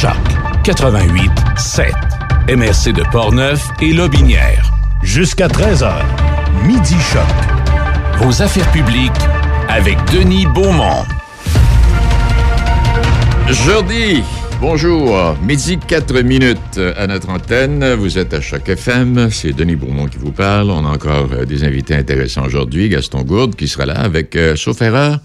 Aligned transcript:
Choc 0.00 0.12
88 0.64 1.30
7. 1.56 1.86
MRC 2.54 2.92
de 2.92 3.02
Portneuf 3.10 3.66
et 3.80 3.94
Lobinière. 3.94 4.70
Jusqu'à 5.02 5.48
13h. 5.48 5.90
Midi 6.66 6.96
Choc. 7.12 7.22
Vos 8.18 8.42
affaires 8.42 8.70
publiques 8.72 9.10
avec 9.70 9.96
Denis 10.12 10.44
Beaumont. 10.54 11.04
Jeudi, 13.48 14.22
bonjour. 14.60 15.34
Midi 15.42 15.78
4 15.78 16.20
minutes 16.20 16.78
à 16.98 17.06
notre 17.06 17.30
antenne. 17.30 17.94
Vous 17.94 18.18
êtes 18.18 18.34
à 18.34 18.42
Choc 18.42 18.68
FM. 18.68 19.30
C'est 19.30 19.54
Denis 19.54 19.76
Beaumont 19.76 20.08
qui 20.08 20.18
vous 20.18 20.32
parle. 20.32 20.72
On 20.72 20.84
a 20.84 20.90
encore 20.90 21.30
euh, 21.32 21.46
des 21.46 21.64
invités 21.64 21.94
intéressants 21.94 22.44
aujourd'hui. 22.44 22.90
Gaston 22.90 23.22
Gourde 23.22 23.56
qui 23.56 23.66
sera 23.66 23.86
là 23.86 23.98
avec, 23.98 24.36
euh, 24.36 24.56
sauf 24.56 24.82
erreur, 24.82 25.20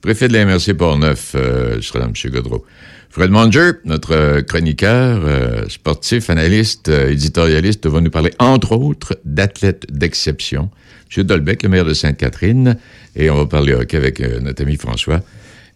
préfet 0.00 0.28
de 0.28 0.34
la 0.34 0.44
MRC 0.44 0.74
Portneuf, 0.74 1.32
euh, 1.34 1.80
sera 1.80 1.98
là, 1.98 2.04
M. 2.04 2.30
Godreau. 2.30 2.64
Fred 3.12 3.30
Manger, 3.30 3.72
notre 3.84 4.12
euh, 4.12 4.40
chroniqueur, 4.40 5.20
euh, 5.26 5.68
sportif, 5.68 6.30
analyste, 6.30 6.88
euh, 6.88 7.10
éditorialiste, 7.10 7.86
va 7.86 8.00
nous 8.00 8.08
parler, 8.10 8.30
entre 8.38 8.72
autres, 8.72 9.18
d'athlètes 9.26 9.84
d'exception. 9.92 10.70
M. 11.14 11.24
Dolbeck, 11.24 11.62
le 11.62 11.68
maire 11.68 11.84
de 11.84 11.92
Sainte-Catherine, 11.92 12.78
et 13.14 13.28
on 13.28 13.36
va 13.36 13.44
parler 13.44 13.74
hockey 13.74 13.98
avec 13.98 14.20
notre 14.40 14.62
ami 14.62 14.76
François. 14.76 15.20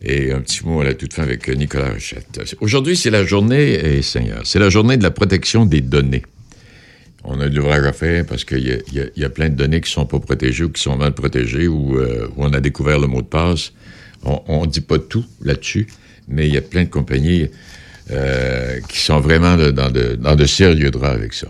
Et 0.00 0.32
un 0.32 0.40
petit 0.40 0.64
mot 0.64 0.80
à 0.80 0.84
la 0.84 0.94
toute 0.94 1.12
fin 1.12 1.24
avec 1.24 1.46
Nicolas 1.48 1.90
Rochette. 1.90 2.56
Aujourd'hui, 2.62 2.96
c'est 2.96 3.10
la 3.10 3.22
journée, 3.22 3.74
et 3.74 4.00
Seigneur, 4.00 4.40
c'est 4.44 4.58
la 4.58 4.70
journée 4.70 4.96
de 4.96 5.02
la 5.02 5.10
protection 5.10 5.66
des 5.66 5.82
données. 5.82 6.22
On 7.22 7.38
a 7.40 7.50
de 7.50 7.54
l'ouvrage 7.54 7.84
à 7.84 7.92
faire 7.92 8.24
parce 8.24 8.44
qu'il 8.44 8.64
y, 8.64 9.24
a- 9.24 9.28
plein 9.28 9.50
de 9.50 9.56
données 9.56 9.82
qui 9.82 9.90
sont 9.90 10.06
pas 10.06 10.20
protégées 10.20 10.64
ou 10.64 10.70
qui 10.70 10.80
sont 10.80 10.96
mal 10.96 11.12
protégées 11.12 11.66
ou 11.68 11.98
on 12.36 12.52
a 12.54 12.60
découvert 12.60 12.98
le 13.00 13.08
mot 13.08 13.20
de 13.20 13.26
passe. 13.26 13.72
On 14.22 14.62
ne 14.64 14.70
dit 14.70 14.80
pas 14.80 14.98
tout 14.98 15.24
là-dessus, 15.42 15.86
mais 16.28 16.46
il 16.46 16.54
y 16.54 16.56
a 16.56 16.62
plein 16.62 16.84
de 16.84 16.88
compagnies 16.88 17.48
euh, 18.10 18.78
qui 18.88 19.00
sont 19.00 19.18
vraiment 19.18 19.56
dans, 19.56 19.90
de, 19.90 20.46
sérieux 20.46 20.90
draps 20.90 21.16
avec 21.16 21.32
ça. 21.34 21.48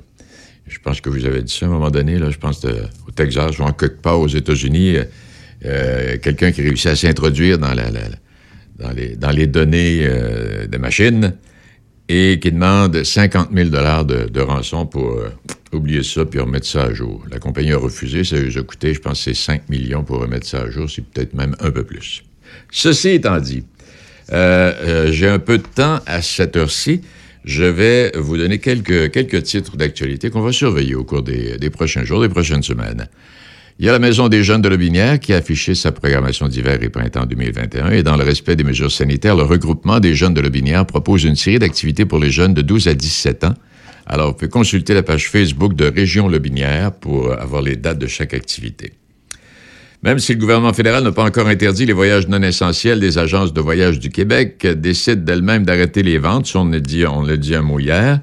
Je 0.67 0.79
pense 0.79 1.01
que 1.01 1.11
vous 1.11 1.27
avez 1.27 1.43
dit 1.43 1.53
ça 1.53 1.67
à 1.67 1.69
un 1.69 1.73
moment 1.73 1.91
donné, 1.91 2.19
là, 2.19 2.31
je 2.31 2.39
pense 2.39 2.65
au 2.65 3.11
Texas 3.11 3.59
ou 3.59 3.63
en 3.63 3.73
quelque 3.73 4.01
part 4.01 4.19
aux 4.19 4.29
États-Unis, 4.29 4.97
euh, 4.97 5.05
euh, 5.65 6.17
quelqu'un 6.19 6.53
qui 6.53 6.63
réussit 6.63 6.87
à 6.87 6.97
s'introduire 6.97 7.59
dans, 7.59 7.75
les, 9.33 9.47
données 9.47 10.09
des 10.69 10.79
machines 10.79 11.35
et 12.09 12.39
qui 12.41 12.53
demande 12.53 13.03
50 13.03 13.51
000 13.55 13.69
de, 13.69 14.29
de 14.29 14.41
rançon 14.41 14.87
pour 14.87 15.21
oublier 15.75 16.03
ça 16.03 16.25
puis 16.25 16.41
remettre 16.41 16.67
ça 16.67 16.85
à 16.85 16.93
jour. 16.93 17.25
La 17.31 17.39
compagnie 17.39 17.73
a 17.73 17.79
refusé, 17.79 18.25
ça 18.25 18.39
lui 18.39 18.57
a 18.57 18.63
coûté, 18.63 18.95
je 18.95 19.01
pense, 19.01 19.21
c'est 19.21 19.35
5 19.35 19.69
millions 19.69 20.05
pour 20.05 20.21
remettre 20.21 20.47
ça 20.47 20.63
à 20.63 20.71
jour, 20.71 20.89
c'est 20.91 21.05
peut-être 21.05 21.35
même 21.35 21.55
un 21.61 21.71
peu 21.71 21.85
plus. 21.85 22.23
Ceci 22.71 23.11
étant 23.11 23.39
dit, 23.41 23.65
euh, 24.33 24.73
euh, 24.81 25.13
j'ai 25.13 25.29
un 25.29 25.39
peu 25.39 25.59
de 25.59 25.63
temps 25.63 26.01
à 26.07 26.23
cette 26.23 26.57
heure-ci. 26.57 27.03
Je 27.45 27.65
vais 27.65 28.13
vous 28.17 28.37
donner 28.37 28.59
quelques, 28.59 29.13
quelques 29.13 29.43
titres 29.45 29.77
d'actualité 29.77 30.31
qu'on 30.31 30.41
va 30.41 30.53
surveiller 30.53 30.97
au 30.97 31.05
cours 31.05 31.23
des, 31.23 31.59
des 31.59 31.71
prochains 31.71 32.05
jours, 32.05 32.21
des 32.21 32.29
prochaines 32.29 32.63
semaines. 32.63 33.09
Il 33.79 33.85
y 33.85 33.89
a 33.89 33.93
la 33.93 33.99
Maison 33.99 34.29
des 34.29 34.43
jeunes 34.43 34.63
de 34.63 34.71
Lobinière 34.71 35.21
qui 35.21 35.35
a 35.35 35.37
affiché 35.37 35.75
sa 35.75 35.93
programmation 35.93 36.49
d'hiver 36.49 36.83
et 36.83 36.89
printemps 36.89 37.27
2021 37.27 37.91
et 37.91 38.03
dans 38.03 38.17
le 38.17 38.25
respect 38.25 38.57
des 38.57 38.65
mesures 38.65 38.91
sanitaires, 38.91 39.37
le 39.37 39.43
regroupement 39.43 40.01
des 40.01 40.15
jeunes 40.15 40.33
de 40.33 40.41
Lobinière 40.41 40.87
propose 40.87 41.25
une 41.25 41.37
série 41.37 41.59
d'activités 41.59 42.07
pour 42.07 42.19
les 42.19 42.31
jeunes 42.31 42.55
de 42.55 42.63
12 42.63 42.89
à 42.89 42.95
17 42.95 43.45
ans. 43.45 43.55
Alors, 44.07 44.29
vous 44.29 44.35
pouvez 44.35 44.49
consulter 44.49 44.95
la 44.95 45.03
page 45.03 45.29
Facebook 45.29 45.75
de 45.75 45.85
Région 45.85 46.29
Lobinière 46.29 46.93
pour 46.93 47.33
avoir 47.33 47.61
les 47.61 47.77
dates 47.77 47.99
de 47.99 48.07
chaque 48.07 48.35
activité. 48.35 48.93
Même 50.07 50.21
si 50.21 50.35
le 50.35 50.39
gouvernement 50.39 50.73
fédéral 50.73 51.03
n'a 51.03 51.11
pas 51.11 51.25
encore 51.25 51.49
interdit 51.49 51.85
les 51.85 51.93
voyages 51.93 52.29
non 52.29 52.41
essentiels, 52.41 53.01
les 53.01 53.19
agences 53.19 53.53
de 53.53 53.61
voyage 53.61 53.99
du 53.99 54.09
Québec 54.09 54.65
décident 54.65 55.21
d'elles-mêmes 55.21 55.67
d'arrêter 55.67 56.05
les 56.05 56.19
ventes. 56.19 56.49
On 56.55 56.65
l'a 56.69 56.79
dit, 56.79 57.03
dit 57.39 57.55
un 57.57 57.63
mot 57.63 57.81
hier. 57.81 58.21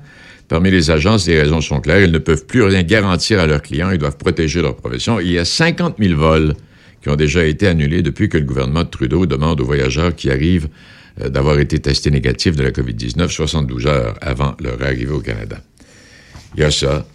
Parmi 0.47 0.71
les 0.71 0.91
agences, 0.91 1.27
les 1.27 1.41
raisons 1.41 1.59
sont 1.59 1.81
claires. 1.81 1.97
Elles 1.97 2.11
ne 2.11 2.19
peuvent 2.19 2.45
plus 2.45 2.63
rien 2.63 2.83
garantir 2.83 3.41
à 3.41 3.47
leurs 3.47 3.61
clients. 3.61 3.91
Ils 3.91 3.97
doivent 3.97 4.15
protéger 4.15 4.61
leur 4.61 4.77
profession. 4.77 5.19
Il 5.19 5.29
y 5.29 5.37
a 5.37 5.43
50 5.43 5.97
000 5.99 6.17
vols 6.17 6.53
qui 7.01 7.09
ont 7.09 7.17
déjà 7.17 7.43
été 7.43 7.67
annulés 7.67 8.01
depuis 8.01 8.29
que 8.29 8.37
le 8.37 8.45
gouvernement 8.45 8.85
de 8.85 8.89
Trudeau 8.89 9.25
demande 9.25 9.59
aux 9.59 9.65
voyageurs 9.65 10.15
qui 10.15 10.31
arrivent 10.31 10.69
euh, 11.19 11.27
d'avoir 11.27 11.59
été 11.59 11.79
testés 11.79 12.11
négatifs 12.11 12.55
de 12.55 12.63
la 12.63 12.71
COVID-19 12.71 13.27
72 13.27 13.87
heures 13.87 14.13
avant 14.21 14.55
leur 14.61 14.81
arrivée 14.81 15.11
au 15.11 15.19
Canada. 15.19 15.57
Il 16.55 16.61
y 16.61 16.63
a 16.63 16.71
ça. 16.71 17.05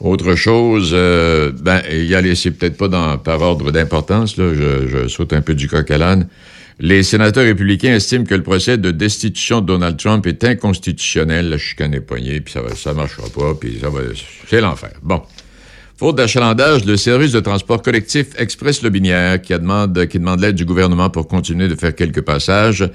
Autre 0.00 0.36
chose, 0.36 0.90
euh, 0.92 1.50
ben, 1.60 1.82
y 1.90 2.14
a 2.14 2.20
les, 2.20 2.36
c'est 2.36 2.52
peut-être 2.52 2.76
pas 2.76 2.86
dans, 2.86 3.18
par 3.18 3.40
ordre 3.42 3.72
d'importance, 3.72 4.36
là, 4.36 4.52
je, 4.54 5.08
saute 5.08 5.32
un 5.32 5.40
peu 5.40 5.54
du 5.54 5.68
coq 5.68 5.90
à 5.90 5.98
l'âne. 5.98 6.28
Les 6.78 7.02
sénateurs 7.02 7.44
républicains 7.44 7.94
estiment 7.96 8.24
que 8.24 8.36
le 8.36 8.44
procès 8.44 8.78
de 8.78 8.92
destitution 8.92 9.60
de 9.60 9.66
Donald 9.66 9.96
Trump 9.96 10.24
est 10.28 10.44
inconstitutionnel. 10.44 11.50
La 11.50 11.58
chicane 11.58 11.98
poignée, 12.00 12.40
puis 12.40 12.52
ça 12.52 12.62
va, 12.62 12.76
ça 12.76 12.94
marchera 12.94 13.28
pas, 13.28 13.54
puis 13.60 13.78
ça 13.80 13.90
va, 13.90 14.00
c'est 14.48 14.60
l'enfer. 14.60 14.92
Bon. 15.02 15.22
Faute 15.96 16.14
d'achalandage, 16.14 16.84
le 16.84 16.96
service 16.96 17.32
de 17.32 17.40
transport 17.40 17.82
collectif 17.82 18.28
Express 18.38 18.82
Lobinière, 18.82 19.42
qui, 19.42 19.52
demande, 19.52 20.06
qui 20.06 20.20
demande 20.20 20.38
l'aide 20.38 20.54
du 20.54 20.64
gouvernement 20.64 21.10
pour 21.10 21.26
continuer 21.26 21.66
de 21.66 21.74
faire 21.74 21.92
quelques 21.92 22.20
passages, 22.20 22.88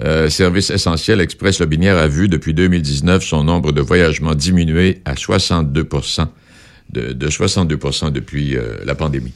euh, 0.00 0.28
service 0.28 0.70
essentiel 0.70 1.20
Express 1.20 1.58
Lobinière 1.58 1.96
a 1.96 2.06
vu 2.06 2.28
depuis 2.28 2.54
2019 2.54 3.24
son 3.24 3.42
nombre 3.42 3.72
de 3.72 3.80
voyagements 3.80 4.34
diminuer 4.34 5.00
à 5.04 5.16
62 5.16 5.88
de, 6.92 7.12
de 7.12 7.28
62% 7.28 8.12
depuis 8.12 8.56
euh, 8.56 8.76
la 8.84 8.94
pandémie. 8.94 9.32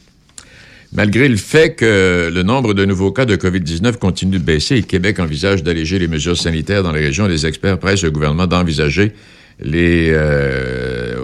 Malgré 0.92 1.28
le 1.28 1.36
fait 1.36 1.74
que 1.74 2.30
le 2.32 2.42
nombre 2.42 2.74
de 2.74 2.84
nouveaux 2.84 3.12
cas 3.12 3.24
de 3.24 3.34
COVID-19 3.34 3.96
continue 3.96 4.38
de 4.38 4.44
baisser 4.44 4.76
et 4.76 4.82
Québec 4.82 5.18
envisage 5.18 5.62
d'alléger 5.62 5.98
les 5.98 6.06
mesures 6.06 6.36
sanitaires 6.36 6.82
dans 6.82 6.92
les 6.92 7.00
régions, 7.00 7.26
les 7.26 7.46
experts 7.46 7.78
pressent 7.78 8.04
le 8.04 8.10
gouvernement 8.10 8.46
d'envisager 8.46 9.12
les 9.60 10.10
euh, 10.12 11.14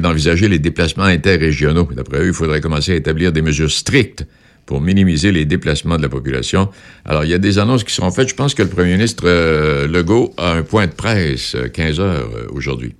d'envisager 0.00 0.48
les 0.48 0.58
déplacements 0.58 1.04
interrégionaux. 1.04 1.88
D'après 1.92 2.20
eux, 2.20 2.28
il 2.28 2.34
faudrait 2.34 2.60
commencer 2.60 2.92
à 2.92 2.94
établir 2.94 3.32
des 3.32 3.42
mesures 3.42 3.70
strictes 3.70 4.26
pour 4.66 4.80
minimiser 4.80 5.32
les 5.32 5.44
déplacements 5.44 5.96
de 5.96 6.02
la 6.02 6.08
population. 6.08 6.68
Alors, 7.04 7.24
il 7.24 7.30
y 7.30 7.34
a 7.34 7.38
des 7.38 7.58
annonces 7.58 7.84
qui 7.84 7.94
seront 7.94 8.10
faites. 8.10 8.28
Je 8.28 8.34
pense 8.34 8.54
que 8.54 8.62
le 8.62 8.68
premier 8.68 8.92
ministre 8.92 9.24
euh, 9.26 9.86
Legault 9.86 10.34
a 10.36 10.52
un 10.52 10.62
point 10.62 10.86
de 10.86 10.92
presse, 10.92 11.54
euh, 11.54 11.68
15 11.68 12.00
heures 12.00 12.30
euh, 12.34 12.46
aujourd'hui. 12.50 12.94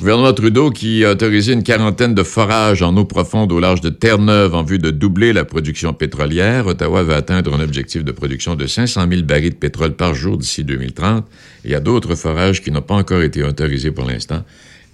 Le 0.00 0.04
gouvernement 0.04 0.32
Trudeau 0.32 0.70
qui 0.70 1.04
a 1.04 1.10
autorisé 1.10 1.52
une 1.52 1.62
quarantaine 1.62 2.14
de 2.14 2.22
forages 2.22 2.80
en 2.80 2.96
eau 2.96 3.04
profonde 3.04 3.52
au 3.52 3.60
large 3.60 3.82
de 3.82 3.90
Terre-Neuve 3.90 4.54
en 4.54 4.62
vue 4.62 4.78
de 4.78 4.90
doubler 4.90 5.34
la 5.34 5.44
production 5.44 5.92
pétrolière. 5.92 6.66
Ottawa 6.66 7.02
va 7.02 7.16
atteindre 7.16 7.54
un 7.54 7.60
objectif 7.60 8.02
de 8.02 8.10
production 8.10 8.54
de 8.54 8.66
500 8.66 9.06
000 9.10 9.22
barils 9.24 9.50
de 9.50 9.56
pétrole 9.56 9.92
par 9.92 10.14
jour 10.14 10.38
d'ici 10.38 10.64
2030. 10.64 11.26
Il 11.66 11.70
y 11.70 11.74
a 11.74 11.80
d'autres 11.80 12.14
forages 12.14 12.62
qui 12.62 12.70
n'ont 12.70 12.80
pas 12.80 12.94
encore 12.94 13.20
été 13.20 13.42
autorisés 13.42 13.90
pour 13.90 14.06
l'instant 14.06 14.42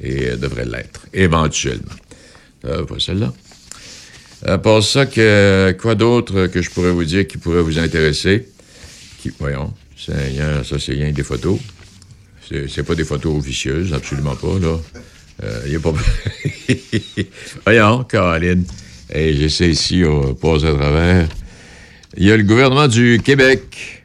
et 0.00 0.30
euh, 0.30 0.36
devraient 0.36 0.66
l'être, 0.66 1.06
éventuellement. 1.14 1.94
Euh, 2.64 2.84
pas 2.84 2.98
celle-là. 2.98 3.32
À 4.46 4.58
part 4.58 4.82
ça, 4.82 5.06
que, 5.06 5.76
quoi 5.80 5.96
d'autre 5.96 6.46
que 6.46 6.62
je 6.62 6.70
pourrais 6.70 6.92
vous 6.92 7.04
dire 7.04 7.26
qui 7.26 7.36
pourrait 7.36 7.62
vous 7.62 7.78
intéresser? 7.78 8.48
Voyons, 9.40 9.72
ça 9.96 10.78
c'est 10.78 10.92
rien 10.92 11.10
des 11.10 11.24
photos. 11.24 11.58
C'est 12.48 12.84
pas 12.84 12.94
des 12.94 13.04
photos 13.04 13.36
officieuses, 13.36 13.92
absolument 13.92 14.36
pas, 14.36 14.58
là. 14.60 14.78
Euh, 15.42 15.62
y 15.66 15.74
a 15.74 15.80
pas... 15.80 15.92
voyons, 17.64 18.04
Caroline. 18.04 18.64
Et 19.12 19.34
j'essaie 19.34 19.70
ici, 19.70 20.04
on 20.06 20.34
passe 20.34 20.62
à 20.62 20.72
travers. 20.72 21.28
Il 22.16 22.24
y 22.24 22.30
a 22.30 22.36
le 22.36 22.44
gouvernement 22.44 22.86
du 22.86 23.20
Québec, 23.22 24.04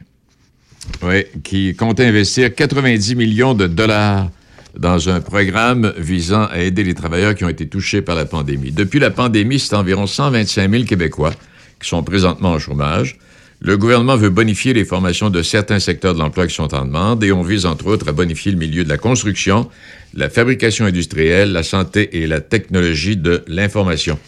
oui, 1.02 1.24
qui 1.44 1.74
compte 1.76 2.00
investir 2.00 2.52
90 2.52 3.14
millions 3.14 3.54
de 3.54 3.68
dollars 3.68 4.28
dans 4.78 5.08
un 5.08 5.20
programme 5.20 5.92
visant 5.98 6.46
à 6.46 6.60
aider 6.60 6.84
les 6.84 6.94
travailleurs 6.94 7.34
qui 7.34 7.44
ont 7.44 7.48
été 7.48 7.66
touchés 7.66 8.02
par 8.02 8.16
la 8.16 8.24
pandémie. 8.24 8.72
Depuis 8.72 8.98
la 8.98 9.10
pandémie, 9.10 9.58
c'est 9.58 9.74
environ 9.74 10.06
125 10.06 10.70
000 10.70 10.84
Québécois 10.84 11.32
qui 11.80 11.88
sont 11.88 12.02
présentement 12.02 12.52
au 12.52 12.58
chômage. 12.58 13.18
Le 13.60 13.76
gouvernement 13.76 14.16
veut 14.16 14.30
bonifier 14.30 14.72
les 14.72 14.84
formations 14.84 15.30
de 15.30 15.42
certains 15.42 15.78
secteurs 15.78 16.14
de 16.14 16.18
l'emploi 16.18 16.46
qui 16.46 16.54
sont 16.54 16.74
en 16.74 16.84
demande 16.84 17.22
et 17.22 17.30
on 17.30 17.42
vise 17.42 17.64
entre 17.64 17.86
autres 17.86 18.08
à 18.08 18.12
bonifier 18.12 18.50
le 18.50 18.58
milieu 18.58 18.82
de 18.82 18.88
la 18.88 18.98
construction, 18.98 19.68
la 20.14 20.28
fabrication 20.28 20.84
industrielle, 20.84 21.52
la 21.52 21.62
santé 21.62 22.22
et 22.22 22.26
la 22.26 22.40
technologie 22.40 23.16
de 23.16 23.44
l'information. 23.46 24.18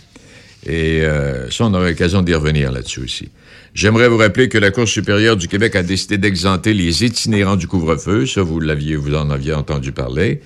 Et 0.66 1.02
euh, 1.02 1.50
ça, 1.50 1.64
on 1.64 1.74
aura 1.74 1.88
l'occasion 1.88 2.22
d'y 2.22 2.34
revenir 2.34 2.70
là-dessus 2.70 3.00
aussi. 3.00 3.28
J'aimerais 3.74 4.08
vous 4.08 4.18
rappeler 4.18 4.48
que 4.48 4.56
la 4.56 4.70
Cour 4.70 4.86
supérieure 4.86 5.36
du 5.36 5.48
Québec 5.48 5.74
a 5.74 5.82
décidé 5.82 6.16
d'exenter 6.16 6.72
les 6.72 7.04
itinérants 7.04 7.56
du 7.56 7.66
couvre-feu. 7.66 8.24
Ça, 8.24 8.40
vous 8.40 8.60
l'aviez, 8.60 8.94
vous 8.94 9.12
en 9.16 9.30
aviez 9.30 9.52
entendu 9.52 9.90
parler. 9.90 10.40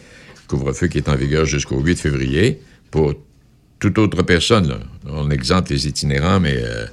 Couvre-feu 0.47 0.87
qui 0.87 0.97
est 0.97 1.11
en 1.11 1.15
vigueur 1.15 1.45
jusqu'au 1.45 1.79
8 1.79 2.01
février. 2.01 2.59
Pour 2.91 3.13
toute 3.81 3.99
autre 3.99 4.23
personne, 4.23 4.69
là. 4.69 4.79
on 5.07 5.31
exempte 5.31 5.69
les 5.69 5.87
itinérants, 5.87 6.41
mais... 6.41 6.57
euh, 6.57 6.87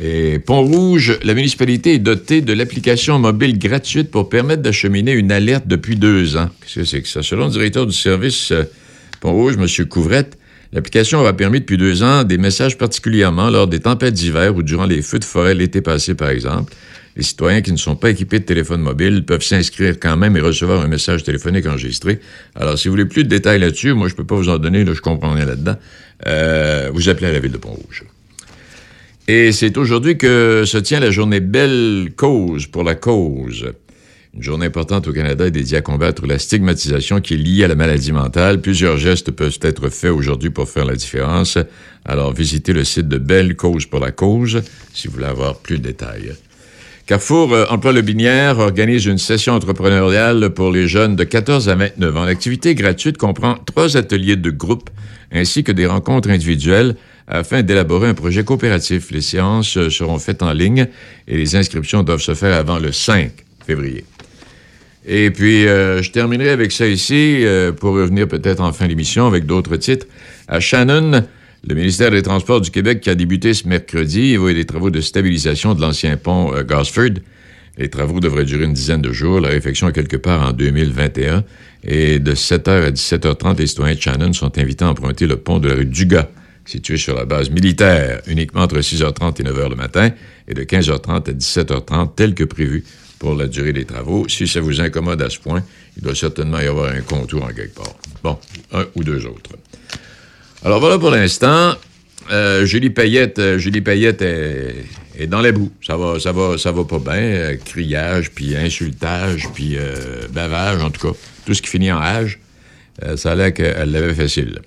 et 0.00 0.38
Pont-Rouge, 0.38 1.18
la 1.24 1.34
municipalité 1.34 1.94
est 1.94 1.98
dotée 1.98 2.40
de 2.40 2.52
l'application 2.52 3.18
mobile 3.18 3.58
gratuite 3.58 4.10
pour 4.10 4.28
permettre 4.28 4.62
d'acheminer 4.62 5.12
une 5.12 5.32
alerte 5.32 5.66
depuis 5.66 5.96
deux 5.96 6.36
ans. 6.36 6.48
Qu'est-ce 6.60 6.74
que 6.76 6.84
c'est 6.84 7.02
que 7.02 7.08
ça? 7.08 7.22
Selon 7.22 7.46
le 7.46 7.50
directeur 7.50 7.86
du 7.86 7.92
service 7.92 8.52
euh, 8.52 8.62
Pont-Rouge, 9.20 9.56
M. 9.58 9.86
Couvrette, 9.86 10.38
l'application 10.72 11.20
aura 11.20 11.32
permis 11.32 11.60
depuis 11.60 11.76
deux 11.76 12.02
ans 12.02 12.24
des 12.24 12.38
messages 12.38 12.78
particulièrement 12.78 13.50
lors 13.50 13.66
des 13.66 13.80
tempêtes 13.80 14.14
d'hiver 14.14 14.56
ou 14.56 14.62
durant 14.62 14.86
les 14.86 15.02
feux 15.02 15.18
de 15.18 15.24
forêt 15.24 15.54
l'été 15.54 15.80
passé, 15.80 16.14
par 16.14 16.30
exemple. 16.30 16.74
Les 17.14 17.22
citoyens 17.22 17.60
qui 17.60 17.72
ne 17.72 17.76
sont 17.76 17.94
pas 17.94 18.10
équipés 18.10 18.38
de 18.38 18.44
téléphone 18.44 18.80
mobile 18.80 19.24
peuvent 19.24 19.42
s'inscrire 19.42 19.96
quand 20.00 20.16
même 20.16 20.36
et 20.36 20.40
recevoir 20.40 20.80
un 20.80 20.88
message 20.88 21.24
téléphonique 21.24 21.66
enregistré. 21.66 22.20
Alors, 22.54 22.78
si 22.78 22.88
vous 22.88 22.92
voulez 22.92 23.04
plus 23.04 23.24
de 23.24 23.28
détails 23.28 23.60
là-dessus, 23.60 23.92
moi, 23.92 24.08
je 24.08 24.14
peux 24.14 24.24
pas 24.24 24.34
vous 24.34 24.48
en 24.48 24.58
donner, 24.58 24.82
là, 24.84 24.94
je 24.94 25.00
comprends 25.02 25.34
rien 25.34 25.44
là-dedans. 25.44 25.76
Euh, 26.26 26.90
vous 26.92 27.10
appelez 27.10 27.26
à 27.26 27.32
la 27.32 27.40
ville 27.40 27.52
de 27.52 27.58
Pont-Rouge. 27.58 28.04
Et 29.28 29.52
c'est 29.52 29.76
aujourd'hui 29.76 30.16
que 30.16 30.64
se 30.66 30.78
tient 30.78 31.00
la 31.00 31.10
journée 31.10 31.40
Belle 31.40 32.12
Cause 32.16 32.66
pour 32.66 32.82
la 32.82 32.94
cause. 32.94 33.72
Une 34.34 34.42
journée 34.42 34.64
importante 34.64 35.06
au 35.08 35.12
Canada 35.12 35.46
est 35.46 35.50
dédiée 35.50 35.76
à 35.76 35.82
combattre 35.82 36.26
la 36.26 36.38
stigmatisation 36.38 37.20
qui 37.20 37.34
est 37.34 37.36
liée 37.36 37.64
à 37.64 37.68
la 37.68 37.74
maladie 37.74 38.12
mentale. 38.12 38.62
Plusieurs 38.62 38.96
gestes 38.96 39.30
peuvent 39.30 39.58
être 39.60 39.90
faits 39.90 40.10
aujourd'hui 40.10 40.48
pour 40.48 40.70
faire 40.70 40.86
la 40.86 40.96
différence. 40.96 41.58
Alors, 42.06 42.32
visitez 42.32 42.72
le 42.72 42.82
site 42.82 43.08
de 43.08 43.18
Belle 43.18 43.56
Cause 43.56 43.84
pour 43.84 44.00
la 44.00 44.10
cause 44.10 44.62
si 44.94 45.06
vous 45.06 45.14
voulez 45.14 45.26
avoir 45.26 45.56
plus 45.56 45.78
de 45.78 45.82
détails. 45.82 46.32
Carrefour 47.04 47.52
euh, 47.52 47.66
Emploi 47.68 47.92
Le 47.92 48.00
Binière 48.00 48.58
organise 48.58 49.04
une 49.04 49.18
session 49.18 49.52
entrepreneuriale 49.52 50.48
pour 50.50 50.70
les 50.70 50.88
jeunes 50.88 51.14
de 51.14 51.24
14 51.24 51.68
à 51.68 51.74
29 51.74 52.16
ans. 52.16 52.24
L'activité 52.24 52.74
gratuite 52.74 53.18
comprend 53.18 53.56
trois 53.66 53.98
ateliers 53.98 54.36
de 54.36 54.50
groupe 54.50 54.88
ainsi 55.30 55.62
que 55.62 55.72
des 55.72 55.86
rencontres 55.86 56.30
individuelles 56.30 56.96
afin 57.26 57.62
d'élaborer 57.62 58.08
un 58.08 58.14
projet 58.14 58.44
coopératif. 58.44 59.10
Les 59.10 59.20
séances 59.20 59.76
euh, 59.76 59.90
seront 59.90 60.18
faites 60.18 60.42
en 60.42 60.54
ligne 60.54 60.86
et 61.28 61.36
les 61.36 61.54
inscriptions 61.54 62.02
doivent 62.02 62.22
se 62.22 62.34
faire 62.34 62.56
avant 62.56 62.78
le 62.78 62.92
5 62.92 63.30
février. 63.66 64.04
Et 65.04 65.30
puis, 65.30 65.66
euh, 65.66 66.00
je 66.00 66.10
terminerai 66.12 66.50
avec 66.50 66.70
ça 66.70 66.86
ici, 66.86 67.44
euh, 67.44 67.72
pour 67.72 67.94
revenir 67.94 68.28
peut-être 68.28 68.60
en 68.60 68.72
fin 68.72 68.86
d'émission 68.86 69.26
avec 69.26 69.46
d'autres 69.46 69.76
titres. 69.76 70.06
À 70.46 70.60
Shannon, 70.60 71.24
le 71.66 71.74
ministère 71.74 72.10
des 72.10 72.22
Transports 72.22 72.60
du 72.60 72.70
Québec 72.70 73.00
qui 73.00 73.10
a 73.10 73.14
débuté 73.14 73.52
ce 73.52 73.66
mercredi, 73.66 74.34
il 74.34 74.50
y 74.50 74.54
des 74.54 74.64
travaux 74.64 74.90
de 74.90 75.00
stabilisation 75.00 75.74
de 75.74 75.80
l'ancien 75.80 76.16
pont 76.16 76.54
euh, 76.54 76.62
Gosford. 76.62 77.18
Les 77.78 77.88
travaux 77.88 78.20
devraient 78.20 78.44
durer 78.44 78.64
une 78.64 78.74
dizaine 78.74 79.02
de 79.02 79.12
jours. 79.12 79.40
La 79.40 79.48
réflexion 79.48 79.88
est 79.88 79.92
quelque 79.92 80.16
part 80.16 80.46
en 80.48 80.52
2021. 80.52 81.42
Et 81.84 82.18
de 82.18 82.34
7h 82.34 82.68
à 82.68 82.90
17h30, 82.90 83.58
les 83.58 83.66
citoyens 83.66 83.94
de 83.94 84.00
Shannon 84.00 84.32
sont 84.32 84.56
invités 84.58 84.84
à 84.84 84.90
emprunter 84.90 85.26
le 85.26 85.36
pont 85.36 85.58
de 85.58 85.68
la 85.68 85.74
rue 85.74 85.86
Dugas, 85.86 86.28
situé 86.64 86.96
sur 86.96 87.16
la 87.16 87.24
base 87.24 87.50
militaire, 87.50 88.20
uniquement 88.28 88.60
entre 88.60 88.78
6h30 88.78 89.40
et 89.40 89.44
9h 89.44 89.70
le 89.70 89.76
matin, 89.76 90.10
et 90.46 90.54
de 90.54 90.62
15h30 90.62 91.30
à 91.30 91.32
17h30, 91.32 92.10
tel 92.14 92.34
que 92.34 92.44
prévu 92.44 92.84
pour 93.22 93.36
la 93.36 93.46
durée 93.46 93.72
des 93.72 93.84
travaux. 93.84 94.26
Si 94.28 94.48
ça 94.48 94.60
vous 94.60 94.80
incommode 94.80 95.22
à 95.22 95.30
ce 95.30 95.38
point, 95.38 95.62
il 95.96 96.02
doit 96.02 96.16
certainement 96.16 96.58
y 96.58 96.66
avoir 96.66 96.92
un 96.92 97.02
contour 97.02 97.44
en 97.44 97.52
quelque 97.54 97.76
part. 97.76 97.94
Bon, 98.24 98.36
un 98.72 98.84
ou 98.96 99.04
deux 99.04 99.24
autres. 99.26 99.52
Alors 100.64 100.80
voilà 100.80 100.98
pour 100.98 101.12
l'instant. 101.12 101.74
Euh, 102.32 102.66
Julie 102.66 102.90
Payette, 102.90 103.38
euh, 103.38 103.58
Julie 103.58 103.80
Payette 103.80 104.22
est, 104.22 105.26
dans 105.28 105.40
les 105.40 105.52
bouts. 105.52 105.70
Ça 105.86 105.96
va, 105.96 106.18
ça 106.18 106.32
va, 106.32 106.58
ça 106.58 106.72
va 106.72 106.82
pas 106.82 106.98
bien. 106.98 107.14
Euh, 107.14 107.56
criage, 107.64 108.32
puis 108.32 108.56
insultage, 108.56 109.46
puis 109.54 109.76
bavage, 110.32 110.82
en 110.82 110.90
tout 110.90 111.06
cas. 111.06 111.16
Tout 111.46 111.54
ce 111.54 111.62
qui 111.62 111.68
finit 111.68 111.92
en 111.92 112.00
âge, 112.00 112.40
ça 113.14 113.32
a 113.32 113.34
l'air 113.36 113.54
qu'elle 113.54 113.92
l'avait 113.92 114.14
facile. 114.14 114.60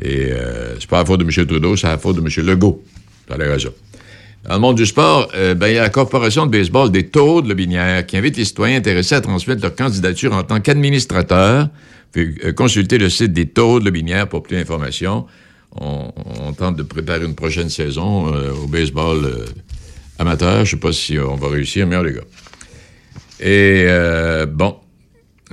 Et 0.00 0.32
c'est 0.78 0.88
pas 0.88 1.00
la 1.00 1.04
faute 1.04 1.20
de 1.20 1.24
M. 1.24 1.46
Trudeau, 1.46 1.76
c'est 1.76 1.86
la 1.86 1.98
faute 1.98 2.16
de 2.16 2.22
M. 2.22 2.46
Legault. 2.46 2.82
Ça 3.28 3.34
a 3.34 3.38
l'air 3.38 3.52
à 3.52 3.58
ça. 3.58 3.68
Dans 4.44 4.54
le 4.54 4.60
monde 4.60 4.76
du 4.76 4.86
sport, 4.86 5.30
euh, 5.34 5.54
ben, 5.54 5.68
il 5.68 5.74
y 5.74 5.78
a 5.78 5.82
la 5.82 5.90
Corporation 5.90 6.46
de 6.46 6.50
baseball 6.50 6.90
des 6.90 7.08
Taudes 7.08 7.46
Le 7.46 7.54
Binière 7.54 8.06
qui 8.06 8.16
invite 8.16 8.36
les 8.36 8.46
citoyens 8.46 8.78
intéressés 8.78 9.14
à 9.14 9.20
transmettre 9.20 9.62
leur 9.62 9.74
candidature 9.74 10.34
en 10.34 10.42
tant 10.42 10.60
qu'administrateur. 10.60 11.68
Euh, 12.16 12.52
consulter 12.52 12.98
le 12.98 13.08
site 13.08 13.32
des 13.32 13.46
Taudes 13.46 13.84
Le 13.84 13.90
Binière 13.90 14.28
pour 14.28 14.42
plus 14.42 14.56
d'informations. 14.56 15.26
On, 15.76 16.10
on, 16.42 16.52
tente 16.52 16.76
de 16.76 16.82
préparer 16.82 17.24
une 17.24 17.36
prochaine 17.36 17.68
saison 17.68 18.34
euh, 18.34 18.50
au 18.52 18.66
baseball 18.66 19.24
euh, 19.24 19.44
amateur. 20.18 20.64
Je 20.64 20.72
sais 20.72 20.76
pas 20.80 20.92
si 20.92 21.18
on 21.18 21.36
va 21.36 21.48
réussir, 21.48 21.86
mais 21.86 22.02
les 22.02 22.14
gars. 22.14 22.20
Et 23.42 23.86
bon, 24.46 24.76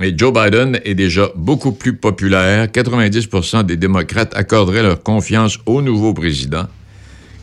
et 0.00 0.12
Joe 0.16 0.32
Biden 0.32 0.80
est 0.84 0.94
déjà 0.94 1.30
beaucoup 1.36 1.72
plus 1.72 1.96
populaire. 1.96 2.66
90% 2.66 3.64
des 3.64 3.76
démocrates 3.76 4.36
accorderaient 4.36 4.82
leur 4.82 5.02
confiance 5.02 5.58
au 5.64 5.80
nouveau 5.80 6.12
président. 6.12 6.66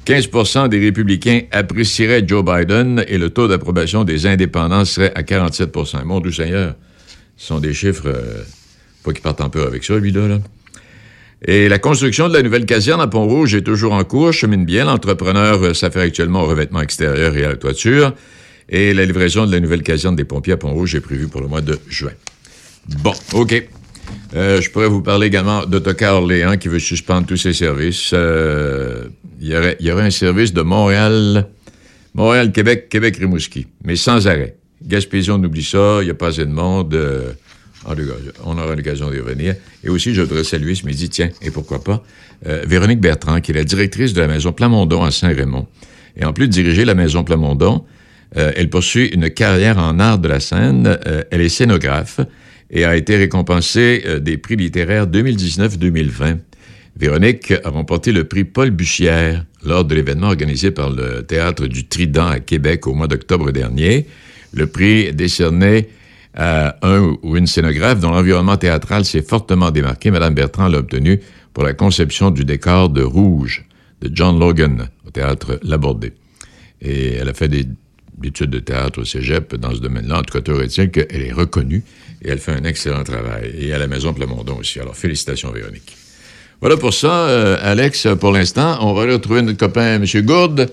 15% 0.06 0.70
des 0.70 0.80
républicains 0.80 1.42
apprécieraient 1.52 2.24
Joe 2.28 2.46
Biden 2.46 3.04
et 3.08 3.18
le 3.18 3.32
taux 3.32 3.48
d'approbation 3.48 4.04
des 4.04 4.28
indépendants 4.28 4.86
serait 4.86 5.12
à 5.16 5.24
47% 5.24 6.04
Mon 6.04 6.20
Dieu 6.20 6.32
Seigneur, 6.32 6.76
ce 7.38 7.48
sont 7.48 7.60
des 7.60 7.74
chiffres, 7.74 8.08
euh, 8.08 8.44
pas 9.04 9.14
qui 9.14 9.22
partent 9.22 9.42
en 9.42 9.50
peur 9.50 9.66
avec 9.66 9.84
ça, 9.84 9.98
lui-là. 9.98 10.28
Là. 10.28 10.40
Et 11.48 11.68
la 11.70 11.80
construction 11.80 12.30
de 12.30 12.34
la 12.34 12.44
nouvelle 12.44 12.66
caserne 12.66 13.02
à 13.02 13.08
Pont-Rouge 13.08 13.56
est 13.56 13.64
toujours 13.64 13.94
en 13.94 14.04
cours, 14.04 14.32
chemine 14.32 14.64
bien. 14.64 14.86
L'entrepreneur 14.86 15.64
euh, 15.64 15.74
s'affaire 15.74 16.04
actuellement 16.04 16.44
au 16.44 16.46
revêtement 16.46 16.82
extérieur 16.82 17.36
et 17.36 17.44
à 17.44 17.50
la 17.50 17.56
toiture. 17.56 18.14
Et 18.70 18.94
la 18.94 19.06
livraison 19.06 19.46
de 19.48 19.52
la 19.52 19.60
nouvelle 19.60 19.84
caserne 19.84 20.16
des 20.16 20.24
pompiers 20.24 20.54
à 20.54 20.58
Pont-Rouge 20.58 20.94
est 20.94 21.02
prévue 21.02 21.28
pour 21.28 21.42
le 21.42 21.48
mois 21.48 21.62
de 21.62 21.80
juin. 21.90 22.14
Bon, 23.02 23.14
OK. 23.34 23.68
Euh, 24.36 24.62
je 24.62 24.70
pourrais 24.70 24.88
vous 24.88 25.02
parler 25.02 25.28
également 25.28 25.66
d'Autocar 25.66 26.16
Orléans 26.16 26.58
qui 26.58 26.68
veut 26.68 26.80
suspendre 26.80 27.26
tous 27.26 27.38
ses 27.38 27.54
services. 27.54 28.14
Il, 29.40 29.48
y 29.48 29.56
aurait, 29.92 30.04
un 30.04 30.10
service 30.10 30.54
de 30.54 30.62
Montréal, 30.62 31.48
Montréal, 32.14 32.52
Québec, 32.52 32.88
Québec, 32.90 33.18
Rimouski, 33.18 33.68
mais 33.84 33.96
sans 33.96 34.28
arrêt. 34.28 34.56
Gaspésie, 34.84 35.32
on 35.32 35.44
oublie 35.44 35.64
ça, 35.64 36.00
il 36.02 36.06
n'y 36.06 36.12
a 36.12 36.14
pas 36.14 36.28
assez 36.28 36.46
de 36.46 36.52
monde. 36.52 36.94
Euh, 36.94 37.32
on 38.44 38.58
aura 38.58 38.76
l'occasion 38.76 39.12
d'y 39.12 39.20
revenir. 39.20 39.56
Et 39.84 39.90
aussi, 39.90 40.14
je 40.14 40.22
voudrais 40.22 40.44
saluer 40.44 40.74
ce 40.76 40.86
midi, 40.86 41.10
tiens, 41.10 41.30
et 41.42 41.52
pourquoi 41.52 41.84
pas, 41.84 42.04
euh, 42.48 42.64
Véronique 42.68 43.00
Bertrand, 43.00 43.42
qui 43.42 43.52
est 43.52 43.56
la 43.56 43.64
directrice 43.64 44.14
de 44.14 44.22
la 44.22 44.28
Maison 44.28 44.52
Plamondon 44.52 45.04
à 45.04 45.12
Saint-Raymond. 45.12 45.68
Et 46.18 46.26
en 46.26 46.34
plus 46.34 46.48
de 46.48 46.52
diriger 46.52 46.86
la 46.86 46.96
Maison 46.96 47.24
Plamondon, 47.24 47.84
euh, 48.38 48.52
elle 48.56 48.70
poursuit 48.70 49.08
une 49.08 49.30
carrière 49.30 49.78
en 49.78 50.00
art 50.00 50.18
de 50.18 50.28
la 50.28 50.40
scène. 50.40 50.98
Elle 51.30 51.42
est 51.42 51.50
scénographe 51.50 52.22
et 52.72 52.86
a 52.86 52.96
été 52.96 53.18
récompensée 53.18 54.04
des 54.22 54.38
prix 54.38 54.56
littéraires 54.56 55.08
2019-2020. 55.08 56.38
Véronique 56.98 57.52
a 57.52 57.70
remporté 57.70 58.14
le 58.14 58.24
prix 58.24 58.46
Paul 58.46 58.72
Buchière 58.72 59.46
lors 59.66 59.84
de 59.84 59.94
l'événement 59.96 60.28
organisé 60.28 60.72
par 60.72 60.90
le 60.90 61.24
Théâtre 61.24 61.68
du 61.68 61.88
Trident 61.88 62.28
à 62.28 62.40
Québec 62.40 62.88
au 62.88 62.94
mois 62.94 63.08
d'octobre 63.08 63.52
dernier. 63.52 64.06
Le 64.54 64.68
prix 64.68 65.14
décerné 65.14 65.90
à 66.34 66.78
un 66.84 67.18
ou 67.22 67.36
une 67.36 67.48
scénographe 67.48 68.00
dont 68.00 68.12
l'environnement 68.12 68.56
théâtral 68.56 69.04
s'est 69.04 69.22
fortement 69.22 69.72
démarqué. 69.72 70.10
Madame 70.10 70.36
Bertrand 70.36 70.70
l'a 70.70 70.78
obtenu 70.78 71.20
pour 71.54 71.66
la 71.66 71.74
conception 71.74 72.32
du 72.32 72.46
décor 72.46 72.90
de 72.90 73.02
Rouge 73.02 73.66
de 74.02 74.10
John 74.14 74.40
Logan 74.40 74.88
au 75.06 75.10
Théâtre 75.10 75.60
Labordé. 75.64 76.14
Et 76.82 77.16
elle 77.16 77.28
a 77.28 77.34
fait 77.34 77.50
des 77.50 77.66
études 78.24 78.52
de 78.52 78.60
théâtre 78.60 79.02
au 79.02 79.06
cégep 79.06 79.56
dans 79.56 79.74
ce 79.74 79.80
domaine-là. 79.82 80.20
En 80.20 80.24
tout 80.24 80.34
cas, 80.34 80.42
théorétique, 80.42 80.94
qu'elle 80.94 81.22
est 81.22 81.34
reconnue 81.34 81.84
et 82.22 82.30
elle 82.30 82.40
fait 82.40 82.54
un 82.54 82.64
excellent 82.64 83.04
travail. 83.04 83.54
Et 83.58 83.74
à 83.74 83.78
la 83.78 83.88
Maison 83.88 84.14
Plamondon 84.14 84.60
aussi. 84.60 84.80
Alors, 84.80 84.96
félicitations, 84.96 85.52
Véronique. 85.52 85.96
Voilà 86.62 86.78
pour 86.78 86.94
ça, 86.94 87.28
euh, 87.28 87.58
Alex, 87.62 88.08
pour 88.20 88.32
l'instant. 88.32 88.78
On 88.82 88.94
va 88.94 89.06
retrouver 89.12 89.42
notre 89.42 89.58
copain, 89.58 89.96
M. 89.96 90.06
Gourde. 90.24 90.72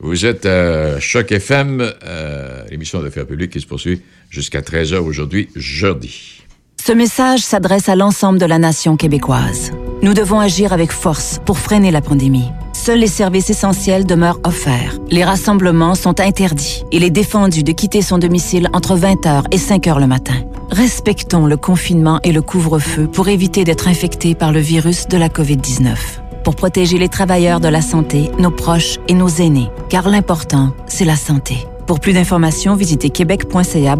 Vous 0.00 0.26
êtes 0.26 0.46
à 0.46 1.00
Choc 1.00 1.32
FM, 1.32 1.80
euh, 2.04 2.62
l'émission 2.70 3.02
d'affaires 3.02 3.26
publiques 3.26 3.52
qui 3.52 3.60
se 3.60 3.66
poursuit 3.66 4.00
jusqu'à 4.30 4.60
13h 4.60 4.98
aujourd'hui, 4.98 5.48
jeudi. 5.56 6.44
Ce 6.84 6.92
message 6.92 7.40
s'adresse 7.40 7.88
à 7.88 7.96
l'ensemble 7.96 8.38
de 8.38 8.46
la 8.46 8.58
nation 8.58 8.96
québécoise. 8.96 9.72
Nous 10.02 10.14
devons 10.14 10.38
agir 10.38 10.72
avec 10.72 10.92
force 10.92 11.40
pour 11.44 11.58
freiner 11.58 11.90
la 11.90 12.00
pandémie. 12.00 12.46
Seuls 12.88 13.00
les 13.00 13.06
services 13.06 13.50
essentiels 13.50 14.06
demeurent 14.06 14.40
offerts. 14.44 14.96
Les 15.10 15.22
rassemblements 15.22 15.94
sont 15.94 16.20
interdits. 16.20 16.84
Il 16.90 17.04
est 17.04 17.10
défendu 17.10 17.62
de 17.62 17.72
quitter 17.72 18.00
son 18.00 18.16
domicile 18.16 18.70
entre 18.72 18.96
20h 18.96 19.42
et 19.50 19.58
5h 19.58 20.00
le 20.00 20.06
matin. 20.06 20.36
Respectons 20.70 21.44
le 21.44 21.58
confinement 21.58 22.18
et 22.24 22.32
le 22.32 22.40
couvre-feu 22.40 23.06
pour 23.06 23.28
éviter 23.28 23.64
d'être 23.64 23.88
infectés 23.88 24.34
par 24.34 24.52
le 24.52 24.60
virus 24.60 25.06
de 25.06 25.18
la 25.18 25.28
COVID-19. 25.28 25.96
Pour 26.44 26.56
protéger 26.56 26.96
les 26.96 27.10
travailleurs 27.10 27.60
de 27.60 27.68
la 27.68 27.82
santé, 27.82 28.30
nos 28.38 28.50
proches 28.50 28.96
et 29.06 29.12
nos 29.12 29.28
aînés. 29.28 29.68
Car 29.90 30.08
l'important, 30.08 30.72
c'est 30.86 31.04
la 31.04 31.16
santé. 31.16 31.58
Pour 31.86 32.00
plus 32.00 32.14
d'informations, 32.14 32.74
visitez 32.74 33.10
québec.ca 33.10 33.98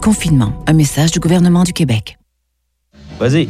confinement. 0.00 0.52
Un 0.68 0.74
message 0.74 1.10
du 1.10 1.18
gouvernement 1.18 1.64
du 1.64 1.72
Québec. 1.72 2.18
Vas-y. 3.18 3.48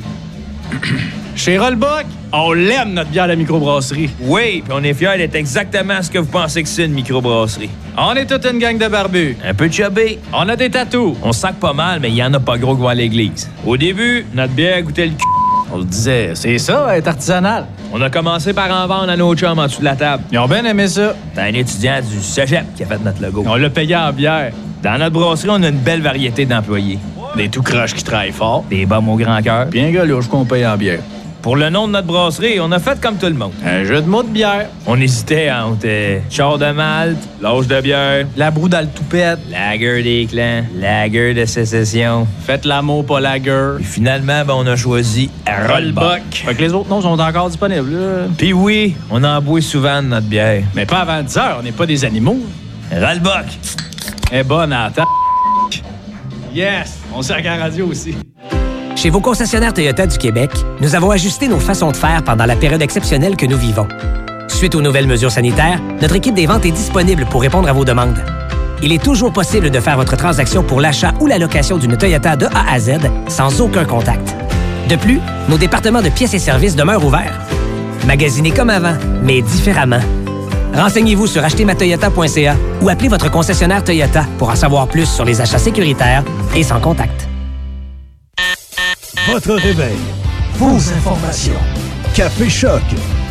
Chez 1.38 1.56
Rollbuck, 1.56 2.04
on 2.32 2.52
l'aime 2.52 2.94
notre 2.94 3.10
bière 3.10 3.22
à 3.22 3.26
la 3.28 3.36
microbrasserie. 3.36 4.10
Oui, 4.22 4.60
puis 4.64 4.72
on 4.74 4.82
est 4.82 4.92
fiers 4.92 5.16
d'être 5.18 5.36
exactement 5.36 6.02
ce 6.02 6.10
que 6.10 6.18
vous 6.18 6.26
pensez 6.26 6.64
que 6.64 6.68
c'est 6.68 6.86
une 6.86 6.94
microbrasserie. 6.94 7.70
On 7.96 8.12
est 8.14 8.26
toute 8.26 8.44
une 8.44 8.58
gang 8.58 8.76
de 8.76 8.88
barbus. 8.88 9.36
Un 9.44 9.54
peu 9.54 9.70
chubby. 9.70 10.18
On 10.32 10.48
a 10.48 10.56
des 10.56 10.68
tatous. 10.68 11.16
On 11.22 11.30
sac 11.30 11.54
pas 11.54 11.72
mal, 11.72 12.00
mais 12.00 12.08
il 12.08 12.16
y 12.16 12.24
en 12.24 12.34
a 12.34 12.40
pas 12.40 12.58
gros 12.58 12.74
qui 12.74 12.82
vont 12.82 12.88
à 12.88 12.94
l'église. 12.94 13.48
Au 13.64 13.76
début, 13.76 14.26
notre 14.34 14.52
bière 14.52 14.82
goûtait 14.82 15.06
le 15.06 15.12
cul. 15.12 15.24
On 15.72 15.78
le 15.78 15.84
disait, 15.84 16.32
c'est 16.34 16.58
ça, 16.58 16.98
être 16.98 17.06
artisanal. 17.06 17.66
On 17.92 18.02
a 18.02 18.10
commencé 18.10 18.52
par 18.52 18.72
en 18.72 18.88
vendre 18.88 19.10
à 19.10 19.16
nos 19.16 19.32
chums 19.36 19.60
en 19.60 19.66
dessous 19.66 19.78
de 19.78 19.84
la 19.84 19.94
table. 19.94 20.24
Ils 20.32 20.40
ont 20.40 20.48
bien 20.48 20.64
aimé 20.64 20.88
ça. 20.88 21.14
C'est 21.34 21.40
un 21.40 21.54
étudiant 21.54 22.00
du 22.00 22.20
cégep 22.20 22.64
qui 22.74 22.82
a 22.82 22.86
fait 22.86 22.98
notre 22.98 23.22
logo. 23.22 23.44
On 23.46 23.54
l'a 23.54 23.70
payé 23.70 23.94
en 23.94 24.12
bière. 24.12 24.50
Dans 24.82 24.98
notre 24.98 25.12
brasserie, 25.12 25.50
on 25.52 25.62
a 25.62 25.68
une 25.68 25.78
belle 25.78 26.02
variété 26.02 26.46
d'employés. 26.46 26.98
Des 27.36 27.48
tout 27.48 27.62
croches 27.62 27.94
qui 27.94 28.02
travaillent 28.02 28.32
fort. 28.32 28.64
Des 28.68 28.86
bombes 28.86 29.08
au 29.08 29.16
grand 29.16 29.40
cœur. 29.40 29.68
Un 29.72 29.90
gars 29.92 30.04
qu'on 30.28 30.44
paye 30.44 30.66
en 30.66 30.76
bière. 30.76 30.98
Pour 31.48 31.56
le 31.56 31.70
nom 31.70 31.86
de 31.86 31.92
notre 31.92 32.06
brasserie, 32.06 32.60
on 32.60 32.70
a 32.72 32.78
fait 32.78 33.00
comme 33.00 33.16
tout 33.16 33.24
le 33.24 33.32
monde. 33.32 33.52
Un 33.64 33.82
jeu 33.82 34.02
de 34.02 34.06
mots 34.06 34.22
de 34.22 34.28
bière. 34.28 34.66
On 34.86 35.00
hésitait 35.00 35.50
entre 35.50 35.86
euh, 35.86 36.18
char 36.28 36.58
de 36.58 36.70
malte, 36.72 37.16
l'âge 37.40 37.66
de 37.66 37.80
bière, 37.80 38.26
La 38.36 38.50
broue 38.50 38.68
dans 38.68 38.82
le 38.82 38.86
toupette. 38.86 39.38
lager 39.50 40.02
des 40.02 40.26
clans, 40.30 40.64
lager 40.78 41.32
de 41.32 41.46
sécession. 41.46 42.26
Faites 42.44 42.66
l'amour, 42.66 43.06
pas 43.06 43.20
la 43.20 43.38
gueule. 43.38 43.76
Puis 43.76 43.86
finalement, 43.86 44.44
ben, 44.44 44.52
on 44.58 44.66
a 44.66 44.76
choisi 44.76 45.30
Rollbuck. 45.46 46.20
Fait 46.32 46.54
que 46.54 46.60
les 46.60 46.74
autres 46.74 46.90
noms 46.90 47.00
sont 47.00 47.18
encore 47.18 47.48
disponibles, 47.48 47.92
là. 47.94 48.26
Puis 48.36 48.52
oui, 48.52 48.94
on 49.10 49.24
en 49.24 49.40
boit 49.40 49.62
souvent 49.62 50.02
de 50.02 50.08
notre 50.08 50.26
bière. 50.26 50.64
Mais 50.74 50.84
pas 50.84 50.98
avant 50.98 51.22
10 51.22 51.34
heures, 51.38 51.56
on 51.60 51.62
n'est 51.62 51.72
pas 51.72 51.86
des 51.86 52.04
animaux. 52.04 52.40
Rollbuck. 52.92 53.46
Eh 54.32 54.42
bonne 54.42 54.76
ta- 54.94 55.06
Yes! 56.54 56.98
On 57.14 57.22
sert 57.22 57.38
à 57.38 57.40
la 57.40 57.56
radio 57.56 57.86
aussi. 57.86 58.14
Chez 58.98 59.10
vos 59.10 59.20
concessionnaires 59.20 59.72
Toyota 59.72 60.08
du 60.08 60.18
Québec, 60.18 60.50
nous 60.80 60.96
avons 60.96 61.12
ajusté 61.12 61.46
nos 61.46 61.60
façons 61.60 61.92
de 61.92 61.96
faire 61.96 62.24
pendant 62.24 62.46
la 62.46 62.56
période 62.56 62.82
exceptionnelle 62.82 63.36
que 63.36 63.46
nous 63.46 63.56
vivons. 63.56 63.86
Suite 64.48 64.74
aux 64.74 64.82
nouvelles 64.82 65.06
mesures 65.06 65.30
sanitaires, 65.30 65.80
notre 66.02 66.16
équipe 66.16 66.34
des 66.34 66.46
ventes 66.46 66.66
est 66.66 66.72
disponible 66.72 67.24
pour 67.26 67.42
répondre 67.42 67.68
à 67.68 67.72
vos 67.72 67.84
demandes. 67.84 68.18
Il 68.82 68.92
est 68.92 69.00
toujours 69.00 69.32
possible 69.32 69.70
de 69.70 69.78
faire 69.78 69.96
votre 69.96 70.16
transaction 70.16 70.64
pour 70.64 70.80
l'achat 70.80 71.14
ou 71.20 71.28
la 71.28 71.38
location 71.38 71.78
d'une 71.78 71.96
Toyota 71.96 72.34
de 72.34 72.46
A 72.46 72.74
à 72.74 72.80
Z 72.80 72.98
sans 73.28 73.60
aucun 73.60 73.84
contact. 73.84 74.34
De 74.88 74.96
plus, 74.96 75.20
nos 75.48 75.58
départements 75.58 76.02
de 76.02 76.08
pièces 76.08 76.34
et 76.34 76.40
services 76.40 76.74
demeurent 76.74 77.04
ouverts. 77.04 77.38
Magasinez 78.04 78.50
comme 78.50 78.70
avant, 78.70 78.96
mais 79.22 79.42
différemment. 79.42 80.00
Renseignez-vous 80.74 81.28
sur 81.28 81.44
achetermatoyota.ca 81.44 82.56
ou 82.82 82.88
appelez 82.88 83.08
votre 83.08 83.30
concessionnaire 83.30 83.84
Toyota 83.84 84.24
pour 84.38 84.50
en 84.50 84.56
savoir 84.56 84.88
plus 84.88 85.06
sur 85.06 85.24
les 85.24 85.40
achats 85.40 85.58
sécuritaires 85.58 86.24
et 86.56 86.64
sans 86.64 86.80
contact. 86.80 87.27
Votre 89.32 89.56
réveil. 89.56 89.98
Vos 90.54 90.76
informations. 90.90 91.52
Café 92.14 92.48
Choc. 92.48 92.80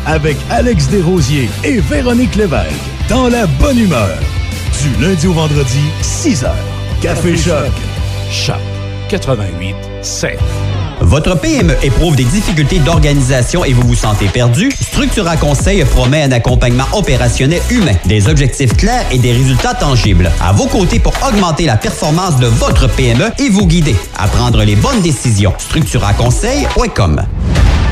Avec 0.06 0.36
Alex 0.48 0.86
Desrosiers 0.88 1.48
et 1.64 1.80
Véronique 1.80 2.36
Lévesque. 2.36 2.70
Dans 3.08 3.28
la 3.28 3.46
bonne 3.46 3.78
humeur. 3.78 4.16
Du 4.80 5.02
lundi 5.02 5.26
au 5.26 5.32
vendredi, 5.32 5.82
6 6.00 6.44
heures. 6.44 6.54
Café 7.02 7.36
Choc. 7.36 7.72
Choc 8.30 8.60
88 9.08 9.74
7. 10.02 10.38
Votre 11.00 11.38
PME 11.38 11.74
éprouve 11.82 12.16
des 12.16 12.24
difficultés 12.24 12.78
d'organisation 12.80 13.64
et 13.64 13.72
vous 13.72 13.86
vous 13.86 13.94
sentez 13.94 14.26
perdu? 14.26 14.70
Structura 14.80 15.36
Conseil 15.36 15.84
promet 15.84 16.22
un 16.22 16.32
accompagnement 16.32 16.86
opérationnel 16.92 17.60
humain, 17.70 17.94
des 18.04 18.28
objectifs 18.28 18.76
clairs 18.76 19.06
et 19.10 19.18
des 19.18 19.32
résultats 19.32 19.74
tangibles. 19.74 20.30
À 20.40 20.52
vos 20.52 20.66
côtés 20.66 20.98
pour 20.98 21.14
augmenter 21.26 21.66
la 21.66 21.76
performance 21.76 22.38
de 22.38 22.46
votre 22.46 22.88
PME 22.88 23.30
et 23.38 23.48
vous 23.48 23.66
guider 23.66 23.96
à 24.16 24.26
prendre 24.28 24.62
les 24.64 24.76
bonnes 24.76 25.00
décisions. 25.00 25.54
StructuraConseil.com 25.58 27.22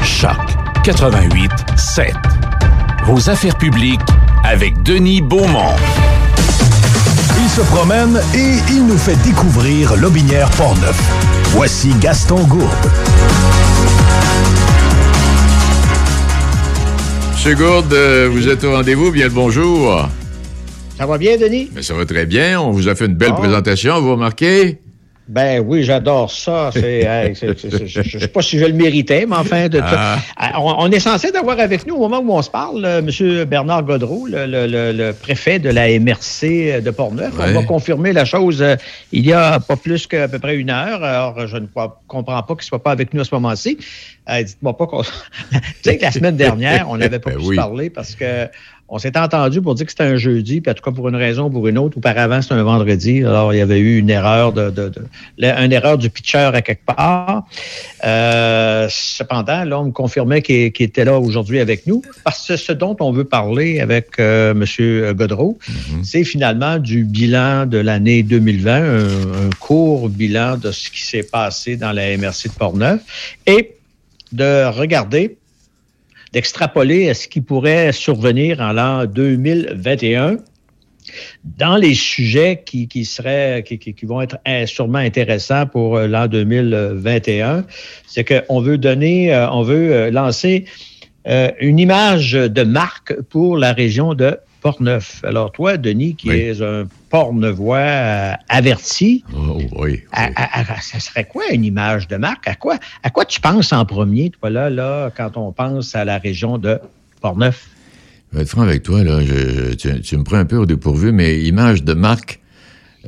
Choc 0.02 0.36
88 0.84 1.50
7. 1.76 2.14
Vos 3.06 3.30
affaires 3.30 3.56
publiques 3.56 4.00
avec 4.44 4.82
Denis 4.82 5.20
Beaumont. 5.20 5.74
Il 7.38 7.48
se 7.50 7.60
promène 7.60 8.20
et 8.34 8.54
il 8.70 8.86
nous 8.86 8.98
fait 8.98 9.16
découvrir 9.22 9.94
Lobinière 9.96 10.50
Portneuf. 10.50 11.00
Voici 11.52 11.90
Gaston 12.00 12.44
Gourde. 12.44 12.66
Monsieur 17.32 17.54
Gourde, 17.54 17.92
euh, 17.92 18.28
vous 18.30 18.48
êtes 18.48 18.64
au 18.64 18.72
rendez-vous. 18.72 19.10
Bien 19.10 19.26
le 19.26 19.32
bonjour. 19.32 20.08
Ça 20.98 21.06
va 21.06 21.18
bien, 21.18 21.36
Denis? 21.36 21.70
Mais 21.74 21.82
ça 21.82 21.94
va 21.94 22.04
très 22.04 22.26
bien. 22.26 22.60
On 22.60 22.70
vous 22.70 22.88
a 22.88 22.94
fait 22.94 23.06
une 23.06 23.14
belle 23.14 23.34
présentation, 23.34 24.00
vous 24.00 24.12
remarquez? 24.12 24.80
Ben 25.28 25.58
oui, 25.66 25.82
j'adore 25.82 26.30
ça. 26.30 26.70
Je 26.74 28.00
ne 28.00 28.20
sais 28.20 28.28
pas 28.28 28.42
si 28.42 28.58
je 28.58 28.64
le 28.64 28.72
méritais, 28.72 29.26
mais 29.26 29.34
enfin, 29.36 29.68
de, 29.68 29.80
Ah. 29.82 30.18
Ah, 30.36 30.60
on, 30.60 30.74
on 30.84 30.90
est 30.92 31.00
censé 31.00 31.32
d'avoir 31.32 31.58
avec 31.58 31.84
nous, 31.86 31.96
au 31.96 32.08
moment 32.08 32.20
où 32.20 32.32
on 32.38 32.42
se 32.42 32.50
parle, 32.50 32.84
euh, 32.84 32.98
M. 33.00 33.44
Bernard 33.44 33.82
Godreau, 33.82 34.26
le, 34.28 34.46
le- 34.46 34.66
le- 34.66 34.92
le 34.92 35.12
préfet 35.12 35.58
de 35.58 35.68
la 35.68 35.88
MRC 35.98 36.80
de 36.80 36.90
Portneuf. 36.90 37.34
On 37.38 37.52
va 37.52 37.62
confirmer 37.64 38.12
la 38.12 38.24
chose 38.24 38.62
euh, 38.62 38.76
il 39.12 39.26
y 39.26 39.32
a 39.32 39.58
pas 39.58 39.76
plus 39.76 40.06
qu'à 40.06 40.28
peu 40.28 40.38
près 40.38 40.56
une 40.56 40.70
heure. 40.70 41.02
Alors, 41.02 41.46
je 41.46 41.56
ne 41.56 41.66
crois- 41.66 42.00
comprends 42.06 42.42
pas 42.42 42.54
qu'il 42.54 42.62
ne 42.62 42.66
soit 42.66 42.82
pas 42.82 42.92
avec 42.92 43.12
nous 43.12 43.20
à 43.20 43.24
ce 43.24 43.34
moment-ci. 43.34 43.78
Euh, 44.30 44.42
Dites-moi 44.42 44.76
pas 44.76 44.86
qu'on... 44.86 45.02
tu 45.02 45.08
sais 45.84 45.96
que 45.98 46.02
la 46.02 46.12
semaine 46.12 46.36
dernière, 46.36 46.86
on 46.88 46.96
n'avait 46.98 47.18
pas 47.18 47.30
Ben 47.30 47.38
pu 47.38 47.46
oui. 47.46 47.56
se 47.56 47.60
parler 47.60 47.90
parce 47.90 48.14
que 48.14 48.46
on 48.88 48.98
s'était 48.98 49.18
entendu 49.18 49.60
pour 49.60 49.74
dire 49.74 49.86
que 49.86 49.90
c'était 49.90 50.04
un 50.04 50.16
jeudi, 50.16 50.60
puis 50.60 50.70
en 50.70 50.74
tout 50.74 50.82
cas 50.82 50.92
pour 50.92 51.08
une 51.08 51.16
raison 51.16 51.46
ou 51.46 51.50
pour 51.50 51.66
une 51.66 51.76
autre. 51.76 51.98
Auparavant, 51.98 52.40
c'était 52.40 52.54
un 52.54 52.62
vendredi. 52.62 53.24
Alors, 53.24 53.52
il 53.52 53.58
y 53.58 53.60
avait 53.60 53.80
eu 53.80 53.98
une 53.98 54.10
erreur 54.10 54.52
de, 54.52 54.70
de, 54.70 54.92
une 55.38 55.72
erreur 55.72 55.98
du 55.98 56.08
pitcher 56.08 56.50
à 56.54 56.62
quelque 56.62 56.84
part. 56.84 57.44
Euh, 58.04 58.86
cependant, 58.88 59.64
là, 59.64 59.80
on 59.80 59.86
me 59.86 59.90
confirmait 59.90 60.40
qu'il 60.40 60.70
était 60.78 61.04
là 61.04 61.18
aujourd'hui 61.18 61.58
avec 61.58 61.86
nous. 61.88 62.02
Parce 62.22 62.46
que 62.46 62.56
ce 62.56 62.72
dont 62.72 62.96
on 63.00 63.10
veut 63.10 63.24
parler 63.24 63.80
avec 63.80 64.20
euh, 64.20 64.52
M. 64.52 65.14
Godreau, 65.14 65.58
c'est 66.04 66.22
finalement 66.22 66.78
du 66.78 67.04
bilan 67.04 67.66
de 67.66 67.78
l'année 67.78 68.22
2020, 68.22 68.72
un, 68.72 69.04
un 69.46 69.50
court 69.58 70.08
bilan 70.08 70.58
de 70.58 70.70
ce 70.70 70.90
qui 70.90 71.02
s'est 71.02 71.24
passé 71.24 71.76
dans 71.76 71.90
la 71.90 72.16
MRC 72.16 72.48
de 72.48 72.52
Portneuf 72.56 73.00
et 73.46 73.74
de 74.32 74.66
regarder 74.70 75.38
d'extrapoler 76.32 77.08
à 77.08 77.14
ce 77.14 77.28
qui 77.28 77.40
pourrait 77.40 77.92
survenir 77.92 78.60
en 78.60 78.72
l'an 78.72 79.06
2021 79.06 80.38
dans 81.44 81.76
les 81.76 81.94
sujets 81.94 82.62
qui, 82.64 82.88
qui 82.88 83.04
seraient 83.04 83.62
qui, 83.66 83.78
qui- 83.78 84.06
vont 84.06 84.20
être 84.20 84.38
sûrement 84.66 84.98
intéressants 84.98 85.66
pour 85.66 85.96
euh, 85.96 86.06
l'an 86.06 86.26
2021, 86.26 87.64
c'est 88.06 88.24
qu'on 88.24 88.60
veut 88.60 88.78
donner, 88.78 89.32
euh, 89.32 89.48
on 89.50 89.62
veut 89.62 89.92
euh, 89.92 90.10
lancer 90.10 90.64
une 91.60 91.80
image 91.80 92.34
de 92.34 92.62
marque 92.62 93.20
pour 93.22 93.56
la 93.56 93.72
région 93.72 94.14
de 94.14 94.38
Portneuf. 94.70 95.20
Alors 95.22 95.52
toi, 95.52 95.76
Denis, 95.76 96.16
qui 96.16 96.28
Oui. 96.28 96.36
es 96.40 96.60
un 96.60 96.88
Portneuvois 97.08 98.36
averti, 98.48 99.22
Oh, 99.32 99.58
oui. 99.58 99.68
oui. 99.78 100.00
à- 100.10 100.24
à- 100.34 100.72
à- 100.76 100.80
ça 100.80 100.98
serait 100.98 101.24
quoi 101.24 101.44
une 101.52 101.64
image 101.64 102.08
de 102.08 102.16
marque? 102.16 102.48
À 102.48 102.56
quoi, 102.56 102.76
à 103.04 103.10
quoi 103.10 103.24
tu 103.24 103.40
penses 103.40 103.72
en 103.72 103.84
premier, 103.84 104.30
toi, 104.30 104.50
là, 104.50 104.68
là, 104.68 105.12
quand 105.16 105.36
on 105.36 105.52
pense 105.52 105.94
à 105.94 106.04
la 106.04 106.18
région 106.18 106.58
de 106.58 106.80
Portneuf? 107.20 107.68
Je 108.32 108.38
vais 108.38 108.42
être 108.42 108.48
franc 108.48 108.62
avec 108.62 108.82
toi, 108.82 109.04
là. 109.04 109.20
Je- 109.22 109.70
je- 109.70 109.74
tu, 109.74 110.00
tu 110.00 110.16
me 110.16 110.24
prends 110.24 110.38
un 110.38 110.44
peu 110.44 110.56
au 110.56 110.66
dépourvu, 110.66 111.12
mais 111.12 111.40
image 111.42 111.84
de 111.84 111.92
marque, 111.94 112.40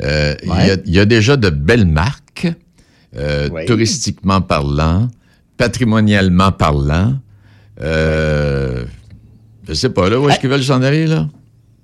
euh, 0.00 0.36
il 0.44 0.48
y, 0.48 0.52
a, 0.52 0.54
Ouais. 0.54 0.82
il 0.86 0.94
y 0.94 1.00
a 1.00 1.06
déjà 1.06 1.36
de 1.36 1.50
belles 1.50 1.86
marques, 1.88 2.46
euh, 3.16 3.48
Oui. 3.52 3.64
touristiquement 3.66 4.40
parlant, 4.40 5.08
patrimonialement 5.56 6.52
parlant. 6.52 7.14
Euh, 7.80 8.84
je 9.66 9.74
sais 9.74 9.90
pas, 9.90 10.08
là, 10.08 10.20
où 10.20 10.28
est-ce 10.30 10.38
qu'ils 10.38 10.50
veulent 10.50 10.62
s'en 10.62 10.82
aller, 10.82 11.08
là? 11.08 11.26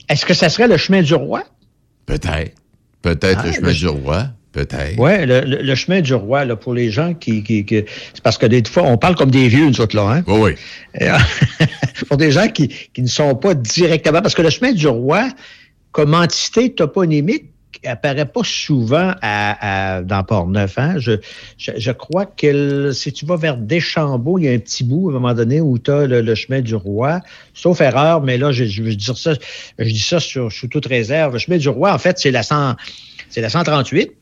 Est-ce 0.08 0.24
que 0.26 0.34
ça 0.34 0.48
serait 0.48 0.68
le 0.68 0.76
chemin 0.76 1.02
du 1.02 1.14
roi? 1.14 1.44
Peut-être. 2.06 2.52
Peut-être 3.02 3.40
Ah, 3.42 3.46
le 3.46 3.52
chemin 3.52 3.68
le- 3.68 3.74
du 3.74 3.88
roi. 3.88 4.26
Peut-être. 4.52 4.94
Oui, 4.98 5.26
le, 5.26 5.40
le- 5.40 5.62
le 5.62 5.74
chemin 5.74 6.00
du 6.00 6.14
roi, 6.14 6.44
là, 6.44 6.54
pour 6.54 6.74
les 6.74 6.90
gens 6.90 7.12
qui. 7.14 7.42
qui, 7.42 7.64
qui- 7.64 7.84
c'est 8.14 8.22
parce 8.22 8.38
que 8.38 8.46
des 8.46 8.62
fois, 8.68 8.84
on 8.84 8.96
parle 8.96 9.16
comme 9.16 9.30
des 9.32 9.48
vieux, 9.48 9.66
nous 9.66 9.80
autres, 9.80 9.96
là, 9.96 10.08
hein? 10.18 10.22
Oui, 10.28 10.52
euh, 11.02 11.18
pour 12.08 12.16
des 12.18 12.30
gens 12.30 12.46
qui, 12.48 12.68
qui 12.68 13.02
ne 13.02 13.08
sont 13.08 13.34
pas 13.34 13.54
directement. 13.54 14.22
Parce 14.22 14.34
que 14.34 14.42
le 14.42 14.50
chemin 14.50 14.72
du 14.72 14.86
roi, 14.86 15.28
comme 15.90 16.14
entité 16.14 16.72
toponymique, 16.72 17.46
apparaît 17.84 18.26
pas 18.26 18.42
souvent 18.44 19.12
à, 19.22 19.96
à- 19.96 20.02
dans 20.02 20.22
Port-Neuf. 20.22 20.78
Hein? 20.78 20.94
Je, 20.98 21.12
je, 21.58 21.72
je 21.76 21.90
crois 21.90 22.26
que 22.26 22.92
si 22.92 23.12
tu 23.12 23.26
vas 23.26 23.36
vers 23.36 23.56
Deschambault, 23.56 24.38
il 24.38 24.44
y 24.44 24.48
a 24.48 24.52
un 24.52 24.58
petit 24.58 24.84
bout 24.84 25.08
à 25.08 25.12
un 25.12 25.14
moment 25.14 25.34
donné 25.34 25.60
où 25.60 25.78
tu 25.78 25.90
as 25.90 26.06
le, 26.06 26.20
le 26.20 26.34
chemin 26.34 26.60
du 26.60 26.74
roi. 26.74 27.20
Sauf 27.54 27.80
erreur, 27.80 28.22
mais 28.22 28.38
là, 28.38 28.52
je, 28.52 28.64
je 28.64 28.82
veux 28.82 28.94
dire 28.94 29.16
ça, 29.18 29.34
je 29.78 29.84
dis 29.88 29.98
ça 29.98 30.20
sur, 30.20 30.50
sous 30.52 30.68
toute 30.68 30.86
réserve. 30.86 31.32
Le 31.34 31.38
chemin 31.38 31.56
du 31.58 31.68
roi, 31.68 31.92
en 31.92 31.98
fait, 31.98 32.18
c'est 32.18 32.30
la 32.30 32.42
100, 32.42 32.76
c'est 33.28 33.40
la 33.40 33.48
138. 33.50 34.12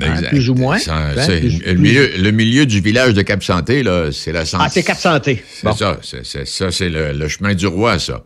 Hein, 0.00 0.22
plus 0.28 0.48
ou 0.48 0.54
moins. 0.54 0.76
Hein, 0.88 1.10
plus- 1.26 1.60
le, 1.64 1.74
milieu, 1.74 2.08
le 2.18 2.30
milieu 2.30 2.66
du 2.66 2.80
village 2.80 3.14
de 3.14 3.22
Cap-Santé, 3.22 3.82
là, 3.82 4.12
c'est 4.12 4.30
la 4.30 4.44
santé. 4.44 4.64
Ah, 4.64 4.70
c'est 4.70 4.84
Cap 4.84 4.96
Santé. 4.96 5.42
C'est 5.50 5.66
Bon. 5.66 5.72
ça, 5.72 5.98
c'est, 6.02 6.24
c'est- 6.24 6.44
ça, 6.46 6.70
c'est 6.70 6.88
le, 6.88 7.12
le 7.12 7.26
chemin 7.26 7.52
du 7.54 7.66
roi, 7.66 7.98
ça. 7.98 8.22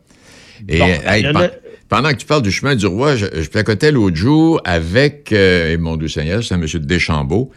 Et 0.69 0.79
Bon, 0.79 0.87
hey, 1.07 1.23
le- 1.23 1.33
pen- 1.33 1.51
le- 1.62 1.62
pendant 1.93 2.09
que 2.09 2.17
tu 2.17 2.25
parles 2.25 2.41
du 2.41 2.51
chemin 2.51 2.75
du 2.75 2.87
roi, 2.87 3.17
je, 3.17 3.27
je 3.35 3.51
placotais 3.51 3.93
l'autre 3.93 4.17
jour 4.17 4.63
avec, 4.65 5.31
euh, 5.31 5.75
et 5.75 5.77
mon 5.77 5.99
Dieu 5.99 6.09
Seigneur, 6.09 6.43
c'est 6.43 6.55
M. 6.55 6.65
Deschambault. 6.67 7.51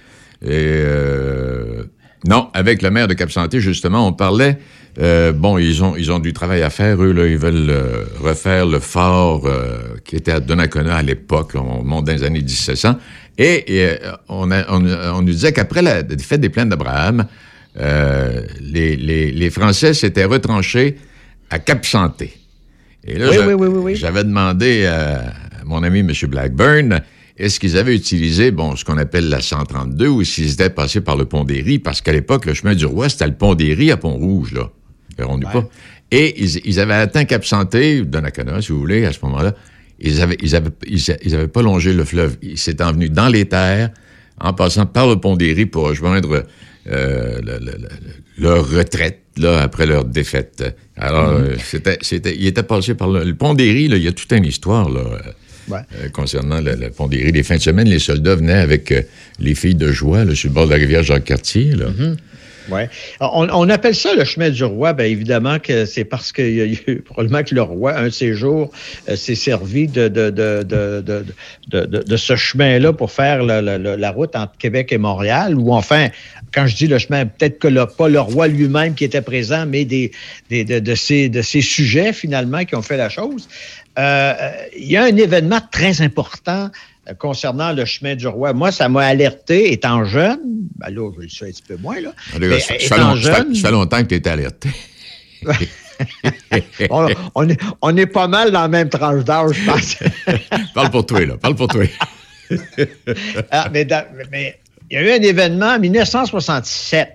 Euh, 0.45 1.83
non, 2.27 2.49
avec 2.53 2.81
le 2.81 2.91
maire 2.91 3.07
de 3.07 3.13
Cap-Santé, 3.13 3.61
justement, 3.61 4.05
on 4.05 4.11
parlait, 4.11 4.57
euh, 4.99 5.31
bon, 5.31 5.57
ils 5.57 5.81
ont, 5.85 5.95
ils 5.95 6.11
ont 6.11 6.19
du 6.19 6.33
travail 6.33 6.63
à 6.63 6.69
faire, 6.69 7.01
eux, 7.01 7.13
là, 7.13 7.25
ils 7.27 7.37
veulent 7.37 7.69
euh, 7.69 8.03
refaire 8.19 8.65
le 8.65 8.79
fort 8.81 9.45
euh, 9.45 9.77
qui 10.03 10.17
était 10.17 10.33
à 10.33 10.41
Donnacona 10.41 10.97
à 10.97 11.01
l'époque, 11.01 11.53
on 11.55 11.85
monte 11.85 12.03
dans 12.07 12.11
les 12.11 12.23
années 12.23 12.41
1700. 12.41 12.97
Et, 13.37 13.63
euh, 13.69 13.95
on, 14.27 14.51
a- 14.51 14.65
on, 14.69 14.85
on 14.85 15.21
nous 15.21 15.31
disait 15.31 15.53
qu'après 15.53 15.81
la 15.81 16.03
défaite 16.03 16.41
des 16.41 16.49
plaines 16.49 16.67
d'Abraham, 16.67 17.25
les, 17.79 18.97
les, 18.97 19.31
les 19.31 19.49
Français 19.49 19.93
s'étaient 19.93 20.25
retranchés 20.25 20.97
à 21.49 21.59
Cap-Santé. 21.59 22.33
Et 23.05 23.17
là, 23.17 23.29
Oui, 23.29 23.53
oui, 23.53 23.67
oui, 23.67 23.95
j'avais 23.95 24.23
demandé 24.23 24.85
à 24.85 25.33
mon 25.65 25.83
ami 25.83 25.99
M. 25.99 26.11
Blackburn, 26.27 27.01
est-ce 27.37 27.59
qu'ils 27.59 27.77
avaient 27.77 27.95
utilisé, 27.95 28.51
bon, 28.51 28.75
ce 28.75 28.85
qu'on 28.85 28.97
appelle 28.97 29.29
la 29.29 29.41
132 29.41 30.07
ou 30.07 30.23
s'ils 30.23 30.53
étaient 30.53 30.69
passés 30.69 31.01
par 31.01 31.17
le 31.17 31.25
pont 31.25 31.43
des 31.43 31.61
Ries? 31.61 31.79
Parce 31.79 32.01
qu'à 32.01 32.13
l'époque, 32.13 32.45
le 32.45 32.53
chemin 32.53 32.73
du 32.75 32.85
roi, 32.85 33.09
c'était 33.09 33.27
le 33.27 33.33
pont 33.33 33.55
des 33.55 33.73
Ries 33.73 33.91
à 33.91 33.97
Pont-Rouge, 33.97 34.53
là. 34.53 34.69
Pas. 35.17 35.69
Et 36.11 36.41
ils, 36.43 36.61
ils 36.65 36.79
avaient 36.79 36.93
atteint 36.93 37.25
Cap-Santé, 37.25 38.01
Donnacona, 38.01 38.61
si 38.61 38.71
vous 38.71 38.79
voulez, 38.79 39.05
à 39.05 39.11
ce 39.11 39.19
moment-là. 39.23 39.53
Ils 39.99 40.21
avaient, 40.21 40.37
ils 40.41 40.55
avaient, 40.55 40.71
ils, 40.87 41.35
avaient 41.35 41.47
pas 41.47 41.61
longé 41.61 41.93
le 41.93 42.03
fleuve. 42.03 42.37
Ils 42.41 42.57
s'étaient 42.57 42.83
venus 42.85 43.11
dans 43.11 43.29
les 43.29 43.45
terres, 43.45 43.91
en 44.39 44.53
passant 44.53 44.85
par 44.85 45.07
le 45.07 45.17
pont 45.17 45.35
des 45.35 45.53
Ries 45.53 45.65
pour 45.65 45.87
rejoindre 45.87 46.45
euh, 46.87 47.39
le- 47.41 47.59
le- 47.65 47.77
le- 47.77 47.89
leur 48.43 48.69
retraite, 48.69 49.21
là, 49.37 49.61
après 49.61 49.85
leur 49.85 50.05
défaite. 50.05 50.63
Alors, 50.97 51.39
Mhm. 51.39 51.45
euh, 51.45 51.55
c'était, 51.63 51.97
c'était, 52.01 52.35
ils 52.35 52.47
étaient 52.47 52.63
passés 52.63 52.93
par 52.95 53.09
le, 53.09 53.23
pont 53.35 53.53
là. 53.87 53.97
Il 53.97 54.03
y 54.03 54.07
a 54.07 54.11
toute 54.11 54.31
une 54.33 54.45
histoire, 54.45 54.89
là. 54.89 54.99
euh, 55.01 55.19
Ouais. 55.67 55.79
euh, 55.99 56.09
concernant 56.09 56.61
le, 56.61 56.75
pont 56.91 57.07
des 57.07 57.17
Ries. 57.23 57.31
Les 57.31 57.41
fins 57.41 57.55
de 57.57 57.61
semaine, 57.61 57.89
les 57.89 57.97
soldats 57.97 58.35
venaient 58.35 58.53
avec 58.53 58.91
euh, 58.91 59.01
les 59.39 59.55
filles 59.55 59.73
de 59.75 59.91
joie 59.91 60.23
là, 60.23 60.35
sur 60.35 60.49
le 60.49 60.53
bord 60.53 60.67
de 60.67 60.71
la 60.71 60.77
rivière 60.77 61.01
Jacques-Cartier. 61.01 61.71
Là. 61.73 61.87
Ouais. 62.69 62.89
On, 63.19 63.47
on 63.51 63.69
appelle 63.69 63.95
ça 63.95 64.13
le 64.15 64.23
chemin 64.23 64.49
du 64.49 64.63
roi, 64.63 64.93
bien 64.93 65.05
évidemment 65.05 65.59
que 65.59 65.85
c'est 65.85 66.05
parce 66.05 66.31
que 66.31 66.41
y 66.41 66.61
a 66.61 66.65
eu- 66.65 67.01
probablement 67.01 67.43
que 67.43 67.53
le 67.53 67.61
roi, 67.61 67.95
un 67.97 68.05
de 68.05 68.09
ces 68.09 68.33
jours, 68.33 68.71
euh, 69.09 69.15
s'est 69.15 69.35
servi 69.35 69.87
de, 69.87 70.07
de, 70.07 70.29
de, 70.29 70.63
de, 71.67 72.17
ce 72.17 72.35
chemin-là 72.35 72.93
pour 72.93 73.11
faire 73.11 73.43
la, 73.43 73.61
la- 73.61 73.77
la- 73.77 74.11
route 74.11 74.35
entre 74.35 74.57
Québec 74.57 74.91
et 74.91 74.97
Montréal, 74.97 75.55
ou 75.55 75.73
enfin, 75.73 76.07
quand 76.53 76.67
je 76.67 76.75
dis 76.75 76.87
le 76.87 76.97
chemin, 76.97 77.25
peut-être 77.25 77.59
que 77.59 77.67
le, 77.67 77.85
pas 77.85 78.07
le 78.07 78.19
roi 78.19 78.47
lui-même 78.47 78.95
qui 78.95 79.03
était 79.03 79.21
présent, 79.21 79.65
mais 79.67 79.85
des, 79.85 80.11
des, 80.49 80.63
de, 80.63 80.95
ces, 80.95 81.29
de 81.29 81.41
ces 81.41 81.61
sujets 81.61 82.13
finalement 82.13 82.63
qui 82.65 82.75
ont 82.75 82.81
fait 82.81 82.97
la 82.97 83.09
chose. 83.09 83.47
Euh, 83.97 84.33
euh, 84.41 84.51
Il 84.77 84.89
y 84.91 84.97
a 84.97 85.03
un 85.03 85.15
événement 85.15 85.59
très 85.71 86.01
important 86.01 86.69
concernant 87.19 87.71
le 87.71 87.85
chemin 87.85 88.15
du 88.15 88.27
roi. 88.27 88.53
Moi, 88.53 88.71
ça 88.71 88.89
m'a 88.89 89.05
alerté 89.05 89.71
étant 89.71 90.03
jeune. 90.05 90.39
Ben 90.77 90.89
là, 90.89 91.11
je 91.15 91.21
le 91.23 91.29
sais 91.29 91.45
un 91.45 91.51
petit 91.51 91.61
peu 91.67 91.77
moins, 91.77 91.99
là. 92.01 92.09
En 92.31 92.35
tout 92.35 92.39
cas, 92.41 92.47
Mais 92.47 92.59
ça, 92.59 92.75
étant 92.75 92.95
ça 92.95 93.15
jeune- 93.15 93.55
ça 93.55 93.67
fait 93.67 93.71
longtemps 93.71 93.97
que 94.01 94.07
tu 94.07 94.15
étais 94.15 94.29
alerté. 94.29 94.69
on, 96.89 97.07
on 97.35 97.49
est, 97.49 97.59
on 97.81 97.95
est 97.97 98.05
pas 98.07 98.27
mal 98.27 98.51
dans 98.51 98.61
la 98.61 98.67
même 98.67 98.89
tranche 98.89 99.23
d'âge, 99.23 99.55
je 99.55 99.65
pense. 99.71 99.95
Parle 100.73 100.89
pour 100.91 101.05
toi, 101.05 101.25
là. 101.25 101.37
Parle 101.37 101.55
pour 101.55 101.67
toi. 101.67 101.83
Ah, 103.49 103.69
mais, 103.73 103.85
dans- 103.85 104.05
mais 104.31 104.59
il 104.91 104.95
y 104.95 104.97
a 104.97 105.01
eu 105.01 105.19
un 105.19 105.23
événement 105.23 105.65
en 105.75 105.79
1967 105.79 107.09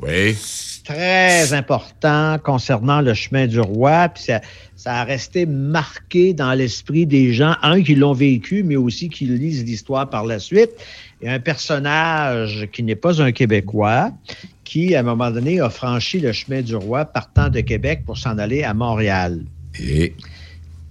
Oui. 0.00 0.36
Très 0.84 1.52
important 1.54 2.38
concernant 2.44 3.00
le 3.00 3.14
chemin 3.14 3.46
du 3.46 3.58
roi, 3.58 4.08
puis 4.10 4.24
ça, 4.24 4.40
ça 4.76 4.96
a 4.96 5.04
resté 5.04 5.46
marqué 5.46 6.34
dans 6.34 6.52
l'esprit 6.52 7.06
des 7.06 7.32
gens, 7.32 7.54
un 7.62 7.82
qui 7.82 7.94
l'ont 7.94 8.12
vécu, 8.12 8.62
mais 8.62 8.76
aussi 8.76 9.08
qui 9.08 9.24
lisent 9.24 9.64
l'histoire 9.64 10.08
par 10.10 10.26
la 10.26 10.38
suite. 10.38 10.70
Il 11.20 11.26
y 11.26 11.30
a 11.30 11.32
un 11.32 11.40
personnage 11.40 12.68
qui 12.72 12.82
n'est 12.82 12.96
pas 12.96 13.22
un 13.22 13.32
Québécois, 13.32 14.12
qui, 14.64 14.94
à 14.94 15.00
un 15.00 15.02
moment 15.04 15.30
donné, 15.30 15.60
a 15.60 15.70
franchi 15.70 16.20
le 16.20 16.32
chemin 16.32 16.60
du 16.60 16.76
roi 16.76 17.06
partant 17.06 17.48
de 17.48 17.60
Québec 17.60 18.02
pour 18.04 18.18
s'en 18.18 18.36
aller 18.38 18.62
à 18.62 18.74
Montréal. 18.74 19.40
Et? 19.80 20.14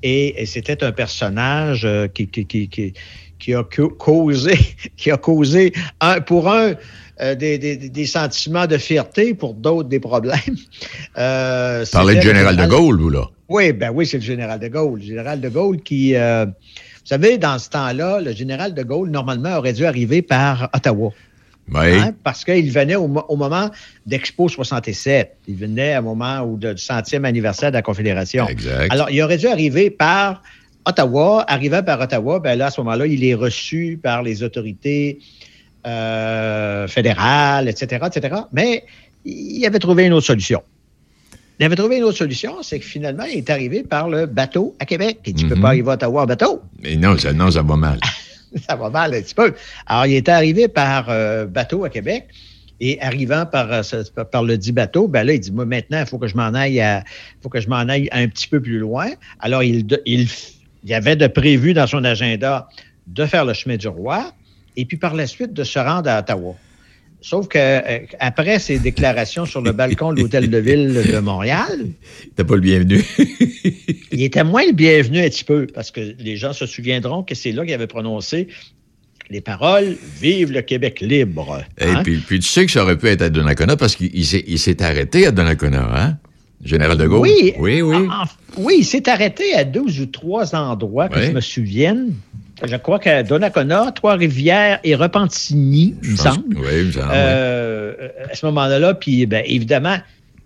Et, 0.01 0.41
et 0.41 0.45
c'était 0.45 0.83
un 0.83 0.91
personnage 0.91 1.85
euh, 1.85 2.07
qui, 2.07 2.27
qui, 2.27 2.45
qui, 2.45 2.67
qui, 2.67 2.93
qui 3.39 3.53
a 3.53 3.63
ca- 3.71 3.87
causé, 3.97 4.57
qui 4.97 5.11
a 5.11 5.17
causé 5.17 5.71
un, 6.01 6.19
pour 6.19 6.49
un 6.51 6.73
euh, 7.21 7.35
des, 7.35 7.57
des, 7.57 7.77
des 7.77 8.05
sentiments 8.05 8.65
de 8.67 8.77
fierté, 8.77 9.33
pour 9.33 9.53
d'autres 9.53 9.89
des 9.89 9.99
problèmes. 9.99 10.39
Euh, 11.17 11.85
c'était 11.85 12.15
du 12.15 12.21
général 12.27 12.55
de 12.57 12.65
Gaulle, 12.65 12.99
vous, 12.99 13.09
là. 13.09 13.29
Oui, 13.49 13.71
ben 13.71 13.91
oui, 13.93 14.07
c'est 14.07 14.17
le 14.17 14.23
général 14.23 14.59
de 14.59 14.67
Gaulle. 14.67 14.99
Le 14.99 15.05
général 15.05 15.39
de 15.39 15.49
Gaulle 15.49 15.79
qui, 15.81 16.15
euh, 16.15 16.45
vous 16.45 16.51
savez, 17.05 17.37
dans 17.37 17.59
ce 17.59 17.69
temps-là, 17.69 18.19
le 18.19 18.31
général 18.33 18.73
de 18.73 18.81
Gaulle, 18.81 19.11
normalement, 19.11 19.57
aurait 19.57 19.73
dû 19.73 19.85
arriver 19.85 20.23
par 20.23 20.69
Ottawa. 20.73 21.11
Oui. 21.71 21.93
Hein, 21.99 22.13
parce 22.23 22.43
qu'il 22.43 22.71
venait 22.71 22.95
au, 22.95 23.07
mo- 23.07 23.23
au 23.29 23.35
moment 23.35 23.69
d'Expo 24.07 24.49
67. 24.49 25.35
Il 25.47 25.55
venait 25.55 25.97
au 25.99 26.01
moment 26.01 26.41
où 26.41 26.57
de- 26.57 26.73
du 26.73 26.81
centième 26.81 27.25
anniversaire 27.25 27.69
de 27.69 27.75
la 27.75 27.81
Confédération. 27.83 28.47
Exact. 28.47 28.91
Alors, 28.91 29.11
il 29.11 29.21
aurait 29.21 29.37
dû 29.37 29.47
arriver 29.47 29.91
par 29.91 30.41
Ottawa. 30.85 31.45
Arrivant 31.47 31.83
par 31.83 32.01
Ottawa, 32.01 32.39
ben 32.39 32.55
là, 32.57 32.65
à 32.67 32.71
ce 32.71 32.81
moment-là, 32.81 33.05
il 33.05 33.23
est 33.23 33.35
reçu 33.35 33.99
par 34.01 34.23
les 34.23 34.41
autorités 34.43 35.19
euh, 35.85 36.87
etc., 36.87 38.05
etc. 38.07 38.35
Mais 38.51 38.83
il 39.25 39.65
avait 39.65 39.79
trouvé 39.79 40.05
une 40.05 40.13
autre 40.13 40.25
solution. 40.25 40.61
Il 41.59 41.65
avait 41.65 41.75
trouvé 41.75 41.97
une 41.97 42.03
autre 42.03 42.17
solution, 42.17 42.63
c'est 42.63 42.79
que 42.79 42.85
finalement, 42.85 43.23
il 43.25 43.37
est 43.37 43.49
arrivé 43.49 43.83
par 43.83 44.09
le 44.09 44.25
bateau 44.25 44.75
à 44.79 44.85
Québec. 44.85 45.19
Dit, 45.23 45.33
tu 45.33 45.47
peux 45.47 45.55
Mhm. 45.55 45.61
pas 45.61 45.67
arriver 45.69 45.89
à 45.91 45.93
Ottawa 45.93 46.23
en 46.23 46.25
bateau 46.25 46.61
Mais 46.81 46.95
non, 46.95 47.17
ça, 47.17 47.31
non, 47.31 47.51
ça 47.51 47.61
va 47.61 47.75
mal. 47.75 47.99
ça 48.67 48.75
va 48.75 48.89
mal 48.89 49.13
un 49.13 49.21
petit 49.21 49.35
peu. 49.35 49.53
Alors, 49.85 50.05
il 50.07 50.15
était 50.15 50.31
arrivé 50.31 50.67
par 50.67 51.05
euh, 51.09 51.45
bateau 51.45 51.85
à 51.85 51.89
Québec. 51.89 52.27
Et 52.79 52.99
arrivant 53.01 53.45
par, 53.45 53.71
euh, 53.71 53.81
par 54.29 54.43
le 54.43 54.57
dit 54.57 54.71
bateau, 54.73 55.07
ben 55.07 55.23
là, 55.23 55.33
il 55.33 55.39
dit, 55.39 55.51
moi, 55.51 55.63
maintenant, 55.63 55.99
il 56.01 56.05
faut 56.05 56.17
que 56.17 56.27
je 56.27 56.35
m'en 56.35 56.53
aille 56.53 56.81
à, 56.81 57.03
faut 57.41 57.47
que 57.47 57.61
je 57.61 57.69
m'en 57.69 57.77
aille 57.77 58.09
un 58.11 58.27
petit 58.27 58.47
peu 58.47 58.59
plus 58.59 58.79
loin. 58.79 59.07
Alors, 59.39 59.63
il, 59.63 59.85
il, 60.05 60.27
il 60.83 60.89
y 60.89 60.93
avait 60.93 61.15
de 61.15 61.27
prévu 61.27 61.73
dans 61.73 61.87
son 61.87 62.03
agenda 62.03 62.67
de 63.07 63.25
faire 63.25 63.45
le 63.45 63.53
chemin 63.53 63.77
du 63.77 63.87
roi 63.87 64.33
et 64.75 64.85
puis 64.85 64.97
par 64.97 65.13
la 65.15 65.27
suite 65.27 65.53
de 65.53 65.63
se 65.63 65.79
rendre 65.79 66.09
à 66.09 66.19
Ottawa. 66.19 66.55
Sauf 67.21 67.47
que 67.47 67.57
euh, 67.57 67.99
après 68.19 68.59
ces 68.59 68.79
déclarations 68.79 69.45
sur 69.45 69.61
le 69.61 69.71
balcon 69.71 70.11
de 70.11 70.19
l'hôtel 70.21 70.49
de 70.49 70.57
ville 70.57 70.93
de 71.09 71.19
Montréal, 71.19 71.87
T'es 72.35 72.43
pas 72.43 72.55
le 72.55 72.61
bienvenu. 72.61 73.01
il 74.11 74.23
était 74.23 74.43
moins 74.43 74.65
le 74.65 74.73
bienvenu 74.73 75.19
un 75.19 75.29
petit 75.29 75.43
peu, 75.45 75.67
parce 75.67 75.89
que 75.91 76.01
les 76.19 76.35
gens 76.35 76.51
se 76.53 76.65
souviendront 76.65 77.23
que 77.23 77.33
c'est 77.35 77.51
là 77.53 77.63
qu'il 77.63 77.73
avait 77.73 77.87
prononcé 77.87 78.47
les 79.29 79.39
paroles 79.39 79.95
Vive 80.19 80.51
le 80.51 80.61
Québec 80.61 80.99
libre. 80.99 81.63
Et 81.79 81.85
Hein? 81.85 82.01
puis, 82.03 82.17
puis 82.17 82.39
tu 82.39 82.47
sais 82.49 82.65
que 82.65 82.71
ça 82.73 82.83
aurait 82.83 82.97
pu 82.97 83.07
être 83.07 83.21
à 83.21 83.29
Donnacona 83.29 83.77
parce 83.77 83.95
qu'il 83.95 84.09
il 84.13 84.25
s'est, 84.25 84.43
il 84.45 84.83
arrêté 84.83 85.25
à 85.25 85.31
Donnacona, 85.31 85.89
hein? 85.95 86.17
Général 86.63 86.97
de 86.97 87.07
Gaulle? 87.07 87.21
Oui, 87.21 87.53
Oui, 87.57 87.81
oui. 87.81 87.95
en- 87.95 88.25
oui, 88.57 88.75
il 88.79 88.85
s'est 88.85 89.07
arrêté 89.09 89.53
à 89.53 89.63
deux 89.63 90.01
ou 90.01 90.05
trois 90.07 90.55
endroits 90.55 91.07
que 91.09 91.21
je 91.21 91.31
me 91.31 91.41
souvienne. 91.41 92.13
Je 92.65 92.75
crois 92.77 92.99
qu'à 92.99 93.23
Donnacona, 93.23 93.91
Trois-Rivières 93.91 94.79
et 94.83 94.95
Repentigny, 94.95 95.95
il 96.01 96.11
me 96.11 96.15
semble. 96.15 96.57
Oui, 96.57 96.93
semble, 96.93 97.07
oui. 97.07 97.11
Euh, 97.13 98.09
à 98.31 98.35
ce 98.35 98.45
moment-là, 98.45 98.93
puis 98.93 99.25
ben, 99.25 99.43
évidemment, 99.45 99.97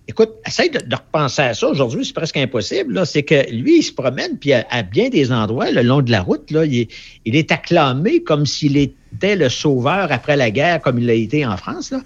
écoute, 0.07 0.31
essaye 0.45 0.71
de, 0.71 0.79
de 0.79 0.95
repenser 0.95 1.43
à 1.43 1.53
ça. 1.53 1.67
Aujourd'hui, 1.67 2.05
c'est 2.05 2.13
presque 2.13 2.37
impossible. 2.37 3.05
C'est 3.05 3.23
que 3.23 3.51
lui, 3.51 3.79
il 3.79 3.83
se 3.83 3.93
promène, 3.93 4.37
puis 4.39 4.53
à, 4.53 4.65
à 4.71 4.81
bien 4.81 5.09
des 5.09 5.31
endroits, 5.31 5.69
le 5.69 5.83
long 5.83 6.01
de 6.01 6.09
la 6.09 6.21
route, 6.21 6.49
là, 6.49 6.65
il, 6.65 6.79
est, 6.79 6.91
il 7.25 7.35
est 7.35 7.51
acclamé 7.51 8.23
comme 8.23 8.45
s'il 8.47 8.77
était 9.17 9.35
le 9.35 9.49
sauveur 9.49 10.11
après 10.11 10.37
la 10.37 10.51
guerre, 10.51 10.79
comme 10.81 10.99
il 10.99 11.05
l'a 11.07 11.13
été 11.13 11.45
en 11.45 11.57
France. 11.57 11.91
Là. 11.91 12.01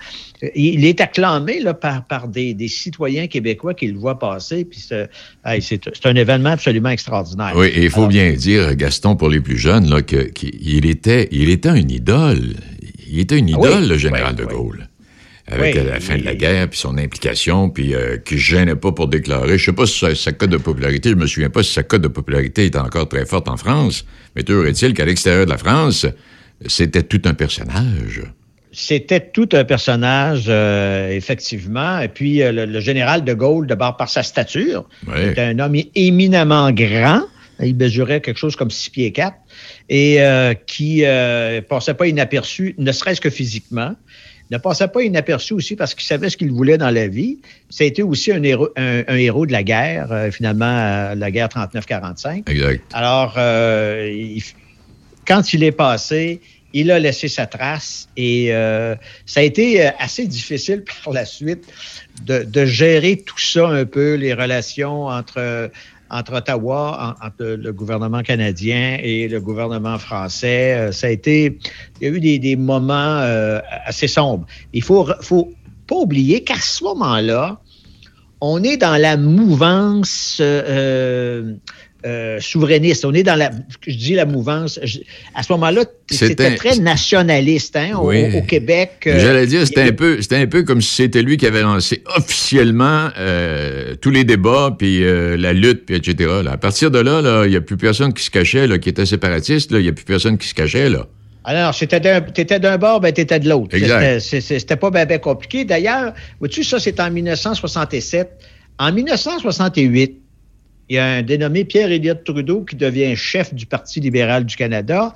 Il 0.56 0.86
est 0.86 1.00
acclamé 1.02 1.60
là, 1.60 1.74
par, 1.74 2.06
par 2.06 2.28
des, 2.28 2.54
des 2.54 2.68
citoyens 2.68 3.28
québécois 3.28 3.74
qui 3.74 3.88
le 3.88 4.00
voient 4.00 4.18
passer. 4.18 4.66
Puis 4.66 4.80
c'est, 4.80 5.10
hey, 5.46 5.62
un 6.06 6.16
événement 6.16 6.52
absolument 6.52 6.90
extraordinaire. 6.90 7.54
Oui, 7.56 7.68
et 7.68 7.84
il 7.84 7.90
faut 7.90 8.00
Alors, 8.00 8.10
bien 8.10 8.32
dire, 8.32 8.76
Gaston, 8.76 9.16
pour 9.16 9.30
les 9.30 9.42
plus 9.42 9.58
jeunes, 9.58 9.90
là, 9.90 10.02
qu'il 10.02 10.86
était, 10.86 11.28
il 11.32 11.50
était 11.50 11.78
une 11.78 11.92
idole. 11.92 12.56
Il 13.08 13.20
était 13.20 13.38
une 13.38 13.54
Ah 13.54 13.58
oui, 13.60 13.70
idole, 13.70 13.88
le 13.90 13.98
général 13.98 14.36
oui, 14.38 14.46
de 14.46 14.46
oui. 14.46 14.56
Gaulle. 14.56 14.88
Avec 15.48 15.76
Oui, 15.76 15.82
la 15.86 16.00
fin 16.00 16.18
de 16.18 16.24
la 16.24 16.36
guerre, 16.36 16.70
puis 16.70 16.80
son 16.80 16.98
implication, 16.98 17.70
puis 17.70 17.94
euh, 17.94 18.16
qui 18.18 18.36
ne 18.36 18.40
gênait 18.40 18.76
pas 18.76 18.94
pour 18.94 19.10
déclarer. 19.10 19.58
Je 19.58 19.66
sais 19.66 19.74
pas 19.74 19.86
si 19.86 20.00
sa, 20.00 20.16
sa 20.16 20.32
cote 20.32 20.50
de 20.52 20.58
popularité, 20.58 21.10
je 21.10 21.16
me 21.16 21.28
souviens 21.28 21.50
pas 21.50 21.62
si 21.62 21.74
sa 21.74 21.84
cote 21.84 22.02
de 22.04 22.08
popularité 22.08 22.66
est 22.66 22.78
encore 22.78 23.10
très 23.10 23.26
forte 23.26 23.50
en 23.50 23.58
France, 23.58 24.06
mais 24.36 24.44
toujours 24.44 24.66
est-il 24.66 24.94
qu'à 24.94 25.04
l'extérieur 25.04 25.46
de 25.46 25.50
la 25.50 25.58
France, 25.58 26.06
c'était 26.66 27.04
tout 27.04 27.22
un 27.26 27.34
personnage. 27.34 28.22
C'était 28.74 29.20
tout 29.20 29.50
un 29.52 29.66
personnage, 29.66 30.46
euh, 30.48 31.10
effectivement. 31.10 32.00
Et 32.00 32.08
puis, 32.08 32.42
euh, 32.42 32.52
le, 32.54 32.66
le 32.66 32.80
général 32.80 33.24
de 33.26 33.34
Gaulle, 33.34 33.68
d'abord 33.68 33.98
par 33.98 34.10
sa 34.10 34.24
stature, 34.24 34.88
Ouais. 35.08 35.32
était 35.32 35.42
un 35.42 35.60
homme 35.60 35.76
éminemment 35.96 36.72
grand. 36.72 37.24
Il 37.62 37.76
mesurait 37.76 38.22
quelque 38.22 38.38
chose 38.38 38.56
comme 38.56 38.72
six 38.72 38.90
pieds 38.90 39.12
quatre 39.12 39.36
et 39.90 40.22
euh, 40.22 40.54
qui 40.54 41.04
euh, 41.06 41.62
passait 41.62 41.94
pas 41.94 42.08
inaperçu, 42.08 42.74
ne 42.78 42.92
serait-ce 42.92 43.20
que 43.22 43.30
physiquement. 43.30 43.94
Ne 44.52 44.58
passait 44.58 44.88
pas 44.88 45.04
inaperçu 45.04 45.54
aussi 45.54 45.76
parce 45.76 45.94
qu'il 45.94 46.06
savait 46.06 46.30
ce 46.30 46.38
qu'il 46.38 46.52
voulait 46.52 46.78
dans 46.78 46.90
la 46.90 47.08
vie. 47.08 47.40
Été 47.80 48.04
aussi 48.04 48.32
un 48.32 48.42
héros, 48.44 48.70
un, 48.78 49.04
un 49.08 49.16
héros 49.16 49.46
de 49.46 49.52
la 49.52 49.64
guerre, 49.64 50.28
finalement, 50.32 51.14
la 51.14 51.32
guerre 51.32 51.48
39-45. 51.50 52.50
Exact. 52.50 52.82
Alors, 52.94 53.34
il- 53.38 54.42
quand 55.32 55.54
il 55.54 55.64
est 55.64 55.72
passé, 55.72 56.42
il 56.74 56.92
a 56.92 57.00
laissé 57.00 57.30
sa 57.30 57.46
trace 57.46 58.10
et 58.18 58.54
euh, 58.54 58.96
ça 59.26 59.40
a 59.40 59.44
été 59.44 59.86
euh, 59.86 59.90
assez 59.98 60.28
difficile 60.28 60.84
par 61.06 61.14
la 61.14 61.24
suite 61.24 61.64
de, 62.26 62.66
gérer 62.66 63.16
tout 63.16 63.40
ça 63.40 63.70
un 63.70 63.86
peu, 63.86 64.16
les 64.16 64.34
relations 64.34 65.06
entre, 65.06 65.72
entre 66.10 66.34
Ottawa, 66.34 67.16
en- 67.22 67.26
entre 67.26 67.46
le 67.46 67.72
gouvernement 67.72 68.24
canadien 68.24 68.98
et 69.02 69.30
le 69.30 69.40
gouvernement 69.40 69.98
français. 69.98 70.74
Euh, 70.74 70.92
Ça 70.92 71.08
a 71.08 71.12
été, 71.12 71.58
il 72.02 72.10
y 72.10 72.12
a 72.12 72.14
eu 72.14 72.40
des, 72.40 72.56
moments 72.58 73.24
assez 73.86 74.10
sombres. 74.10 74.46
Il 74.74 74.84
faut, 74.84 75.08
faut 75.22 75.50
pas 75.88 75.96
oublier 75.96 76.44
qu'à 76.44 76.60
ce 76.60 76.84
moment-là, 76.84 77.62
on 78.42 78.62
est 78.64 78.76
dans 78.76 79.00
la 79.00 79.16
mouvance 79.16 80.42
euh, 82.06 82.40
souverainiste. 82.40 83.06
On 83.06 83.14
est 83.14 83.24
dans 83.24 83.36
la, 83.36 83.52
je 83.86 83.96
dis 83.96 84.14
la 84.14 84.26
mouvance. 84.26 84.80
à 85.36 85.44
ce 85.44 85.52
moment-là, 85.54 85.86
c'était 86.10 86.56
très 86.56 86.78
nationaliste 86.78 87.76
hein, 87.76 87.98
au, 87.98 88.42
Québec. 88.42 89.04
Euh, 89.06 89.20
J'allais 89.20 89.46
dire, 89.46 89.68
c'était 89.68 89.84
un 89.84 89.92
peu, 89.92 90.22
c'était 90.22 90.38
un 90.38 90.48
peu 90.48 90.64
comme 90.64 90.82
si 90.82 90.96
c'était 90.96 91.22
lui 91.22 91.38
qui 91.38 91.46
avait 91.46 91.62
lancé 91.62 92.04
officiellement 92.16 93.10
euh, 93.20 93.96
tous 94.02 94.10
les 94.10 94.24
débats, 94.24 94.76
puis 94.78 95.04
la 95.04 95.54
lutte, 95.54 95.86
puis 95.86 95.96
etc. 95.96 96.42
À 96.50 96.58
partir 96.58 96.90
de 96.90 97.00
là, 97.00 97.46
il 97.46 97.52
n'y 97.52 97.56
a 97.56 97.62
plus 97.62 97.78
personne 97.78 98.14
qui 98.14 98.24
se 98.24 98.32
cachait, 98.32 98.66
là, 98.66 98.80
qui 98.80 98.90
était 98.90 99.06
séparatiste. 99.06 99.72
Il 99.72 99.82
n'y 99.82 99.90
a 99.90 99.94
plus 99.94 100.06
personne 100.06 100.38
qui 100.38 100.48
se 100.48 100.54
cachait 100.54 100.90
là. 100.90 101.08
Alors, 101.44 101.74
tu 101.74 101.86
étais 101.86 102.60
d'un 102.60 102.78
bord, 102.78 103.00
ben, 103.00 103.12
tu 103.12 103.22
étais 103.22 103.40
de 103.40 103.50
l'autre. 103.50 103.76
C'était 104.20 104.76
pas 104.76 104.90
bien 104.90 105.18
compliqué. 105.18 105.66
D'ailleurs, 105.66 106.14
vois-tu, 106.40 106.64
ça, 106.64 106.80
c'est 106.80 107.00
en 107.00 107.10
1967. 107.10 108.30
En 108.78 108.92
1968, 108.92 110.21
il 110.92 110.96
y 110.96 110.98
a 110.98 111.06
un 111.06 111.22
dénommé 111.22 111.64
Pierre 111.64 111.90
Elliott 111.90 112.22
Trudeau 112.26 112.66
qui 112.66 112.76
devient 112.76 113.16
chef 113.16 113.54
du 113.54 113.66
Parti 113.66 114.02
libéral 114.02 114.46
du 114.46 114.58
Canada. 114.58 115.14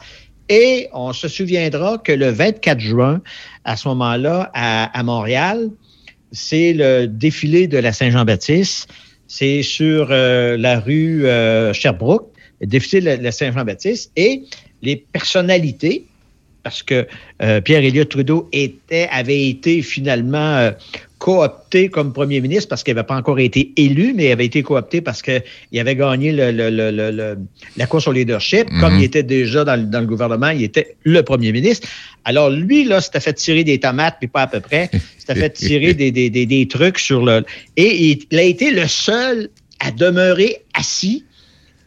Et 0.47 0.88
on 0.93 1.11
se 1.11 1.27
souviendra 1.27 1.97
que 1.97 2.13
le 2.13 2.29
24 2.29 2.79
juin, 2.79 3.21
à 3.65 3.75
ce 3.75 3.89
moment-là, 3.89 4.49
à, 4.53 5.03
Montréal, 5.03 5.69
c'est 6.31 6.71
le 6.71 7.07
défilé 7.07 7.67
de 7.67 7.77
la 7.77 7.91
Saint-Jean-Baptiste. 7.91 8.89
C'est 9.27 9.63
sur 9.63 10.07
euh, 10.11 10.55
la 10.55 10.79
rue 10.79 11.25
euh, 11.25 11.73
Sherbrooke, 11.73 12.31
le 12.61 12.67
défilé 12.67 13.17
de 13.17 13.21
la, 13.21 13.33
Saint-Jean-Baptiste. 13.33 14.13
Et 14.15 14.43
les 14.81 14.95
personnalités, 14.95 16.05
parce 16.65 16.82
que 16.82 17.06
euh, 17.43 17.62
Pierre 17.62 17.84
Elliott 17.84 18.10
Trudeau 18.10 18.49
était, 18.51 19.08
avait 19.12 19.47
été 19.47 19.84
finalement 19.84 20.71
coopté 21.19 21.89
comme 21.89 22.12
premier 22.12 22.41
ministre 22.41 22.69
parce 22.69 22.84
qu'il 22.84 22.95
n'avait 22.95 23.06
pas 23.06 23.15
encore 23.15 23.39
été 23.39 23.71
élu, 23.78 24.13
mais 24.15 24.25
il 24.25 24.32
avait 24.32 24.45
été 24.45 24.63
coopté 24.63 24.99
parce 24.99 25.21
qu'il 25.21 25.43
avait 25.80 25.95
gagné 25.95 26.32
la 26.32 27.88
course 27.88 28.08
au 28.08 28.12
leadership. 28.12 28.67
Comme 28.80 28.93
mhm. 28.93 28.99
il 28.99 29.04
était 29.04 29.21
déjà 29.21 29.63
dans, 29.63 29.75
le 29.75 30.06
gouvernement, 30.08 30.49
il 30.49 30.63
était 30.63 30.97
le 31.04 31.21
premier 31.21 31.51
ministre. 31.51 31.88
Alors 32.25 32.49
lui, 32.49 32.84
là, 32.84 32.99
s'était 32.99 33.19
fait 33.19 33.34
tirer 33.34 33.63
des 33.63 33.80
tomates, 33.80 34.17
puis 34.19 34.28
pas 34.28 34.41
à 34.41 34.47
peu 34.47 34.60
près. 34.60 34.89
S'était 35.19 35.39
fait 35.39 35.49
tirer 35.51 35.93
des, 35.93 36.12
des, 36.12 36.67
trucs 36.67 36.97
sur 36.97 37.23
le... 37.23 37.43
Et 37.78 38.17
il 38.32 38.39
a 38.39 38.43
été 38.43 38.71
le 38.71 38.88
seul 38.88 39.49
à 39.80 39.91
demeurer 39.91 40.63
assis 40.73 41.24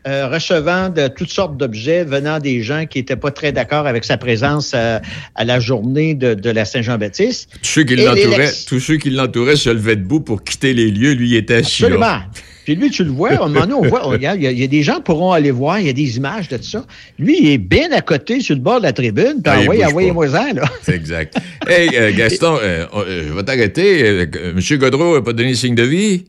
euh, 0.09 0.27
recevant 0.27 0.89
de 0.89 1.07
toutes 1.09 1.29
sortes 1.29 1.59
d'objets 1.59 2.03
venant 2.03 2.39
des 2.39 2.63
gens 2.63 2.87
qui 2.87 2.99
n'étaient 2.99 3.17
pas 3.17 3.31
très 3.31 3.53
d'accord 3.53 3.87
avec 3.87 4.05
sa 4.05 4.17
présence 4.17 4.73
à, 4.73 5.03
la 5.39 5.61
journée 5.61 6.15
de, 6.15 6.51
la 6.51 6.65
Saint-Jean-Baptiste. 6.65 7.51
Tous 7.61 7.69
ceux 7.69 7.85
qui 7.85 7.97
l'entouraient, 7.97 8.53
tous 8.67 8.81
ceux 8.81 8.97
qui 8.97 9.11
l'entouraient 9.11 9.57
se 9.57 9.69
levaient 9.69 9.97
debout 9.97 10.21
pour 10.21 10.43
quitter 10.43 10.73
les 10.73 10.91
lieux. 10.91 11.13
Lui, 11.13 11.31
il 11.31 11.37
était 11.37 11.57
assis. 11.57 11.85
Absolument. 11.85 12.21
Puis 12.65 12.75
lui, 12.75 12.91
tu 12.91 13.05
le 13.05 13.11
vois, 13.11 13.33
à 13.33 13.45
un 13.45 13.49
moment 13.49 13.67
donné, 13.67 13.75
on 13.75 13.83
voit, 13.83 14.17
il, 14.17 14.23
y 14.23 14.65
a, 14.65 14.67
des 14.67 14.83
gens 14.83 14.97
qui 14.97 15.03
pourront 15.03 15.33
aller 15.33 15.51
voir, 15.51 15.79
il 15.79 15.87
y 15.87 15.91
a 15.91 15.93
des 15.93 16.17
images 16.17 16.49
de 16.49 16.59
ça. 16.63 16.87
Lui, 17.19 17.39
il 17.41 17.49
est 17.51 17.59
bien 17.59 17.93
à 17.93 18.01
côté, 18.01 18.41
sur 18.41 18.55
le 18.55 18.63
bord 18.63 18.79
de 18.79 18.85
la 18.85 18.95
tribune, 18.95 19.43
puis 19.43 19.53
ah, 19.55 19.61
envoyez, 19.61 19.85
envoyez-moi 19.85 20.29
ça, 20.29 20.53
là. 20.55 20.65
C'est 20.83 20.95
exact. 20.95 21.37
hey, 21.67 21.91
euh, 21.95 22.13
Gaston, 22.17 22.59
euh, 22.63 22.87
je 23.27 23.33
vais 23.33 23.43
t'arrêter. 23.43 24.27
Monsieur 24.55 24.79
Godreau 24.79 25.17
n'a 25.17 25.23
pas 25.23 25.35
donné 25.35 25.55
signe 25.55 25.75
de 25.75 25.83
vie? 25.83 26.25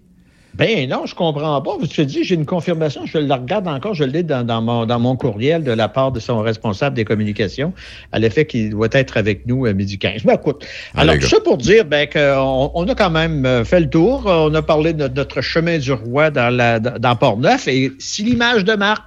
Ben 0.56 0.90
non, 0.90 1.06
je 1.06 1.16
comprends 1.16 1.62
pas. 1.62 1.78
Je 1.82 1.88
te 1.88 2.02
dis, 2.02 2.24
j'ai 2.24 2.36
une 2.36 2.46
confirmation, 2.46 3.06
je 3.06 3.18
la 3.18 3.38
regarde 3.38 3.68
encore, 3.68 3.94
je 3.94 4.04
l'ai 4.04 4.24
dans, 4.24 4.46
dans, 4.46 4.62
mon, 4.62 4.86
dans 4.86 5.00
mon 5.00 5.16
courriel 5.16 5.64
de 5.64 5.72
la 5.72 5.88
part 5.88 6.12
de 6.12 6.20
son 6.20 6.40
responsable 6.40 6.96
des 6.96 7.06
communications, 7.06 7.74
à 8.12 8.20
l'effet 8.20 8.46
qu'il 8.46 8.72
doit 8.72 8.90
être 8.92 9.18
avec 9.18 9.46
nous 9.46 9.66
à 9.66 9.74
midi 9.74 9.98
15. 9.98 10.24
Ben 10.24 10.36
écoute, 10.36 10.66
alors 10.96 11.16
tout 11.18 11.28
ça 11.28 11.40
pour 11.40 11.58
dire 11.58 11.86
ben, 11.86 12.08
qu'on 12.08 12.72
on 12.74 12.88
a 12.88 12.96
quand 12.96 13.12
même 13.12 13.46
euh, 13.46 13.64
fait 13.64 13.80
le 13.80 13.90
tour, 13.90 14.24
on 14.26 14.54
a 14.54 14.62
parlé 14.62 14.94
de 14.94 15.08
notre 15.08 15.42
chemin 15.42 15.78
du 15.78 15.94
roi 15.94 16.30
dans, 16.30 16.54
la, 16.54 16.80
dans 16.80 17.16
Port-Neuf, 17.16 17.68
et 17.68 17.92
si 18.00 18.24
l'image 18.24 18.66
de 18.66 18.74
marque 18.74 19.04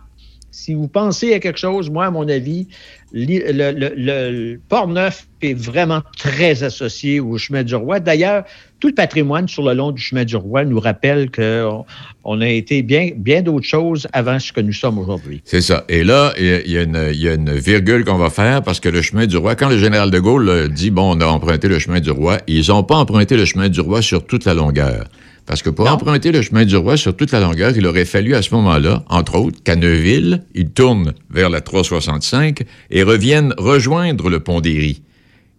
si 0.53 0.75
vous 0.75 0.87
pensez 0.87 1.33
à 1.33 1.41
quelque 1.41 1.59
chose, 1.59 1.91
moi, 1.91 2.05
à 2.05 2.11
mon 2.11 2.29
avis, 2.29 2.69
le, 3.13 4.57
Port-Neuf 4.69 5.27
est 5.43 5.55
vraiment 5.55 6.03
très 6.17 6.63
associé 6.63 7.21
au 7.21 7.37
chemin 7.37 7.63
du 7.63 7.75
roi. 7.75 8.01
D'ailleurs, 8.01 8.45
tout 8.81 8.89
le 8.89 8.95
patrimoine 8.95 9.49
sur 9.49 9.63
le 9.63 9.75
long 9.75 9.93
du 9.93 10.01
chemin 10.01 10.25
du 10.25 10.37
roi 10.37 10.65
nous 10.65 10.81
rappelle 10.81 11.31
qu'on 11.31 11.85
on 12.25 12.41
a 12.41 12.49
été 12.49 12.83
bien, 12.83 13.11
bien 13.15 13.43
d'autres 13.43 13.67
choses 13.67 14.09
avant 14.13 14.39
ce 14.39 14.53
que 14.53 14.61
nous 14.61 14.73
sommes 14.73 14.99
aujourd'hui. 14.99 15.43
C'est 15.45 15.61
ça. 15.61 15.85
Et 15.89 16.05
là, 16.05 16.33
il 16.39 16.71
y, 16.71 16.79
a 16.79 17.35
une 17.35 17.53
virgule 17.53 18.05
qu'on 18.05 18.19
va 18.19 18.31
faire 18.31 18.63
parce 18.63 18.81
que 18.81 18.89
le 18.89 19.03
chemin 19.03 19.27
du 19.27 19.37
roi, 19.37 19.55
quand 19.55 19.69
le 19.69 19.79
général 19.79 20.11
de 20.11 20.19
Gaulle 20.19 20.69
dit, 20.71 20.91
bon, 20.91 21.17
on 21.17 21.21
a 21.21 21.27
emprunté 21.27 21.69
le 21.69 21.79
chemin 21.79 22.01
du 22.01 22.11
roi, 22.11 22.39
ils 22.47 22.69
n'ont 22.69 22.85
pas 22.85 22.97
emprunté 22.97 23.37
le 23.37 23.45
chemin 23.45 23.69
du 23.69 23.81
roi 23.81 24.03
sur 24.03 24.27
toute 24.27 24.45
la 24.45 24.55
longueur. 24.55 25.07
Parce 25.47 25.63
que 25.63 25.71
pour 25.71 25.91
emprunter 25.91 26.31
le 26.31 26.41
chemin 26.41 26.65
du 26.65 26.77
roi 26.77 26.97
sur 26.97 27.17
toute 27.17 27.33
la 27.33 27.41
longueur, 27.41 27.73
il 27.77 27.87
aurait 27.87 28.05
fallu 28.05 28.35
à 28.35 28.43
ce 28.43 28.55
moment-là, 28.55 29.05
entre 29.09 29.37
autres, 29.37 29.63
qu'à 29.63 29.77
Neuville, 29.77 30.45
il 30.55 30.71
tourne 30.71 31.15
vers 31.31 31.51
la 31.51 31.61
365 31.61 32.63
et 32.91 33.03
revienne 33.03 33.53
rejoindre 33.59 34.31
le 34.31 34.41
pont 34.41 34.61
d'Éry, 34.61 35.03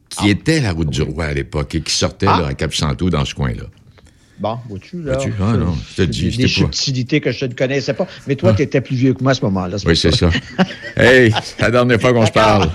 qui 0.10 0.28
ah. 0.28 0.30
était 0.30 0.62
la 0.62 0.72
route 0.72 0.90
du 0.90 1.02
roi 1.02 1.26
à 1.26 1.34
l'époque 1.34 1.76
et 1.76 1.82
qui 1.82 1.94
sortait 1.94 2.28
ah. 2.30 2.48
à 2.48 2.54
Cap-Santo 2.54 3.10
dans 3.10 3.26
ce 3.26 3.36
coin-là. 3.36 3.66
Bon, 4.40 4.58
vois-tu, 4.68 5.02
là? 5.04 5.20
Ah, 5.40 5.58
non, 5.58 5.76
je 5.92 6.04
te 6.04 6.10
dis, 6.10 6.36
des 6.36 6.48
subtilités 6.48 7.22
que 7.22 7.32
je 7.32 7.46
ne 7.46 7.54
connaissais 7.54 7.94
pas. 7.94 8.08
Mais 8.28 8.36
toi, 8.36 8.54
tu 8.54 8.64
étais 8.64 8.82
plus 8.82 8.96
vieux 8.96 9.14
que 9.14 9.22
moi 9.22 9.32
à 9.32 9.36
ce 9.36 9.42
moment-là. 9.46 9.78
Oui, 9.86 9.96
c'est 9.96 10.14
ça. 10.14 10.32
hey, 10.98 11.32
la 11.60 11.70
dernière 11.70 12.02
fois 12.02 12.14
qu'on 12.14 12.26
se 12.26 12.32
parle. 12.32 12.70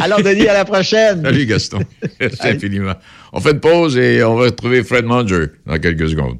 Alors, 0.00 0.20
Denis, 0.20 0.48
à 0.48 0.54
la 0.54 0.64
prochaine. 0.64 1.22
Salut, 1.22 1.46
Gaston. 1.46 1.78
Merci 2.20 2.48
infiniment. 2.48 2.94
On 3.32 3.40
fait 3.40 3.52
une 3.52 3.60
pause 3.60 3.96
et 3.96 4.22
on 4.24 4.34
va 4.34 4.46
retrouver 4.46 4.82
Fred 4.82 5.04
Manger 5.04 5.46
dans 5.64 5.78
quelques 5.78 6.08
secondes. 6.08 6.38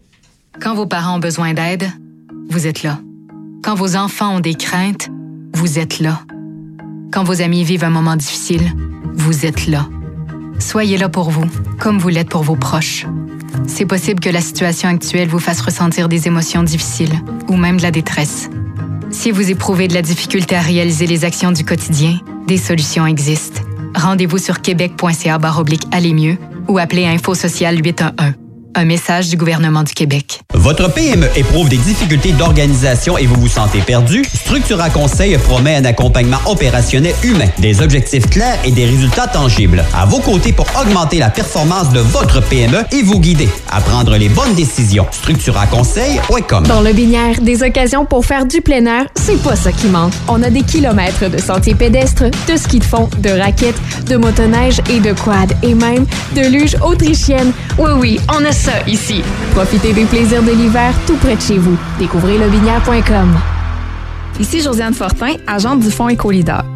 Quand 0.60 0.74
vos 0.74 0.86
parents 0.86 1.16
ont 1.16 1.20
besoin 1.20 1.54
d'aide, 1.54 1.90
vous 2.48 2.66
êtes 2.66 2.82
là. 2.82 2.98
Quand 3.62 3.74
vos 3.74 3.96
enfants 3.96 4.36
ont 4.36 4.40
des 4.40 4.54
craintes, 4.54 5.08
vous 5.54 5.78
êtes 5.78 6.00
là. 6.00 6.22
Quand 7.12 7.24
vos 7.24 7.42
amis 7.42 7.64
vivent 7.64 7.84
un 7.84 7.90
moment 7.90 8.16
difficile, 8.16 8.62
vous 9.14 9.46
êtes 9.46 9.66
là. 9.66 9.86
Soyez 10.58 10.96
là 10.96 11.08
pour 11.08 11.30
vous, 11.30 11.44
comme 11.78 11.98
vous 11.98 12.08
l'êtes 12.08 12.28
pour 12.28 12.42
vos 12.42 12.56
proches. 12.56 13.06
C'est 13.66 13.86
possible 13.86 14.20
que 14.20 14.30
la 14.30 14.40
situation 14.40 14.88
actuelle 14.88 15.28
vous 15.28 15.38
fasse 15.38 15.60
ressentir 15.60 16.08
des 16.08 16.26
émotions 16.26 16.62
difficiles 16.62 17.14
ou 17.48 17.56
même 17.56 17.76
de 17.76 17.82
la 17.82 17.90
détresse. 17.90 18.48
Si 19.10 19.30
vous 19.30 19.50
éprouvez 19.50 19.88
de 19.88 19.94
la 19.94 20.02
difficulté 20.02 20.56
à 20.56 20.60
réaliser 20.60 21.06
les 21.06 21.24
actions 21.24 21.52
du 21.52 21.64
quotidien, 21.64 22.18
des 22.46 22.58
solutions 22.58 23.06
existent. 23.06 23.62
Rendez-vous 23.94 24.38
sur 24.38 24.60
québec.ca 24.60 25.38
aller 25.92 26.12
mieux 26.12 26.36
ou 26.68 26.78
appelez 26.78 27.06
Info 27.06 27.34
Social 27.34 27.78
811. 27.78 28.45
Un 28.78 28.84
message 28.84 29.30
du 29.30 29.38
gouvernement 29.38 29.84
du 29.84 29.94
Québec. 29.94 30.42
Votre 30.52 30.92
PME 30.92 31.28
éprouve 31.34 31.70
des 31.70 31.78
difficultés 31.78 32.32
d'organisation 32.32 33.16
et 33.16 33.24
vous 33.24 33.40
vous 33.40 33.48
sentez 33.48 33.80
perdu? 33.80 34.22
Structura 34.34 34.90
Conseil 34.90 35.38
promet 35.38 35.76
un 35.76 35.84
accompagnement 35.86 36.36
opérationnel 36.44 37.14
humain, 37.22 37.46
des 37.58 37.80
objectifs 37.80 38.28
clairs 38.28 38.58
et 38.66 38.72
des 38.72 38.84
résultats 38.84 39.28
tangibles. 39.28 39.82
À 39.94 40.04
vos 40.04 40.18
côtés 40.18 40.52
pour 40.52 40.66
augmenter 40.78 41.18
la 41.18 41.30
performance 41.30 41.88
de 41.88 42.00
votre 42.00 42.42
PME 42.42 42.84
et 42.92 43.02
vous 43.02 43.18
guider 43.18 43.48
à 43.70 43.80
prendre 43.80 44.14
les 44.18 44.28
bonnes 44.28 44.54
décisions. 44.54 45.06
StructuraConseil.com 45.10 46.66
Dans 46.66 46.82
le 46.82 46.92
Binière, 46.92 47.40
des 47.40 47.62
occasions 47.62 48.04
pour 48.04 48.26
faire 48.26 48.44
du 48.44 48.60
plein 48.60 48.84
air, 48.84 49.06
c'est 49.14 49.42
pas 49.42 49.56
ça 49.56 49.72
qui 49.72 49.86
manque. 49.86 50.12
On 50.28 50.42
a 50.42 50.50
des 50.50 50.62
kilomètres 50.62 51.30
de 51.30 51.38
sentiers 51.38 51.74
pédestres, 51.74 52.24
de 52.46 52.56
ski 52.58 52.80
de 52.80 52.84
fond, 52.84 53.08
de 53.20 53.30
raquettes, 53.30 53.80
de 54.06 54.16
motoneige 54.18 54.82
et 54.90 55.00
de 55.00 55.14
quad 55.14 55.50
et 55.62 55.72
même 55.72 56.04
de 56.34 56.42
luge 56.42 56.76
autrichienne. 56.84 57.52
Oui, 57.78 57.90
oui, 57.98 58.20
on 58.30 58.44
a 58.44 58.52
ici. 58.86 59.22
Profitez 59.52 59.92
des 59.92 60.04
plaisirs 60.04 60.42
de 60.42 60.52
l'hiver 60.52 60.94
tout 61.06 61.16
près 61.16 61.36
de 61.36 61.40
chez 61.40 61.58
vous. 61.58 61.76
Découvrez 61.98 62.38
lebinière.com. 62.38 63.34
Ici 64.38 64.60
Josiane 64.60 64.94
Fortin, 64.94 65.34
agente 65.46 65.80
du 65.80 65.90
Fonds 65.90 66.08
Écolideur. 66.08 66.75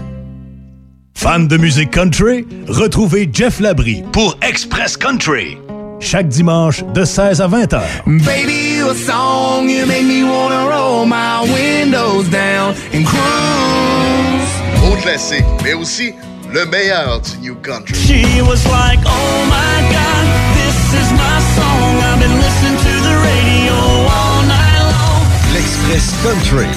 Fan 1.21 1.47
de 1.47 1.55
musique 1.55 1.91
country? 1.91 2.47
Retrouvez 2.67 3.29
Jeff 3.31 3.59
Labrie 3.59 4.03
pour 4.11 4.35
Express 4.41 4.97
Country. 4.97 5.55
Chaque 5.99 6.27
dimanche 6.27 6.83
de 6.95 7.05
16 7.05 7.41
à 7.41 7.47
20 7.47 7.73
heures. 7.73 8.03
Baby, 8.07 8.81
a 8.81 8.95
song 8.95 9.69
you 9.69 9.85
make 9.85 10.03
me 10.03 10.23
wanna 10.23 10.67
roll 10.67 11.05
my 11.05 11.41
windows 11.43 12.23
down 12.31 12.73
and 12.91 13.05
cruise. 13.05 14.51
Au 14.83 14.95
classique, 15.03 15.45
mais 15.63 15.75
aussi 15.75 16.11
le 16.51 16.65
meilleur 16.65 17.21
du 17.21 17.49
New 17.49 17.55
Country. 17.61 17.93
She 17.93 18.41
was 18.41 18.65
like, 18.71 18.99
oh 19.05 19.45
my 19.45 19.93
God, 19.93 20.25
this 20.55 21.01
is 21.01 21.11
my 21.11 21.39
song. 21.53 22.01
I've 22.01 22.19
been 22.19 22.35
listening 22.41 22.77
to 22.77 22.93
the 23.07 23.15
radio 23.21 23.75
all 24.09 24.41
night 24.47 24.81
long. 24.89 25.53
L'Express 25.53 26.15
Country 26.23 26.67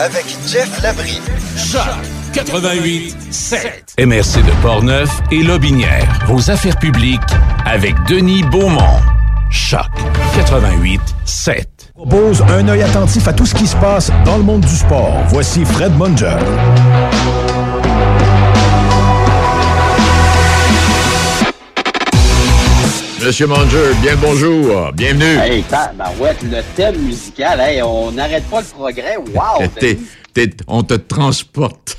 avec 0.00 0.24
Jeff 0.48 0.82
Labrie. 0.82 1.20
Choc 1.56 2.23
88 2.34 3.14
7. 3.30 3.94
MRC 4.04 4.42
de 4.44 4.50
Portneuf 4.60 5.08
et 5.30 5.42
Lobinière. 5.42 6.08
Vos 6.26 6.50
affaires 6.50 6.76
publiques 6.78 7.20
avec 7.64 7.94
Denis 8.08 8.42
Beaumont. 8.42 8.98
Choc 9.50 9.86
88 10.34 11.00
7. 11.24 11.92
Propose 11.94 12.42
un 12.42 12.66
œil 12.68 12.82
attentif 12.82 13.28
à 13.28 13.32
tout 13.32 13.46
ce 13.46 13.54
qui 13.54 13.66
se 13.68 13.76
passe 13.76 14.10
dans 14.24 14.36
le 14.36 14.42
monde 14.42 14.62
du 14.62 14.76
sport. 14.76 15.14
Voici 15.28 15.64
Fred 15.64 15.96
Munger. 15.96 16.36
Monsieur 23.24 23.46
Manger, 23.46 23.92
bien 24.02 24.12
le 24.12 24.18
bonjour. 24.18 24.92
Bienvenue. 24.92 25.38
Hey, 25.38 25.64
ben 25.70 25.88
ouais, 26.20 26.36
le 26.42 26.60
thème 26.76 26.98
musical, 26.98 27.58
hey, 27.60 27.80
on 27.82 28.12
n'arrête 28.12 28.44
pas 28.50 28.60
le 28.60 28.66
progrès. 28.66 29.16
Wow! 29.16 29.66
T'es- 29.80 29.98
t'es- 30.34 30.50
on 30.66 30.82
te 30.82 30.94
transporte. 30.94 31.96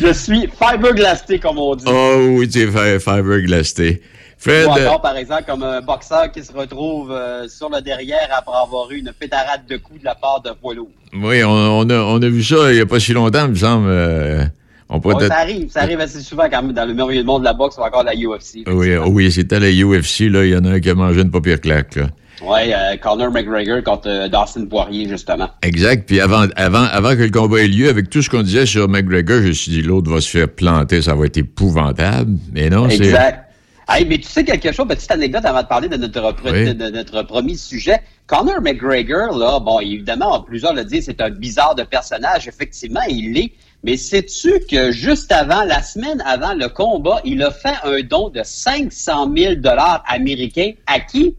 Je 0.00 0.12
suis 0.12 0.48
fiberglassé, 0.48 1.38
comme 1.38 1.58
on 1.58 1.74
dit. 1.74 1.84
Oh 1.86 2.26
oui, 2.38 2.48
tu 2.48 2.60
es 2.60 2.66
fi- 2.66 3.00
fiberglassé. 3.00 4.00
Fred, 4.38 4.66
Ou 4.66 4.70
euh, 4.70 4.86
encore, 4.86 5.02
par 5.02 5.16
exemple, 5.16 5.44
comme 5.46 5.62
un 5.64 5.80
boxeur 5.82 6.30
qui 6.32 6.42
se 6.42 6.52
retrouve 6.52 7.10
euh, 7.12 7.46
sur 7.48 7.68
le 7.68 7.82
derrière 7.82 8.28
après 8.32 8.56
avoir 8.56 8.90
eu 8.90 8.98
une 8.98 9.12
pétarade 9.12 9.66
de 9.68 9.76
coups 9.76 10.00
de 10.00 10.04
la 10.04 10.14
part 10.14 10.40
de 10.40 10.50
poids 10.52 10.74
lourd. 10.74 10.88
oui, 11.12 11.44
on, 11.44 11.50
on 11.50 11.90
a, 11.90 11.94
on 11.98 12.22
a 12.22 12.28
vu 12.28 12.42
ça 12.42 12.70
il 12.70 12.76
n'y 12.76 12.80
a 12.80 12.86
pas 12.86 13.00
si 13.00 13.12
longtemps, 13.12 13.44
il 13.46 13.50
me 13.50 13.54
semble. 13.56 13.88
euh, 13.90 14.44
on 14.88 14.98
Ouais, 15.00 15.28
ça 15.28 15.36
arrive, 15.40 15.70
ça 15.70 15.82
arrive 15.82 16.00
assez 16.00 16.20
souvent 16.22 16.48
quand 16.50 16.62
même 16.62 16.72
dans 16.72 16.86
le 16.86 16.94
merveilleux 16.94 17.22
monde 17.24 17.42
de 17.42 17.46
la 17.46 17.52
boxe 17.52 17.76
ou 17.76 17.82
encore 17.82 18.02
de 18.02 18.06
la 18.10 18.14
UFC. 18.14 18.64
Oui, 18.66 18.96
oui 18.96 19.30
c'était 19.30 19.60
la 19.60 19.68
UFC, 19.70 20.20
là. 20.30 20.44
Il 20.44 20.52
y 20.52 20.56
en 20.56 20.64
a 20.64 20.70
un 20.70 20.80
qui 20.80 20.88
a 20.90 20.94
mangé 20.94 21.20
une 21.20 21.30
pas 21.30 21.40
pire 21.42 21.60
claque, 21.60 21.96
là. 21.96 22.06
Ouais, 22.42 22.72
euh, 22.74 22.96
Conor 22.96 23.30
McGregor 23.30 23.82
contre 23.82 24.08
euh, 24.08 24.28
Dustin 24.28 24.66
Poirier, 24.66 25.08
justement. 25.08 25.50
Exact. 25.62 26.06
Puis 26.06 26.20
avant, 26.20 26.46
avant, 26.56 26.84
avant 26.84 27.10
que 27.10 27.22
le 27.22 27.30
combat 27.30 27.60
ait 27.60 27.68
lieu, 27.68 27.88
avec 27.88 28.08
tout 28.08 28.22
ce 28.22 28.30
qu'on 28.30 28.42
disait 28.42 28.66
sur 28.66 28.88
McGregor, 28.88 29.42
je 29.42 29.48
me 29.48 29.52
suis 29.52 29.70
dit, 29.72 29.82
l'autre 29.82 30.10
va 30.10 30.20
se 30.20 30.28
faire 30.30 30.48
planter, 30.48 31.02
ça 31.02 31.14
va 31.14 31.26
être 31.26 31.36
épouvantable. 31.36 32.38
Mais 32.52 32.70
non, 32.70 32.88
c'est. 32.88 32.96
Exact. 32.96 33.46
Hey, 33.92 34.06
mais 34.06 34.18
tu 34.18 34.28
sais 34.28 34.44
quelque 34.44 34.70
chose, 34.70 34.86
petite 34.86 35.10
anecdote 35.10 35.44
avant 35.44 35.62
de 35.62 35.66
parler 35.66 35.88
de 35.88 35.96
notre, 35.96 36.34
Oui. 36.44 36.74
de 36.74 36.90
notre 36.90 37.22
premier 37.24 37.56
sujet. 37.56 38.00
Conor 38.28 38.60
McGregor, 38.62 39.36
là, 39.36 39.58
bon, 39.58 39.80
évidemment, 39.80 40.40
plusieurs 40.42 40.74
le 40.74 40.84
disent, 40.84 41.06
c'est 41.06 41.20
un 41.20 41.30
bizarre 41.30 41.74
de 41.74 41.82
personnage. 41.82 42.46
Effectivement, 42.46 43.00
il 43.08 43.32
l'est. 43.32 43.52
Mais 43.82 43.96
sais-tu 43.96 44.60
que 44.70 44.92
juste 44.92 45.32
avant, 45.32 45.64
la 45.64 45.82
semaine 45.82 46.22
avant 46.24 46.54
le 46.54 46.68
combat, 46.68 47.20
il 47.24 47.42
a 47.42 47.50
fait 47.50 47.74
un 47.82 48.00
don 48.02 48.28
de 48.28 48.42
500 48.44 49.32
000 49.36 49.54
dollars 49.56 50.04
américains 50.06 50.70
à 50.86 51.00
qui? 51.00 51.34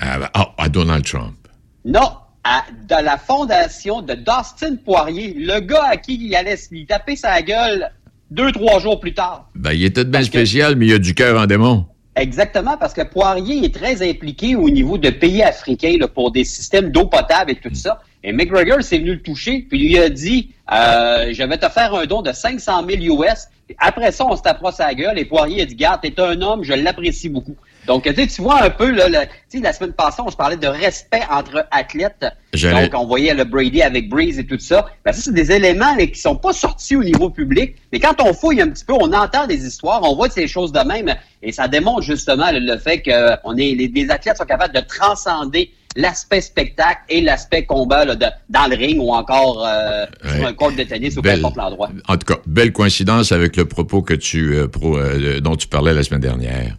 Ah, 0.00 0.18
ben, 0.18 0.28
ah, 0.34 0.54
à 0.56 0.68
Donald 0.68 1.04
Trump. 1.04 1.36
Non, 1.84 2.12
à 2.44 2.64
de 2.88 3.04
la 3.04 3.18
fondation 3.18 4.02
de 4.02 4.14
Dustin 4.14 4.76
Poirier, 4.84 5.34
le 5.36 5.60
gars 5.60 5.86
à 5.90 5.96
qui 5.96 6.14
il 6.14 6.34
allait 6.34 6.56
se 6.56 6.70
lui 6.70 6.86
taper 6.86 7.16
sa 7.16 7.42
gueule 7.42 7.90
deux, 8.30 8.52
trois 8.52 8.78
jours 8.78 9.00
plus 9.00 9.14
tard. 9.14 9.48
Ben, 9.54 9.72
il 9.72 9.84
était 9.84 10.04
de 10.04 10.10
bien 10.10 10.22
spécial, 10.22 10.76
mais 10.76 10.86
il 10.86 10.94
a 10.94 10.98
du 10.98 11.14
cœur 11.14 11.40
en 11.40 11.46
démon. 11.46 11.86
Exactement, 12.16 12.76
parce 12.76 12.94
que 12.94 13.02
Poirier 13.02 13.64
est 13.64 13.74
très 13.74 14.08
impliqué 14.08 14.56
au 14.56 14.68
niveau 14.70 14.98
de 14.98 15.08
pays 15.10 15.42
africains 15.42 15.96
là, 16.00 16.08
pour 16.08 16.32
des 16.32 16.44
systèmes 16.44 16.90
d'eau 16.90 17.06
potable 17.06 17.52
et 17.52 17.54
tout 17.54 17.74
ça. 17.74 18.00
Et 18.24 18.32
McGregor 18.32 18.82
s'est 18.82 18.98
venu 18.98 19.12
le 19.12 19.22
toucher, 19.22 19.64
puis 19.68 19.78
lui 19.78 19.98
a 19.98 20.08
dit 20.08 20.50
euh, 20.72 21.32
Je 21.32 21.42
vais 21.44 21.58
te 21.58 21.68
faire 21.68 21.94
un 21.94 22.06
don 22.06 22.22
de 22.22 22.32
500 22.32 22.84
000 22.88 23.22
US. 23.22 23.46
Après 23.78 24.10
ça, 24.10 24.26
on 24.26 24.34
se 24.34 24.42
tapera 24.42 24.72
sa 24.72 24.92
gueule 24.94 25.18
et 25.18 25.24
Poirier 25.24 25.62
a 25.62 25.64
dit 25.64 25.76
Garde, 25.76 26.00
t'es 26.02 26.20
un 26.20 26.42
homme, 26.42 26.64
je 26.64 26.72
l'apprécie 26.72 27.28
beaucoup. 27.28 27.56
Donc, 27.88 28.04
tu 28.04 28.42
vois 28.42 28.62
un 28.62 28.70
peu, 28.70 28.90
là, 28.92 29.08
le- 29.08 29.26
tu 29.50 29.58
sais, 29.58 29.60
la 29.60 29.72
semaine 29.72 29.92
passée, 29.94 30.22
on 30.24 30.30
se 30.30 30.36
parlait 30.36 30.56
de 30.56 30.66
respect 30.68 31.22
entre 31.30 31.66
athlètes. 31.70 32.24
Donc, 32.70 32.92
on 32.94 33.06
voyait 33.06 33.34
le 33.34 33.44
Brady 33.44 33.82
avec 33.82 34.08
Breeze 34.08 34.38
et 34.38 34.46
tout 34.46 34.58
ça. 34.58 34.86
Ben, 35.04 35.12
ça, 35.12 35.22
c'est 35.22 35.34
des 35.34 35.50
éléments 35.50 35.94
là, 35.96 36.06
qui 36.06 36.20
sont 36.20 36.36
pas 36.36 36.52
sortis 36.52 36.94
au 36.96 37.02
niveau 37.02 37.30
public. 37.30 37.74
Mais 37.92 37.98
quand 37.98 38.20
on 38.22 38.32
fouille 38.34 38.60
un 38.60 38.68
petit 38.68 38.84
peu, 38.84 38.92
on 38.92 39.12
entend 39.12 39.46
des 39.46 39.66
histoires, 39.66 40.00
on 40.04 40.14
voit 40.14 40.28
ces 40.30 40.46
choses 40.46 40.70
de 40.70 40.80
même. 40.80 41.14
Et 41.42 41.50
ça 41.50 41.66
démontre 41.66 42.02
justement 42.02 42.52
le, 42.52 42.60
le 42.60 42.76
fait 42.78 43.00
que 43.00 43.36
on 43.44 43.56
est, 43.56 43.74
les, 43.74 43.88
les 43.88 44.10
athlètes 44.10 44.36
sont 44.36 44.44
capables 44.44 44.74
de 44.74 44.80
transcender 44.80 45.70
l'aspect 45.96 46.42
spectacle 46.42 47.00
et 47.08 47.20
l'aspect 47.22 47.64
combat 47.64 48.04
là, 48.04 48.14
de- 48.14 48.26
dans 48.50 48.66
le 48.68 48.76
ring 48.76 49.00
ou 49.00 49.12
encore 49.14 49.66
euh, 49.66 50.04
sur 50.36 50.46
un 50.46 50.52
court 50.52 50.72
de 50.72 50.82
tennis 50.82 51.16
ou 51.16 51.22
peu 51.22 51.30
importe 51.38 51.56
l'endroit. 51.56 51.88
En 52.06 52.16
tout 52.18 52.26
cas, 52.34 52.40
belle 52.46 52.72
coïncidence 52.72 53.32
avec 53.32 53.56
le 53.56 53.64
propos 53.64 54.02
que 54.02 54.14
tu, 54.14 54.54
euh, 54.54 54.68
pro- 54.68 54.98
euh, 54.98 55.40
dont 55.40 55.56
tu 55.56 55.66
parlais 55.66 55.94
la 55.94 56.02
semaine 56.02 56.20
dernière. 56.20 56.76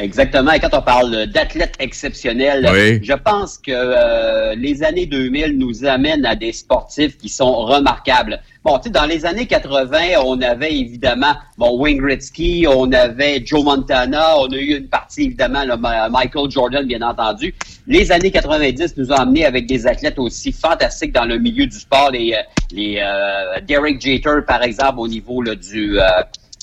Exactement. 0.00 0.52
Et 0.52 0.60
quand 0.60 0.72
on 0.74 0.82
parle 0.82 1.26
d'athlètes 1.26 1.74
exceptionnels, 1.80 2.68
Oui. 2.72 3.00
je 3.02 3.12
pense 3.14 3.58
que 3.58 3.72
euh, 3.74 4.54
les 4.54 4.84
années 4.84 5.06
2000 5.06 5.58
nous 5.58 5.84
amènent 5.84 6.24
à 6.24 6.36
des 6.36 6.52
sportifs 6.52 7.18
qui 7.18 7.28
sont 7.28 7.52
remarquables. 7.66 8.40
Bon, 8.64 8.78
tu 8.78 8.84
sais, 8.84 8.90
dans 8.90 9.06
les 9.06 9.26
années 9.26 9.46
80, 9.46 9.98
on 10.24 10.40
avait 10.40 10.72
évidemment, 10.72 11.34
bon, 11.56 11.76
Wayne 11.80 11.98
Gretzky, 11.98 12.64
on 12.68 12.92
avait 12.92 13.42
Joe 13.44 13.64
Montana, 13.64 14.38
on 14.38 14.46
a 14.52 14.56
eu 14.56 14.76
une 14.76 14.88
partie, 14.88 15.22
évidemment, 15.24 15.64
Ma- 15.76 16.08
Michael 16.08 16.48
Jordan, 16.48 16.86
bien 16.86 17.02
entendu. 17.02 17.52
Les 17.88 18.12
années 18.12 18.30
90 18.30 18.96
nous 18.98 19.10
ont 19.10 19.16
amenés 19.16 19.46
avec 19.46 19.66
des 19.66 19.86
athlètes 19.88 20.18
aussi 20.18 20.52
fantastiques 20.52 21.12
dans 21.12 21.24
le 21.24 21.38
milieu 21.38 21.66
du 21.66 21.76
sport, 21.78 22.10
les, 22.12 22.34
euh, 22.34 22.42
les 22.70 23.00
euh, 23.02 23.60
Derek 23.66 24.00
Jeter, 24.00 24.42
par 24.46 24.62
exemple, 24.62 24.98
au 25.00 25.08
niveau 25.08 25.42
là, 25.42 25.56
du... 25.56 25.98
euh, 25.98 26.04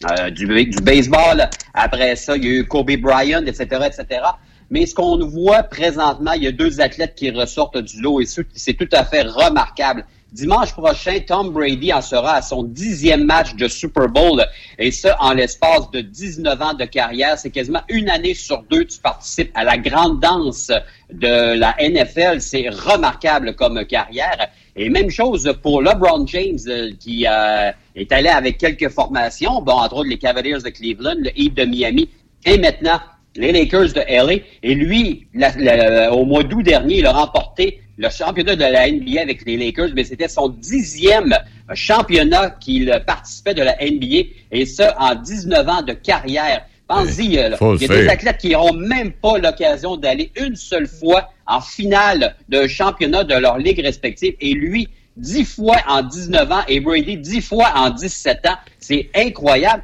euh, 0.04 0.30
du, 0.30 0.46
du 0.46 0.82
baseball. 0.82 1.50
Après 1.74 2.16
ça, 2.16 2.36
il 2.36 2.44
y 2.44 2.48
a 2.48 2.52
eu 2.52 2.66
Kobe 2.66 2.92
Bryant, 2.98 3.46
etc., 3.46 3.66
etc. 3.88 4.22
Mais 4.70 4.86
ce 4.86 4.96
qu'on 4.96 5.18
voit 5.26 5.64
présentement, 5.64 6.34
il 6.34 6.44
y 6.44 6.48
a 6.48 6.52
deux 6.52 6.82
athlètes 6.82 7.16
qui 7.16 7.30
ressortent 7.30 7.78
du 7.78 8.02
lot 8.02 8.20
et 8.20 8.26
c'est 8.26 8.74
tout 8.74 8.90
à 8.92 9.06
fait 9.06 9.22
remarquable. 9.22 10.06
Dimanche 10.32 10.74
prochain, 10.74 11.20
Tom 11.26 11.52
Brady 11.52 11.94
en 11.94 12.02
sera 12.02 12.34
à 12.34 12.42
son 12.42 12.64
dixième 12.64 13.24
match 13.24 13.56
de 13.56 13.70
Super 13.70 14.10
Bowl 14.10 14.46
et 14.78 14.92
ça 14.92 15.16
en 15.22 15.32
l'espace 15.32 15.90
de 15.92 16.02
19 16.02 16.62
ans 16.62 16.74
de 16.74 16.84
carrière. 16.84 17.38
C'est 17.38 17.52
quasiment 17.52 17.84
une 17.88 18.10
année 18.10 18.34
sur 18.34 18.64
deux 18.64 18.84
tu 18.84 19.00
participes 19.00 19.52
à 19.56 19.64
la 19.64 19.78
grande 19.78 20.20
danse 20.20 20.72
de 21.10 21.58
la 21.58 21.74
NFL. 21.80 22.42
C'est 22.42 22.68
remarquable 22.68 23.56
comme 23.56 23.86
carrière. 23.86 24.50
Et 24.76 24.90
même 24.90 25.10
chose 25.10 25.52
pour 25.64 25.82
LeBron 25.82 26.28
James 26.28 26.58
euh, 26.68 26.92
qui 27.00 27.26
euh, 27.26 27.72
est 27.96 28.12
allé 28.12 28.28
avec 28.30 28.58
quelques 28.58 28.90
formations, 28.90 29.62
bon, 29.62 29.72
entre 29.74 29.96
autres 29.98 30.10
les 30.10 30.18
Cavaliers 30.18 30.58
de 30.64 30.70
Cleveland, 30.70 31.16
le 31.20 31.30
Heat 31.40 31.54
de 31.56 31.64
Miami 31.64 32.10
et 32.46 32.58
maintenant 32.58 33.00
les 33.38 33.52
Lakers 33.52 33.94
de 33.94 34.02
LA. 34.08 34.42
Et 34.64 34.76
lui, 34.76 35.28
la- 35.34 35.54
la- 35.58 36.14
au 36.14 36.26
mois 36.26 36.44
d'août 36.44 36.64
dernier, 36.64 37.00
il 37.00 37.06
a 37.06 37.14
remporté 37.14 37.80
le 37.98 38.10
championnat 38.10 38.56
de 38.58 38.62
la 38.62 38.88
NBA 38.90 39.22
avec 39.22 39.46
les 39.46 39.56
Lakers, 39.56 39.90
mais 39.96 40.04
c'était 40.04 40.28
son 40.28 40.50
dixième 40.50 41.34
championnat 41.74 42.50
qu'il 42.60 42.92
participait 43.06 43.54
de 43.54 43.62
la 43.64 43.76
NBA, 43.82 44.28
et 44.52 44.66
ça 44.66 44.96
en 45.00 45.16
19 45.16 45.68
ans 45.70 45.82
de 45.82 45.94
carrière. 45.94 46.66
Pensez-y, 46.88 47.40
euh, 47.40 47.50
là. 47.50 47.58
faut 47.58 47.72
le 47.74 47.78
il 47.82 47.82
y 47.82 47.86
a 47.86 47.88
des 48.04 48.08
athlètes 48.10 48.38
qui 48.38 48.50
n'auront 48.50 48.74
même 48.74 49.12
pas 49.14 49.38
l'occasion 49.38 49.96
d'aller 49.98 50.32
une 50.36 50.56
seule 50.56 50.88
fois 50.88 51.30
en 51.48 51.62
finale 51.62 52.36
d'un 52.50 52.68
championnat 52.68 53.24
de 53.24 53.36
leur 53.36 53.58
ligue 53.58 53.80
respective, 53.80 54.36
et 54.40 54.54
lui, 54.54 54.88
dix 55.18 55.46
fois 55.46 55.78
en 55.88 56.02
19 56.02 56.52
ans, 56.52 56.64
et 56.68 56.80
Brady, 56.80 57.18
dix 57.18 57.42
fois 57.42 57.72
en 57.76 57.90
17 57.90 58.48
ans. 58.48 58.58
C'est 58.80 59.10
incroyable. 59.16 59.84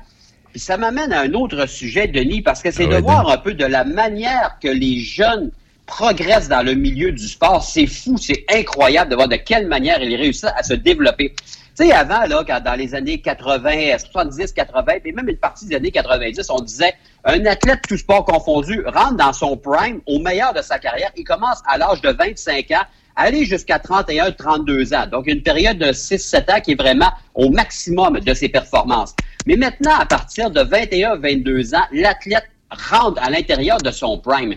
Puis 0.51 0.59
ça 0.59 0.77
m'amène 0.77 1.13
à 1.13 1.21
un 1.21 1.33
autre 1.33 1.65
sujet, 1.65 2.07
Denis, 2.07 2.41
parce 2.41 2.61
que 2.61 2.71
c'est 2.71 2.87
Ah 2.91 2.95
de 2.95 3.01
voir 3.01 3.29
un 3.29 3.37
peu 3.37 3.53
de 3.53 3.65
la 3.65 3.85
manière 3.85 4.57
que 4.61 4.67
les 4.67 4.99
jeunes 4.99 5.51
progressent 5.85 6.49
dans 6.49 6.63
le 6.63 6.73
milieu 6.73 7.11
du 7.11 7.27
sport. 7.27 7.63
C'est 7.63 7.87
fou, 7.87 8.17
c'est 8.17 8.45
incroyable 8.53 9.11
de 9.11 9.15
voir 9.15 9.27
de 9.27 9.35
quelle 9.37 9.67
manière 9.67 10.01
ils 10.01 10.15
réussissent 10.15 10.45
à 10.55 10.63
se 10.63 10.73
développer. 10.73 11.33
Tu 11.81 11.91
avant, 11.91 12.25
là, 12.27 12.43
quand 12.45 12.61
dans 12.63 12.75
les 12.75 12.93
années 12.93 13.21
80, 13.21 13.97
70, 13.97 14.51
80, 14.53 14.99
puis 15.01 15.13
même 15.13 15.27
une 15.27 15.37
partie 15.37 15.65
des 15.65 15.75
années 15.75 15.89
90, 15.89 16.47
on 16.51 16.59
disait 16.59 16.93
un 17.25 17.43
athlète 17.47 17.79
tout 17.87 17.97
sport 17.97 18.23
confondu 18.23 18.83
rentre 18.85 19.15
dans 19.15 19.33
son 19.33 19.57
prime 19.57 19.99
au 20.05 20.19
meilleur 20.19 20.53
de 20.53 20.61
sa 20.61 20.77
carrière. 20.77 21.09
Il 21.17 21.23
commence 21.23 21.59
à 21.67 21.79
l'âge 21.79 22.01
de 22.01 22.09
25 22.09 22.69
ans, 22.71 22.83
aller 23.15 23.45
jusqu'à 23.45 23.79
31, 23.79 24.31
32 24.31 24.93
ans. 24.93 25.07
Donc, 25.11 25.25
une 25.25 25.41
période 25.41 25.79
de 25.79 25.87
6-7 25.87 26.53
ans 26.53 26.61
qui 26.61 26.73
est 26.73 26.79
vraiment 26.79 27.09
au 27.33 27.49
maximum 27.49 28.19
de 28.19 28.33
ses 28.35 28.49
performances. 28.49 29.15
Mais 29.47 29.55
maintenant, 29.55 29.95
à 29.99 30.05
partir 30.05 30.51
de 30.51 30.61
21, 30.61 31.15
22 31.15 31.73
ans, 31.73 31.85
l'athlète 31.91 32.45
rentre 32.69 33.19
à 33.23 33.31
l'intérieur 33.31 33.79
de 33.79 33.89
son 33.89 34.19
prime. 34.19 34.53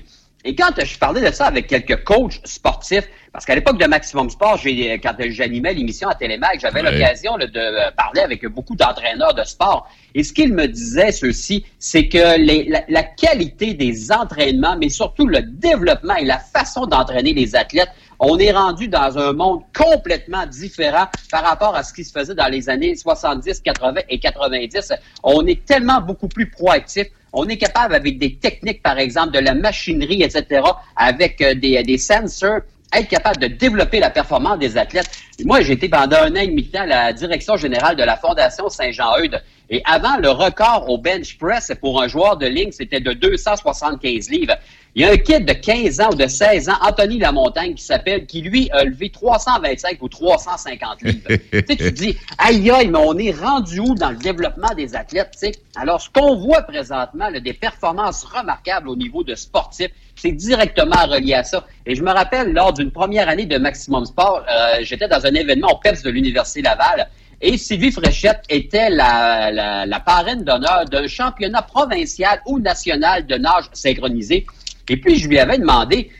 Et 0.46 0.54
quand 0.54 0.72
je 0.84 0.98
parlais 0.98 1.22
de 1.22 1.34
ça 1.34 1.46
avec 1.46 1.66
quelques 1.66 2.04
coachs 2.04 2.38
sportifs, 2.44 3.08
parce 3.32 3.46
qu'à 3.46 3.54
l'époque 3.54 3.78
de 3.80 3.86
Maximum 3.86 4.28
Sport, 4.28 4.58
j'ai, 4.58 5.00
quand 5.00 5.14
j'animais 5.30 5.72
l'émission 5.72 6.06
à 6.08 6.14
Télémac, 6.14 6.60
j'avais 6.60 6.82
Ouais. 6.82 6.92
l'occasion 6.92 7.36
là, 7.36 7.46
de 7.46 7.58
euh, 7.58 7.90
parler 7.96 8.20
avec 8.20 8.46
beaucoup 8.46 8.76
d'entraîneurs 8.76 9.32
de 9.34 9.42
sport. 9.42 9.88
Et 10.14 10.22
ce 10.22 10.32
qu'ils 10.34 10.52
me 10.52 10.68
disaient, 10.68 11.12
ceux-ci, 11.12 11.64
c'est 11.78 12.08
que 12.08 12.38
les- 12.38 12.64
la, 12.68 12.82
la 12.88 13.02
qualité 13.02 13.72
des 13.74 14.12
entraînements, 14.12 14.76
mais 14.78 14.90
surtout 14.90 15.26
le 15.26 15.40
développement 15.40 16.14
et 16.16 16.24
la 16.26 16.38
façon 16.38 16.86
d'entraîner 16.86 17.32
les 17.32 17.56
athlètes, 17.56 17.90
on 18.18 18.38
est 18.38 18.52
rendu 18.52 18.88
dans 18.88 19.18
un 19.18 19.32
monde 19.32 19.62
complètement 19.76 20.46
différent 20.46 21.06
par 21.30 21.44
rapport 21.44 21.74
à 21.74 21.82
ce 21.82 21.92
qui 21.92 22.04
se 22.04 22.12
faisait 22.12 22.34
dans 22.34 22.48
les 22.48 22.68
années 22.68 22.96
70, 22.96 23.60
80 23.60 24.00
et 24.08 24.18
90. 24.18 24.92
On 25.22 25.46
est 25.46 25.64
tellement 25.64 26.00
beaucoup 26.00 26.28
plus 26.28 26.48
proactif. 26.48 27.06
On 27.32 27.48
est 27.48 27.56
capable 27.56 27.94
avec 27.94 28.18
des 28.18 28.36
techniques, 28.36 28.82
par 28.82 28.98
exemple, 28.98 29.32
de 29.32 29.40
la 29.40 29.54
machinerie, 29.54 30.22
etc., 30.22 30.62
avec 30.96 31.40
euh, 31.40 31.54
des, 31.54 31.82
des 31.82 31.98
sensors 31.98 32.60
être 32.94 33.08
capable 33.08 33.38
de 33.38 33.46
développer 33.48 33.98
la 33.98 34.10
performance 34.10 34.58
des 34.58 34.76
athlètes. 34.76 35.10
Moi, 35.44 35.60
j'ai 35.62 35.72
été 35.72 35.88
pendant 35.88 36.18
un 36.18 36.32
an 36.32 36.36
et 36.36 36.46
demi 36.46 36.70
à 36.74 36.86
la 36.86 37.12
direction 37.12 37.56
générale 37.56 37.96
de 37.96 38.04
la 38.04 38.16
Fondation 38.16 38.68
Saint-Jean-Eudes. 38.68 39.42
Et 39.74 39.82
avant, 39.86 40.18
le 40.18 40.30
record 40.30 40.88
au 40.88 40.98
bench 40.98 41.36
press 41.36 41.72
pour 41.80 42.00
un 42.00 42.06
joueur 42.06 42.36
de 42.36 42.46
ligne, 42.46 42.70
c'était 42.70 43.00
de 43.00 43.12
275 43.12 44.30
livres. 44.30 44.54
Il 44.94 45.02
y 45.02 45.04
a 45.04 45.10
un 45.10 45.16
kid 45.16 45.44
de 45.44 45.52
15 45.52 46.00
ans 46.00 46.10
ou 46.12 46.14
de 46.14 46.28
16 46.28 46.68
ans, 46.68 46.76
Anthony 46.80 47.18
Lamontagne, 47.18 47.74
qui 47.74 47.82
s'appelle, 47.82 48.24
qui 48.26 48.40
lui 48.40 48.70
a 48.70 48.84
levé 48.84 49.10
325 49.10 50.00
ou 50.00 50.08
350 50.08 51.02
livres. 51.02 51.18
tu 51.28 51.64
sais, 51.66 51.76
tu 51.76 51.90
dis, 51.90 52.16
aïe 52.38 52.70
aïe, 52.70 52.86
mais 52.86 53.00
on 53.00 53.18
est 53.18 53.32
rendu 53.32 53.80
où 53.80 53.96
dans 53.96 54.10
le 54.10 54.16
développement 54.16 54.72
des 54.76 54.94
athlètes, 54.94 55.30
tu 55.32 55.48
sais? 55.48 55.52
Alors, 55.74 56.00
ce 56.00 56.08
qu'on 56.08 56.36
voit 56.36 56.62
présentement, 56.62 57.28
là, 57.28 57.40
des 57.40 57.52
performances 57.52 58.22
remarquables 58.22 58.88
au 58.88 58.94
niveau 58.94 59.24
de 59.24 59.34
sportifs, 59.34 59.90
c'est 60.14 60.30
directement 60.30 61.04
relié 61.08 61.34
à 61.34 61.42
ça. 61.42 61.66
Et 61.84 61.96
je 61.96 62.02
me 62.04 62.12
rappelle, 62.12 62.52
lors 62.52 62.72
d'une 62.72 62.92
première 62.92 63.28
année 63.28 63.46
de 63.46 63.58
Maximum 63.58 64.04
Sport, 64.04 64.44
euh, 64.48 64.76
j'étais 64.82 65.08
dans 65.08 65.26
un 65.26 65.34
événement 65.34 65.72
au 65.72 65.78
PEPS 65.78 66.02
de 66.04 66.10
l'Université 66.10 66.62
Laval, 66.62 67.08
et 67.46 67.58
Sylvie 67.58 67.92
Fréchette 67.92 68.42
était 68.48 68.90
la, 68.90 69.50
la, 69.50 69.86
la 69.86 70.00
parraine 70.00 70.42
d'honneur 70.44 70.84
d'un 70.86 71.06
championnat 71.06 71.62
provincial 71.62 72.40
ou 72.46 72.58
national 72.58 73.26
de 73.26 73.36
nage 73.36 73.64
synchronisé. 73.72 74.46
Et 74.88 74.96
puis, 74.96 75.16
je 75.18 75.28
lui 75.28 75.38
avais 75.38 75.58
demandé, 75.58 76.10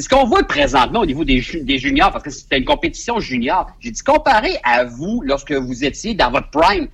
ce 0.00 0.08
qu'on 0.08 0.24
voit 0.26 0.42
présentement 0.44 1.00
au 1.00 1.06
niveau 1.06 1.24
des, 1.24 1.40
ju- 1.40 1.62
des 1.62 1.78
juniors, 1.78 2.10
parce 2.12 2.24
que 2.24 2.30
c'était 2.30 2.58
une 2.58 2.64
compétition 2.64 3.20
junior, 3.20 3.66
j'ai 3.80 3.90
dit, 3.90 4.00
comparé 4.02 4.56
à 4.64 4.84
vous, 4.84 5.22
lorsque 5.24 5.52
vous 5.52 5.84
étiez 5.84 6.14
dans 6.14 6.30
votre 6.30 6.50
prime, 6.50 6.88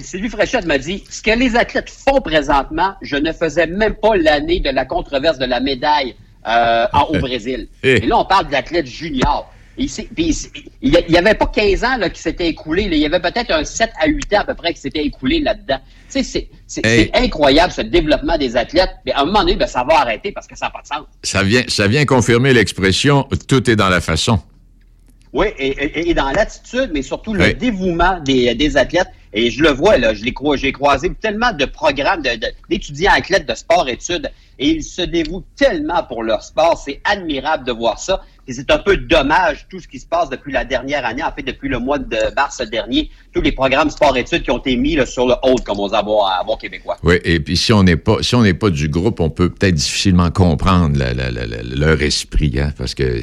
Sylvie 0.00 0.28
Fréchette 0.28 0.66
m'a 0.66 0.78
dit, 0.78 1.02
ce 1.10 1.20
que 1.22 1.30
les 1.36 1.56
athlètes 1.56 1.90
font 1.90 2.20
présentement, 2.20 2.94
je 3.02 3.16
ne 3.16 3.32
faisais 3.32 3.66
même 3.66 3.94
pas 3.94 4.16
l'année 4.16 4.60
de 4.60 4.70
la 4.70 4.84
controverse 4.84 5.38
de 5.38 5.46
la 5.46 5.58
médaille 5.60 6.14
euh, 6.46 6.86
en- 6.92 7.04
au 7.06 7.18
Brésil. 7.18 7.66
Et 7.82 8.06
là, 8.06 8.18
on 8.18 8.24
parle 8.24 8.48
d'athlètes 8.48 8.86
juniors. 8.86 9.52
Il 9.78 9.88
n'y 11.08 11.16
avait 11.16 11.34
pas 11.34 11.46
15 11.46 11.84
ans 11.84 11.96
là, 11.96 12.10
qui 12.10 12.20
s'était 12.20 12.48
écoulé. 12.48 12.88
là. 12.88 12.96
Il 12.96 13.00
y 13.00 13.06
avait 13.06 13.20
peut-être 13.20 13.50
un 13.50 13.64
7 13.64 13.90
à 14.00 14.06
8 14.08 14.34
ans 14.34 14.40
à 14.40 14.44
peu 14.44 14.54
près 14.54 14.74
qui 14.74 14.80
s'était 14.80 15.04
écoulé 15.04 15.40
là-dedans. 15.40 15.78
C'est- 16.08 16.48
Hey. 16.84 17.10
incroyable 17.14 17.72
ce 17.72 17.80
développement 17.80 18.36
des 18.38 18.56
athlètes. 18.56 18.90
Mais 19.06 19.12
à 19.12 19.22
un 19.22 19.24
moment 19.24 19.40
donné, 19.40 19.56
ben, 19.56 19.66
ça 19.66 19.82
va 19.84 20.00
arrêter 20.00 20.32
parce 20.32 20.46
que 20.46 20.56
ça 20.56 20.66
n'a 20.66 20.70
pas 20.70 20.82
de 20.82 20.86
sens. 20.86 21.04
Ça 21.22 21.42
vient, 21.42 21.62
ça 21.68 21.88
vient 21.88 22.04
confirmer 22.04 22.52
l'expression 22.52 23.26
«tout 23.48 23.68
est 23.70 23.76
dans 23.76 23.88
la 23.88 24.00
façon 24.00 24.38
Oui, 25.32 25.46
et, 25.58 25.68
et- 25.68 26.10
et 26.10 26.14
dans 26.14 26.30
l'attitude, 26.30 26.90
mais 26.92 27.02
surtout 27.02 27.34
le 27.34 27.44
Oui. 27.44 27.54
dévouement 27.54 28.18
des, 28.20 28.54
des 28.56 28.76
athlètes. 28.76 29.08
Et 29.32 29.50
je 29.52 29.62
le 29.62 29.70
vois, 29.70 29.96
là, 29.96 30.12
je 30.12 30.24
l'ai 30.24 30.34
j'ai 30.56 30.72
croisé 30.72 31.12
tellement 31.20 31.52
de 31.52 31.64
programmes 31.64 32.20
de- 32.22 32.34
de- 32.34 32.52
d'étudiants 32.68 33.12
athlètes 33.16 33.46
de 33.46 33.54
sport-études 33.54 34.28
et 34.58 34.68
ils 34.70 34.82
se 34.82 35.02
dévouent 35.02 35.44
tellement 35.56 36.02
pour 36.02 36.24
leur 36.24 36.42
sport. 36.42 36.76
C'est 36.84 37.00
admirable 37.04 37.64
de 37.64 37.70
voir 37.72 38.00
ça. 38.00 38.22
Et 38.48 38.52
c'est 38.52 38.70
un 38.70 38.78
peu 38.78 38.96
dommage 38.96 39.66
tout 39.68 39.78
ce 39.80 39.86
qui 39.86 39.98
se 40.00 40.06
passe 40.06 40.28
depuis 40.30 40.52
la 40.52 40.64
dernière 40.64 41.04
année, 41.06 41.22
en 41.22 41.30
fait 41.32 41.42
depuis 41.42 41.68
le 41.68 41.78
mois 41.78 41.98
de 41.98 42.16
mars 42.34 42.60
dernier, 42.68 43.10
tous 43.32 43.40
les 43.42 43.52
programmes 43.52 43.90
sport-études 43.90 44.42
qui 44.42 44.50
ont 44.50 44.58
été 44.58 44.76
mis 44.76 44.96
là, 44.96 45.06
sur 45.06 45.26
le 45.26 45.34
hold, 45.42 45.62
comme 45.62 45.78
on 45.78 45.88
dit 45.88 45.94
à 45.94 46.02
bon, 46.02 46.22
à 46.24 46.42
bon 46.44 46.56
québécois.». 46.56 46.96
Oui, 47.02 47.16
et 47.24 47.38
puis 47.40 47.56
si 47.56 47.72
on 47.72 47.82
n'est 47.82 47.96
pas 47.96 48.16
si 48.22 48.34
on 48.34 48.42
n'est 48.42 48.54
pas 48.54 48.70
du 48.70 48.88
groupe, 48.88 49.20
on 49.20 49.30
peut 49.30 49.50
peut-être 49.50 49.74
difficilement 49.74 50.30
comprendre 50.30 50.98
la- 50.98 51.14
la- 51.14 51.30
la- 51.30 51.46
la- 51.46 51.62
leur 51.62 52.02
esprit, 52.02 52.58
hein, 52.58 52.72
parce 52.76 52.94
que 52.94 53.20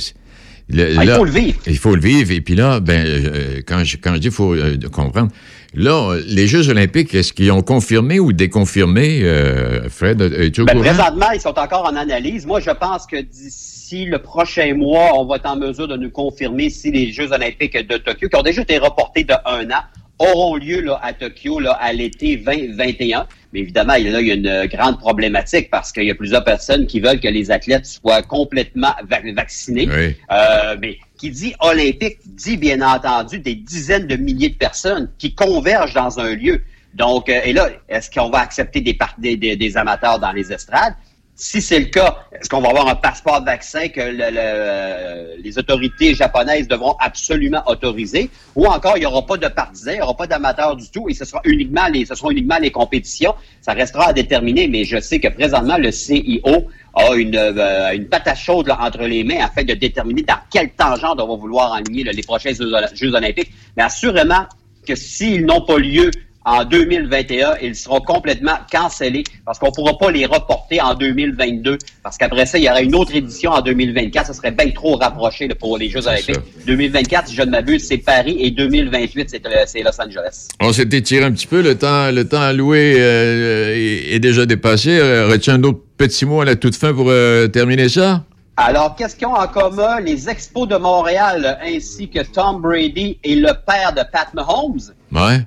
le- 0.70 0.96
Ah, 0.98 1.04
il 1.04 1.08
là- 1.10 1.16
faut 1.18 1.26
le 1.26 1.32
vivre. 1.32 1.60
Il 1.66 1.78
faut 1.78 1.96
le 1.96 2.02
vivre. 2.02 2.32
Et 2.32 2.42
puis 2.42 2.56
là, 2.56 2.80
ben, 2.80 3.06
euh, 3.06 3.62
quand, 3.66 3.84
je, 3.84 3.98
quand 3.98 4.14
je 4.16 4.20
dis 4.20 4.28
il 4.28 4.34
faut 4.34 4.54
euh, 4.54 4.78
comprendre, 4.92 5.32
là, 5.78 6.18
les 6.28 6.48
Jeux 6.48 6.70
olympiques, 6.70 7.14
est-ce 7.14 7.32
qu'ils 7.32 7.52
ont 7.52 7.62
confirmé 7.62 8.20
ou 8.20 8.34
déconfirmé, 8.34 9.22
euh, 9.24 9.88
Fred? 9.90 10.22
Es-tu 10.22 10.62
au 10.62 10.66
Ben, 10.66 10.74
courant? 10.74 10.84
présentement, 10.86 11.32
ils 11.34 11.40
sont 11.42 11.58
encore 11.58 11.86
en 11.86 11.96
analyse. 11.96 12.46
Moi, 12.46 12.60
je 12.60 12.72
pense 12.72 13.06
que 13.06 13.18
d'ici 13.22 14.06
le 14.06 14.20
prochain 14.20 14.74
mois, 14.76 15.12
on 15.16 15.26
va 15.26 15.38
être 15.38 15.46
en 15.50 15.56
mesure 15.56 15.88
de 15.88 15.96
nous 15.96 16.10
confirmer 16.10 16.70
si 16.70 16.92
les 16.92 17.12
Jeux 17.12 17.32
olympiques 17.32 17.78
de 17.78 17.98
Tokyo, 17.98 18.28
qui 18.28 18.36
ont 18.36 18.42
déjà 18.44 18.62
été 18.64 18.78
reportés 18.80 19.24
de 19.24 19.34
un 19.46 19.70
an, 19.72 19.84
auront 20.20 20.56
lieu 20.56 20.82
là, 20.82 21.00
à 21.04 21.14
Tokyo 21.14 21.60
là, 21.60 21.74
à 21.80 21.94
l'été 21.94 22.38
2021. 22.38 23.26
Mais 23.58 23.64
évidemment, 23.64 23.96
il 23.96 24.06
y 24.06 24.10
a- 24.10 24.12
là, 24.12 24.22
il 24.22 24.28
y 24.28 24.32
a 24.32 24.36
une 24.36 24.68
grande 24.68 25.00
problématique 25.00 25.72
parce 25.72 25.92
qu'il 25.92 26.04
y 26.04 26.12
a 26.12 26.16
plusieurs 26.16 26.44
personnes 26.44 26.86
qui 26.86 27.00
veulent 27.00 27.20
que 27.20 27.28
les 27.28 27.50
athlètes 27.50 27.88
soient 27.88 28.22
complètement 28.22 28.94
va- 29.10 29.20
vaccinés. 29.34 29.88
Oui. 29.92 30.16
Euh, 30.32 30.78
mais 30.80 30.98
qui 31.18 31.32
dit 31.32 31.56
olympique 31.60 32.18
dit 32.26 32.56
bien 32.58 32.82
entendu 32.82 33.40
des 33.40 33.56
dizaines 33.56 34.06
de 34.06 34.16
milliers 34.16 34.50
de 34.50 34.56
personnes 34.58 35.10
qui 35.18 35.34
convergent 35.34 35.96
dans 35.96 36.20
un 36.20 36.36
lieu. 36.36 36.62
Donc, 36.94 37.30
euh, 37.30 37.40
et 37.44 37.52
là, 37.54 37.70
est-ce 37.90 38.12
qu'on 38.12 38.30
va 38.30 38.40
accepter 38.42 38.82
des, 38.82 38.94
par- 38.94 39.16
des, 39.18 39.36
des- 39.36 39.56
des 39.56 39.76
amateurs 39.76 40.20
dans 40.20 40.32
les 40.32 40.54
estrades? 40.54 40.94
Si 41.40 41.62
c'est 41.62 41.78
le 41.78 41.86
cas, 41.86 42.18
est-ce 42.32 42.50
qu'on 42.50 42.62
va 42.62 42.70
avoir 42.70 42.88
un 42.88 42.96
passeport 42.96 43.44
vaccin 43.44 43.90
que 43.90 44.02
le- 44.02 45.40
les 45.40 45.58
autorités 45.60 46.16
japonaises 46.16 46.68
devront 46.68 46.96
absolument 47.00 47.62
autoriser? 47.68 48.32
Ou 48.56 48.66
encore, 48.66 48.98
il 48.98 49.02
n'y 49.02 49.06
aura 49.06 49.24
pas 49.24 49.38
de 49.38 49.48
partisans, 49.48 49.94
il 49.94 49.98
n'y 49.98 50.02
aura 50.02 50.18
pas 50.18 50.26
d'amateurs 50.26 50.76
du 50.76 50.90
tout 50.90 51.08
et 51.08 51.14
ce 51.14 51.26
sera 51.26 51.40
uniquement 51.46 51.88
les, 51.94 52.06
ce 52.06 52.16
seront 52.16 52.32
uniquement 52.32 52.58
les 52.60 52.72
compétitions. 52.72 53.36
Ça 53.62 53.74
restera 53.74 54.08
à 54.08 54.14
déterminer, 54.14 54.68
mais 54.68 54.84
je 54.84 55.00
sais 55.00 55.20
que 55.20 55.28
présentement, 55.28 55.78
le 55.78 55.92
CIO 55.92 56.70
a 56.96 57.14
une, 57.16 57.36
euh, 57.36 57.92
une 57.94 58.08
patate 58.08 58.36
chaude 58.40 58.72
entre 58.72 59.04
les 59.04 59.24
mains 59.24 59.46
afin 59.46 59.64
de 59.64 59.76
déterminer 59.76 60.24
dans 60.24 60.40
quelle 60.52 60.72
tangente 60.72 61.20
on 61.22 61.28
va 61.28 61.36
vouloir 61.36 61.72
enligner 61.74 62.04
là, 62.04 62.14
les 62.14 62.24
prochains 62.24 62.54
Jeux 62.96 63.14
olympiques. 63.14 63.52
Mais 63.76 63.84
assurément 63.84 64.48
que 64.88 64.96
s'ils 64.96 65.46
n'ont 65.46 65.62
pas 65.62 65.78
lieu 65.78 66.10
en 66.48 66.64
2021, 66.64 67.56
ils 67.62 67.76
seront 67.76 68.00
complètement 68.00 68.56
cancellés 68.72 69.26
parce 69.46 69.60
qu'on 69.60 69.68
ne 69.68 69.72
pourra 69.72 69.98
pas 69.98 70.12
les 70.12 70.26
reporter 70.26 70.80
en 70.80 70.96
2022 70.96 71.78
parce 72.02 72.18
qu'après 72.18 72.46
ça, 72.46 72.58
il 72.58 72.64
y 72.64 72.70
aura 72.70 72.82
une 72.82 72.96
autre 72.96 73.14
édition 73.14 73.52
en 73.52 73.62
2024. 73.62 74.28
Ça 74.28 74.34
serait 74.34 74.52
bien 74.52 74.72
trop 74.72 74.96
rapproché 74.96 75.50
là, 75.50 75.56
pour 75.56 75.78
les 75.78 75.90
Jeux 75.90 76.08
olympiques. 76.08 76.40
2024, 76.66 77.28
si 77.28 77.36
je 77.36 77.42
ne 77.42 77.50
m'abuse, 77.52 77.86
c'est 77.86 77.98
Paris 77.98 78.38
et 78.40 78.52
2028, 78.52 79.30
c'est 79.30 79.46
euh, 79.46 79.50
c'est 79.66 79.84
Los 79.84 80.02
Angeles. 80.02 80.48
On 80.62 80.72
s'est 80.72 80.84
étiré 80.84 81.26
un 81.26 81.32
petit 81.34 81.48
peu. 81.48 81.62
Le 81.62 81.78
temps, 81.78 82.12
le 82.12 82.24
temps 82.24 82.42
alloué 82.42 82.96
euh, 82.98 83.76
est, 83.76 84.16
est 84.16 84.20
déjà 84.20 84.46
dépassé. 84.46 84.98
Euh, 84.98 85.28
Aurais-tu 85.28 85.50
un 85.50 85.62
autre 85.64 85.80
petit 85.98 86.26
mot 86.26 86.40
à 86.40 86.46
la 86.46 86.56
toute 86.56 86.78
fin 86.78 86.94
pour 86.94 87.08
euh, 87.10 87.50
terminer 87.50 87.90
ça? 87.90 88.24
Alors, 88.56 88.96
qu'est-ce 88.96 89.18
qu'ils 89.18 89.28
ont 89.28 89.36
en 89.36 89.48
commun 89.48 90.00
les 90.00 90.30
Expos 90.30 90.68
de 90.68 90.78
Montréal 90.78 91.60
ainsi 91.62 92.10
que 92.10 92.24
Tom 92.24 92.62
Brady 92.62 93.20
et 93.24 93.36
le 93.36 93.52
père 93.66 93.92
de 93.92 94.02
Pat 94.10 94.34
Mahomes? 94.34 94.80
Ouais. 95.12 95.42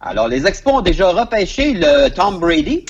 Alors, 0.00 0.28
les 0.28 0.46
Expos 0.46 0.74
ont 0.74 0.80
déjà 0.80 1.10
repêché 1.10 1.72
le 1.74 2.08
Tom 2.10 2.38
Brady. 2.38 2.86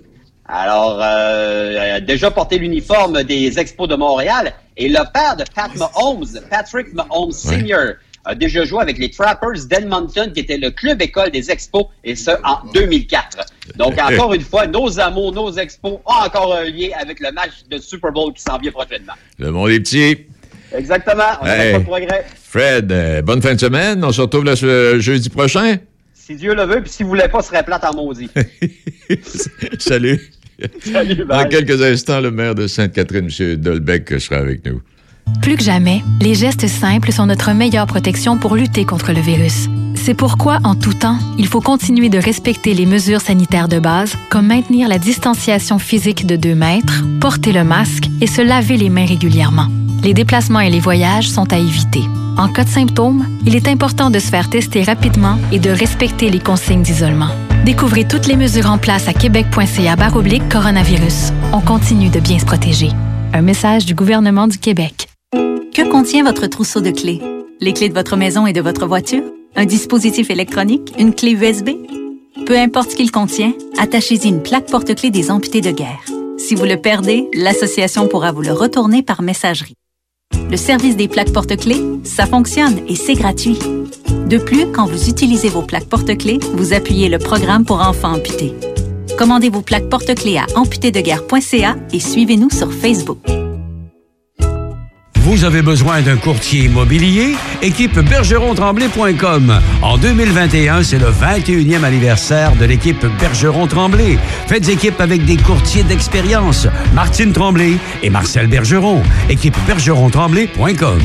Alors, 0.46 0.98
euh, 1.02 1.96
a 1.96 2.00
déjà 2.00 2.30
porté 2.30 2.58
l'uniforme 2.58 3.22
des 3.22 3.58
Expos 3.58 3.88
de 3.88 3.96
Montréal. 3.96 4.52
Et 4.76 4.88
le 4.88 5.00
père 5.12 5.36
de 5.36 5.44
Pat 5.54 5.74
Mahomes, 5.74 6.26
Patrick 6.50 6.92
Mahomes 6.92 7.32
Sr., 7.32 7.94
a 8.24 8.34
déjà 8.34 8.64
joué 8.64 8.82
avec 8.82 8.98
les 8.98 9.10
Trappers 9.10 9.64
d'Edmonton, 9.68 10.30
qui 10.32 10.40
était 10.40 10.58
le 10.58 10.70
club 10.70 11.00
école 11.00 11.30
des 11.30 11.50
Expos, 11.50 11.86
et 12.04 12.14
ce, 12.14 12.30
en 12.44 12.58
2004. 12.74 13.38
Donc, 13.76 13.94
encore 14.02 14.34
une 14.34 14.42
fois, 14.42 14.66
nos 14.66 15.00
amours, 15.00 15.32
nos 15.32 15.52
Expos 15.52 16.00
ont 16.04 16.12
encore 16.24 16.54
un 16.54 16.64
lien 16.64 16.88
avec 17.00 17.20
le 17.20 17.32
match 17.32 17.64
de 17.70 17.78
Super 17.78 18.12
Bowl 18.12 18.32
qui 18.34 18.42
s'en 18.42 18.58
vient 18.58 18.70
prochainement. 18.72 19.14
Le 19.38 19.50
monde 19.50 19.70
est 19.70 19.80
petit. 19.80 20.26
Exactement. 20.76 21.22
On 21.40 21.46
Hey. 21.46 21.72
pas 21.72 21.78
de 21.78 21.84
progrès. 21.84 22.26
Fred, 22.42 22.92
euh, 22.92 23.22
bonne 23.22 23.40
fin 23.40 23.54
de 23.54 23.60
semaine. 23.60 24.04
On 24.04 24.12
se 24.12 24.20
retrouve 24.20 24.44
là, 24.44 24.56
ce 24.56 24.98
jeudi 24.98 25.30
prochain. 25.30 25.78
Si 26.28 26.36
Dieu 26.36 26.54
le 26.54 26.64
veut, 26.64 26.82
puis 26.82 26.90
si 26.90 27.02
vous 27.04 27.08
voulez 27.08 27.26
pas, 27.26 27.40
ce 27.40 27.48
serait 27.48 27.62
plate 27.62 27.84
en 27.84 27.94
maudit. 27.96 28.28
Salut. 29.78 30.20
Salut, 30.84 31.24
Dans 31.24 31.48
quelques 31.48 31.80
instants, 31.80 32.20
le 32.20 32.30
maire 32.30 32.54
de 32.54 32.66
Sainte-Catherine, 32.66 33.30
M. 33.40 33.56
Dolbeck, 33.56 34.20
sera 34.20 34.36
avec 34.36 34.62
nous. 34.66 34.82
Plus 35.40 35.56
que 35.56 35.62
jamais, 35.62 36.02
les 36.20 36.34
gestes 36.34 36.66
simples 36.66 37.12
sont 37.12 37.24
notre 37.24 37.54
meilleure 37.54 37.86
protection 37.86 38.36
pour 38.36 38.56
lutter 38.56 38.84
contre 38.84 39.14
le 39.14 39.22
virus. 39.22 39.68
C'est 39.94 40.12
pourquoi, 40.12 40.58
en 40.64 40.74
tout 40.74 40.92
temps, 40.92 41.18
il 41.38 41.46
faut 41.46 41.62
continuer 41.62 42.10
de 42.10 42.18
respecter 42.18 42.74
les 42.74 42.84
mesures 42.84 43.22
sanitaires 43.22 43.68
de 43.68 43.78
base, 43.78 44.14
comme 44.28 44.48
maintenir 44.48 44.86
la 44.86 44.98
distanciation 44.98 45.78
physique 45.78 46.26
de 46.26 46.36
2 46.36 46.54
mètres, 46.54 47.04
porter 47.22 47.52
le 47.52 47.64
masque 47.64 48.04
et 48.20 48.26
se 48.26 48.42
laver 48.42 48.76
les 48.76 48.90
mains 48.90 49.06
régulièrement. 49.06 49.68
Les 50.02 50.14
déplacements 50.14 50.60
et 50.60 50.70
les 50.70 50.80
voyages 50.80 51.28
sont 51.28 51.52
à 51.52 51.58
éviter. 51.58 52.02
En 52.36 52.48
cas 52.48 52.64
de 52.64 52.68
symptômes, 52.68 53.26
il 53.44 53.56
est 53.56 53.66
important 53.66 54.10
de 54.10 54.18
se 54.18 54.28
faire 54.28 54.48
tester 54.48 54.82
rapidement 54.82 55.38
et 55.50 55.58
de 55.58 55.70
respecter 55.70 56.30
les 56.30 56.38
consignes 56.38 56.82
d'isolement. 56.82 57.30
Découvrez 57.64 58.06
toutes 58.06 58.26
les 58.26 58.36
mesures 58.36 58.70
en 58.70 58.78
place 58.78 59.08
à 59.08 59.12
québec.ca 59.12 59.96
coronavirus. 60.48 61.32
On 61.52 61.60
continue 61.60 62.10
de 62.10 62.20
bien 62.20 62.38
se 62.38 62.44
protéger. 62.44 62.90
Un 63.32 63.42
message 63.42 63.86
du 63.86 63.94
gouvernement 63.94 64.46
du 64.46 64.58
Québec. 64.58 65.08
Que 65.32 65.90
contient 65.90 66.24
votre 66.24 66.46
trousseau 66.46 66.80
de 66.80 66.90
clés? 66.90 67.20
Les 67.60 67.72
clés 67.72 67.88
de 67.88 67.94
votre 67.94 68.16
maison 68.16 68.46
et 68.46 68.52
de 68.52 68.60
votre 68.60 68.86
voiture? 68.86 69.24
Un 69.56 69.66
dispositif 69.66 70.30
électronique? 70.30 70.92
Une 70.98 71.12
clé 71.14 71.32
USB? 71.32 71.70
Peu 72.46 72.56
importe 72.56 72.92
ce 72.92 72.96
qu'il 72.96 73.10
contient, 73.10 73.52
attachez-y 73.78 74.28
une 74.28 74.42
plaque 74.42 74.70
porte-clés 74.70 75.10
des 75.10 75.30
amputés 75.30 75.60
de 75.60 75.72
guerre. 75.72 76.04
Si 76.38 76.54
vous 76.54 76.64
le 76.64 76.80
perdez, 76.80 77.28
l'association 77.34 78.06
pourra 78.06 78.30
vous 78.30 78.42
le 78.42 78.52
retourner 78.52 79.02
par 79.02 79.22
messagerie. 79.22 79.74
Le 80.50 80.56
service 80.56 80.96
des 80.96 81.08
plaques 81.08 81.32
porte-clés, 81.32 81.82
ça 82.04 82.26
fonctionne 82.26 82.80
et 82.88 82.94
c'est 82.94 83.14
gratuit. 83.14 83.58
De 84.28 84.38
plus, 84.38 84.66
quand 84.72 84.86
vous 84.86 85.08
utilisez 85.08 85.48
vos 85.48 85.62
plaques 85.62 85.88
porte-clés, 85.88 86.40
vous 86.54 86.72
appuyez 86.72 87.08
le 87.08 87.18
programme 87.18 87.64
pour 87.64 87.80
enfants 87.80 88.14
amputés. 88.14 88.54
Commandez 89.18 89.50
vos 89.50 89.62
plaques 89.62 89.88
porte-clés 89.88 90.38
à 90.38 90.46
amputédeguerre.ca 90.54 91.76
et 91.92 92.00
suivez-nous 92.00 92.50
sur 92.50 92.72
Facebook. 92.72 93.18
Vous 95.28 95.44
avez 95.44 95.60
besoin 95.60 96.00
d'un 96.00 96.16
courtier 96.16 96.64
immobilier? 96.64 97.36
Équipe 97.60 97.98
bergeron-tremblay.com. 97.98 99.60
En 99.82 99.98
2021, 99.98 100.82
c'est 100.82 100.98
le 100.98 101.10
21e 101.10 101.84
anniversaire 101.84 102.56
de 102.56 102.64
l'équipe 102.64 103.04
Bergeron-Tremblay. 103.20 104.16
Faites 104.46 104.70
équipe 104.70 104.98
avec 105.02 105.26
des 105.26 105.36
courtiers 105.36 105.82
d'expérience. 105.82 106.66
Martine 106.94 107.34
Tremblay 107.34 107.74
et 108.02 108.08
Marcel 108.08 108.46
Bergeron. 108.46 109.02
Équipe 109.28 109.54
bergeron-tremblay.com. 109.66 111.00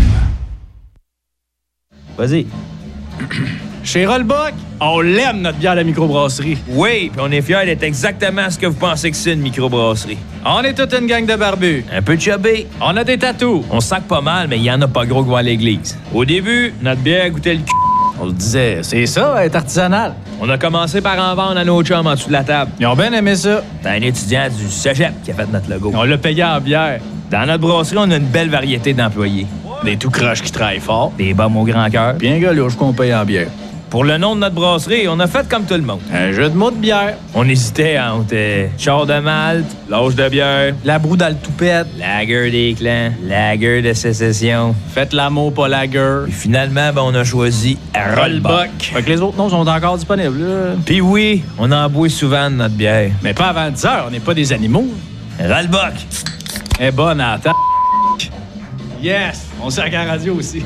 Vas-y. 2.17 2.47
Chez 3.83 4.05
Rollbuck, 4.05 4.53
on 4.79 5.01
l'aime 5.01 5.41
notre 5.41 5.57
bière 5.57 5.73
à 5.73 5.75
la 5.75 5.83
microbrasserie. 5.83 6.57
Oui, 6.69 7.11
puis 7.11 7.21
on 7.21 7.29
est 7.31 7.41
fiers 7.41 7.65
d'être 7.65 7.83
exactement 7.83 8.49
ce 8.49 8.57
que 8.57 8.65
vous 8.65 8.77
pensez 8.77 9.11
que 9.11 9.17
c'est 9.17 9.33
une 9.33 9.41
microbrasserie. 9.41 10.17
On 10.45 10.61
est 10.61 10.73
toute 10.73 10.93
une 10.93 11.05
gang 11.05 11.25
de 11.25 11.35
barbus. 11.35 11.83
Un 11.93 12.01
peu 12.01 12.17
chubby. 12.17 12.65
On 12.79 12.95
a 12.95 13.03
des 13.03 13.17
tatous. 13.17 13.63
On 13.69 13.81
sac 13.81 14.03
pas 14.03 14.21
mal, 14.21 14.47
mais 14.47 14.57
il 14.57 14.63
y 14.63 14.71
en 14.71 14.81
a 14.81 14.87
pas 14.87 15.05
gros 15.05 15.21
qui 15.21 15.29
vont 15.29 15.35
à 15.35 15.41
l'église. 15.41 15.97
Au 16.13 16.23
début, 16.23 16.73
notre 16.81 17.01
bière 17.01 17.29
goûtait 17.29 17.55
le 17.55 17.59
cul. 17.59 17.73
On 18.21 18.29
se 18.29 18.33
disait, 18.33 18.79
c'est 18.83 19.05
ça, 19.05 19.45
être 19.45 19.55
artisanal. 19.57 20.13
On 20.39 20.47
a 20.47 20.57
commencé 20.57 21.01
par 21.01 21.19
en 21.19 21.35
vendre 21.35 21.57
à 21.57 21.65
nos 21.65 21.83
chums 21.83 22.07
en 22.07 22.13
dessous 22.13 22.29
de 22.29 22.33
la 22.33 22.43
table. 22.45 22.71
Ils 22.79 22.87
ont 22.87 22.95
bien 22.95 23.11
aimé 23.11 23.35
ça. 23.35 23.63
C'est 23.81 23.89
un 23.89 24.01
étudiant 24.01 24.47
du 24.47 24.69
cégep 24.69 25.11
qui 25.25 25.31
a 25.31 25.33
fait 25.33 25.51
notre 25.51 25.69
logo. 25.69 25.91
On 25.93 26.03
l'a 26.03 26.17
payé 26.17 26.43
en 26.43 26.61
bière. 26.61 27.01
Dans 27.29 27.45
notre 27.45 27.59
brasserie, 27.59 27.97
on 27.99 28.11
a 28.11 28.15
une 28.15 28.27
belle 28.27 28.49
variété 28.49 28.93
d'employés. 28.93 29.45
Des 29.83 29.97
tout 29.97 30.09
croches 30.09 30.41
qui 30.41 30.51
travaillent 30.51 30.79
fort. 30.79 31.11
Des 31.17 31.33
bombes 31.33 31.57
au 31.57 31.63
grand 31.65 31.89
cœur. 31.89 32.13
Bien 32.13 32.39
galouche 32.39 32.77
qu'on 32.77 32.93
paye 32.93 33.13
en 33.13 33.25
bière. 33.25 33.47
Pour 33.93 34.03
le 34.03 34.17
nom 34.17 34.33
de 34.33 34.39
notre 34.39 34.55
brasserie, 34.55 35.07
on 35.07 35.19
a 35.19 35.27
fait 35.27 35.47
comme 35.47 35.65
tout 35.65 35.75
le 35.75 35.83
monde. 35.83 35.99
Un 36.11 36.31
jeu 36.31 36.49
de 36.49 36.55
mots 36.55 36.71
de 36.71 36.77
bière. 36.77 37.13
On 37.35 37.47
hésitait 37.47 37.99
entre 37.99 38.33
euh, 38.33 38.65
char 38.75 39.05
de 39.05 39.19
malte, 39.19 39.67
l'âge 39.87 40.15
de 40.15 40.29
bière, 40.29 40.73
La 40.83 40.97
broue 40.97 41.15
dans 41.15 41.29
le 41.29 41.35
toupette. 41.35 41.85
lager 41.99 42.49
des 42.49 42.73
clans, 42.73 43.11
lager 43.21 43.83
de 43.83 43.93
sécession. 43.93 44.73
Faites 44.95 45.13
l'amour, 45.13 45.53
pas 45.53 45.67
la 45.67 45.85
gueule. 45.85 46.23
Puis 46.23 46.33
finalement, 46.33 46.91
ben, 46.91 47.03
on 47.05 47.13
a 47.13 47.23
choisi 47.23 47.77
Rollbuck. 47.93 48.71
Fait 48.81 49.03
que 49.03 49.09
les 49.11 49.21
autres 49.21 49.37
noms 49.37 49.49
sont 49.49 49.67
encore 49.67 49.95
disponibles. 49.95 50.39
là. 50.39 50.75
Puis 50.83 50.99
oui, 50.99 51.43
on 51.59 51.71
en 51.71 51.87
boit 51.87 52.09
souvent 52.09 52.49
de 52.49 52.55
notre 52.55 52.73
bière. 52.73 53.11
Mais 53.21 53.35
pas 53.35 53.49
avant 53.49 53.69
10 53.69 53.85
heures, 53.85 54.05
on 54.07 54.09
n'est 54.09 54.19
pas 54.19 54.33
des 54.33 54.51
animaux. 54.51 54.87
Rollbuck. 55.39 55.93
Est 56.79 56.91
bonne 56.91 57.19
la 57.19 57.37
table. 57.37 57.55
Yes! 59.03 59.49
On 59.61 59.69
sert 59.69 59.83
à 59.85 59.89
la 59.89 60.03
radio 60.05 60.33
aussi. 60.33 60.63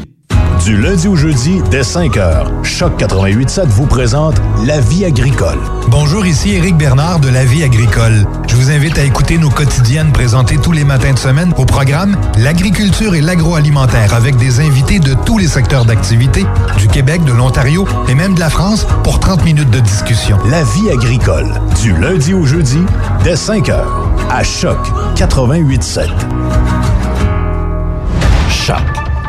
Du 0.68 0.76
lundi 0.76 1.08
au 1.08 1.16
jeudi, 1.16 1.62
dès 1.72 1.80
5h, 1.80 2.62
Choc 2.62 3.00
88.7 3.00 3.68
vous 3.68 3.86
présente 3.86 4.36
La 4.66 4.82
vie 4.82 5.06
agricole. 5.06 5.58
Bonjour, 5.88 6.26
ici 6.26 6.56
Éric 6.56 6.76
Bernard 6.76 7.22
de 7.22 7.30
La 7.30 7.46
Vie 7.46 7.64
agricole. 7.64 8.28
Je 8.50 8.56
vous 8.58 8.70
invite 8.70 8.98
à 8.98 9.04
écouter 9.04 9.38
nos 9.38 9.50
quotidiennes 9.50 10.12
présentées 10.12 10.58
tous 10.58 10.74
les 10.74 10.84
matins 10.84 11.14
de 11.14 11.20
semaine 11.20 11.54
au 11.56 11.64
programme 11.64 12.18
L'agriculture 12.38 13.16
et 13.16 13.22
l'agroalimentaire 13.22 14.14
avec 14.14 14.36
des 14.36 14.60
invités 14.60 15.00
de 15.00 15.14
tous 15.26 15.38
les 15.38 15.48
secteurs 15.48 15.86
d'activité, 15.86 16.46
du 16.78 16.90
Québec, 16.90 17.24
de 17.24 17.32
l'Ontario 17.32 17.88
et 18.10 18.14
même 18.14 18.34
de 18.34 18.42
la 18.42 18.50
France 18.50 18.86
pour 19.06 19.22
30 19.22 19.46
minutes 19.46 19.72
de 19.72 19.80
discussion. 19.80 20.38
La 20.50 20.64
vie 20.64 20.90
agricole, 20.92 21.48
du 21.82 21.96
lundi 21.96 22.34
au 22.34 22.44
jeudi, 22.44 22.82
dès 23.24 23.36
5h, 23.36 23.86
à 24.30 24.44
Choc 24.44 24.80
88.7. 25.16 26.10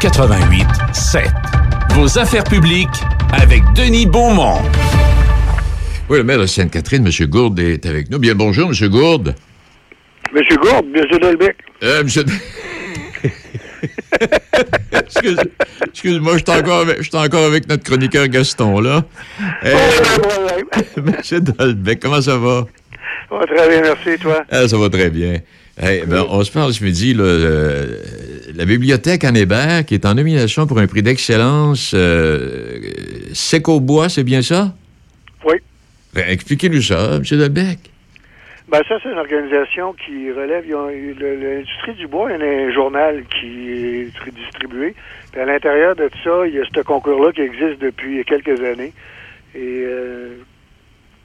Choc 0.01 0.12
88 0.12 0.66
7. 0.92 1.24
Vos 1.94 2.18
affaires 2.18 2.44
publiques 2.44 2.88
avec 3.32 3.62
Denis 3.74 4.07
Beaumont. 4.07 4.61
Oui, 6.09 6.18
le 6.18 6.24
maire 6.24 6.38
de 6.38 6.46
Sainte-Catherine, 6.46 7.07
M. 7.07 7.26
Gourde, 7.28 7.59
est 7.59 7.84
avec 7.86 8.11
nous. 8.11 8.18
Bien 8.18 8.34
bonjour, 8.34 8.70
M. 8.70 8.88
Gourde. 8.88 9.34
Monsieur 10.32 10.57
Gourde, 10.57 10.86
Monsieur 10.94 11.18
Dolbec. 11.18 11.57
Euh, 11.82 12.05
monsieur... 12.05 12.22
Excuse, 14.92 15.38
excuse-moi, 15.86 16.38
je 16.38 16.44
suis 16.44 16.59
encore, 16.61 16.80
avec- 16.82 17.14
encore 17.14 17.51
notre 17.68 17.82
chroniqueur 17.82 18.28
Gaston, 18.28 18.80
là. 18.80 19.05
Euh, 19.64 19.74
Monsieur 21.03 21.40
Dolbec, 21.40 22.01
comment 22.01 22.20
ça 22.20 22.36
va? 22.36 22.66
Ça 23.30 23.36
va 23.36 23.46
très 23.46 23.68
bien, 23.68 23.80
merci, 23.82 24.18
toi? 24.20 24.44
Ah, 24.51 24.68
ça 24.68 24.76
va 24.76 24.88
très 24.90 25.11
bien. 25.11 25.38
Hey, 25.81 26.03
ben, 26.07 26.24
on 26.29 26.43
se 26.43 26.51
parle 26.51 26.72
ce 26.72 26.83
midi, 26.83 27.14
là, 27.14 27.22
euh, 27.22 27.87
la 28.57 28.64
bibliothèque 28.64 29.22
Anne 29.22 29.37
Hébert, 29.37 29.85
qui 29.87 29.95
est 29.95 30.05
en 30.07 30.14
nomination 30.14 30.66
pour 30.66 30.79
un 30.81 30.89
prix 30.89 31.03
d'excellence 31.03 31.93
euh, 31.95 32.81
sec 33.33 33.68
au 33.68 33.79
bois, 33.79 34.09
c'est 34.09 34.24
bien 34.24 34.43
ça? 34.43 34.74
Oui. 35.45 35.55
Ben, 36.14 36.24
expliquez-nous 36.29 36.83
ça, 36.83 37.16
M. 37.16 37.22
Dolbec. 37.39 37.79
Ben, 38.68 38.81
ça, 38.89 38.97
c'est 39.03 39.11
une 39.11 39.18
organisation 39.18 39.95
qui 39.95 40.33
relève. 40.33 40.64
L'industrie 40.68 41.95
du 41.95 42.09
bois, 42.09 42.33
il 42.33 42.41
y 42.41 42.43
a 42.43 42.66
un 42.66 42.72
journal 42.72 43.22
qui 43.41 43.70
est 43.70 44.16
tr- 44.16 44.35
distribué. 44.35 44.95
Puis 45.31 45.41
à 45.41 45.45
l'intérieur 45.45 45.95
de 45.95 46.09
tout 46.09 46.18
ça, 46.24 46.47
il 46.47 46.55
y 46.55 46.59
a 46.59 46.64
ce 46.64 46.81
concours-là 46.83 47.33
qui 47.33 47.43
existe 47.43 47.81
depuis 47.81 48.24
quelques 48.24 48.61
années. 48.61 48.93
Et 49.55 49.85
euh, 49.87 50.31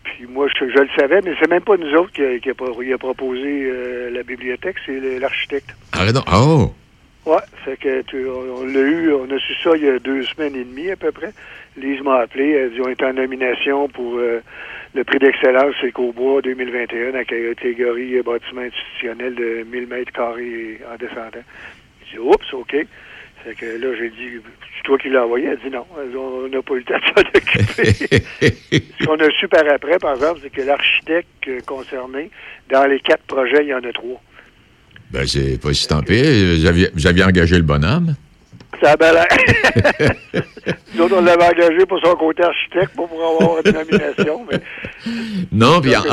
puis 0.03 0.25
moi, 0.27 0.47
je, 0.47 0.65
je 0.69 0.79
le 0.79 0.89
savais, 0.97 1.21
mais 1.23 1.33
c'est 1.39 1.49
même 1.49 1.61
pas 1.63 1.77
nous 1.77 1.93
autres 1.95 2.11
qui 2.11 2.23
a, 2.23 2.39
qui 2.39 2.49
a 2.49 2.97
proposé 2.97 3.41
euh, 3.69 4.09
la 4.11 4.23
bibliothèque, 4.23 4.75
c'est 4.85 5.19
l'architecte. 5.19 5.69
Arrête 5.91 6.13
donc. 6.13 6.25
Oh! 6.33 6.71
Ouais, 7.25 7.37
fait 7.63 7.77
que 7.77 8.01
tu- 8.01 8.27
on, 8.27 8.63
on 8.63 8.65
l'a 8.65 8.81
eu, 8.81 9.13
on 9.13 9.23
a 9.33 9.39
su 9.39 9.53
ça 9.63 9.71
il 9.77 9.83
y 9.85 9.87
a 9.87 9.97
deux 9.97 10.23
semaines 10.23 10.55
et 10.57 10.65
demie 10.65 10.91
à 10.91 10.97
peu 10.97 11.11
près. 11.13 11.31
Lise 11.77 12.01
m'a 12.01 12.17
appelé, 12.19 12.49
elle 12.51 12.71
dit 12.73 12.81
on 12.81 12.89
est 12.89 13.01
en 13.01 13.13
nomination 13.13 13.87
pour 13.87 14.15
euh, 14.17 14.41
le 14.93 15.03
prix 15.05 15.19
d'excellence 15.19 15.73
Écobois 15.83 16.41
2021 16.41 17.11
dans 17.11 17.17
la 17.19 17.23
catégorie 17.23 18.21
bâtiment 18.23 18.61
institutionnel 18.63 19.35
de 19.35 19.63
1000 19.71 19.87
mètres 19.87 20.11
carrés 20.11 20.81
en 20.93 20.97
descendant. 20.97 21.43
J'ai 22.11 22.17
dit 22.17 22.19
oups, 22.19 22.53
ok. 22.53 22.75
Fait 23.43 23.55
que 23.55 23.65
là 23.65 23.95
j'ai 23.97 24.09
dit 24.09 24.41
c'est 24.75 24.83
toi 24.83 24.97
qui 24.97 25.09
l'as 25.09 25.25
envoyé? 25.25 25.47
Elle 25.47 25.59
dit 25.59 25.69
non, 25.69 25.85
on 25.93 26.47
n'a 26.47 26.61
pas 26.61 26.73
eu 26.75 26.79
le 26.79 26.83
temps 26.83 26.95
de 26.95 27.05
s'en 27.05 27.27
occuper. 27.27 27.93
Ce 28.99 29.05
qu'on 29.05 29.15
a 29.15 29.29
su 29.31 29.47
par 29.47 29.63
après, 29.69 29.97
par 29.99 30.15
exemple, 30.15 30.39
c'est 30.43 30.49
que 30.49 30.61
l'architecte 30.61 31.65
concerné, 31.65 32.29
dans 32.69 32.85
les 32.85 32.99
quatre 32.99 33.23
projets, 33.23 33.63
il 33.63 33.67
y 33.67 33.73
en 33.73 33.83
a 33.83 33.91
trois. 33.91 34.21
Ben, 35.11 35.27
c'est 35.27 35.61
pas 35.61 35.73
si 35.73 35.87
tant 35.87 36.01
pis. 36.01 36.21
Vous 36.57 36.65
aviez, 36.65 36.89
vous 36.93 37.05
aviez 37.05 37.23
engagé 37.23 37.55
le 37.55 37.63
bonhomme. 37.63 38.15
Ça. 38.81 38.95
Nous 40.95 41.03
autres, 41.03 41.15
on 41.17 41.21
l'avait 41.21 41.43
engagé 41.43 41.85
pour 41.87 41.99
son 42.03 42.15
côté 42.15 42.43
architecte, 42.43 42.95
pour 42.95 43.05
avoir 43.11 43.57
une 43.65 43.71
nomination, 43.71 44.45
mais 44.51 44.59
Non, 45.51 45.81
puis 45.81 45.95
en- 45.95 46.01
fait, 46.03 46.09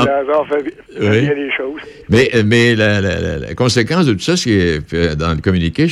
choses. 1.55 1.79
Mais, 2.09 2.29
mais 2.45 2.75
la, 2.75 2.99
la- 3.01 3.19
la- 3.19 3.37
la 3.39 3.53
conséquence 3.55 4.05
de 4.05 4.13
tout 4.13 4.19
ça, 4.21 4.35
c'est 4.37 4.79
dans 5.15 5.33
le 5.33 5.41
communiqué 5.41 5.87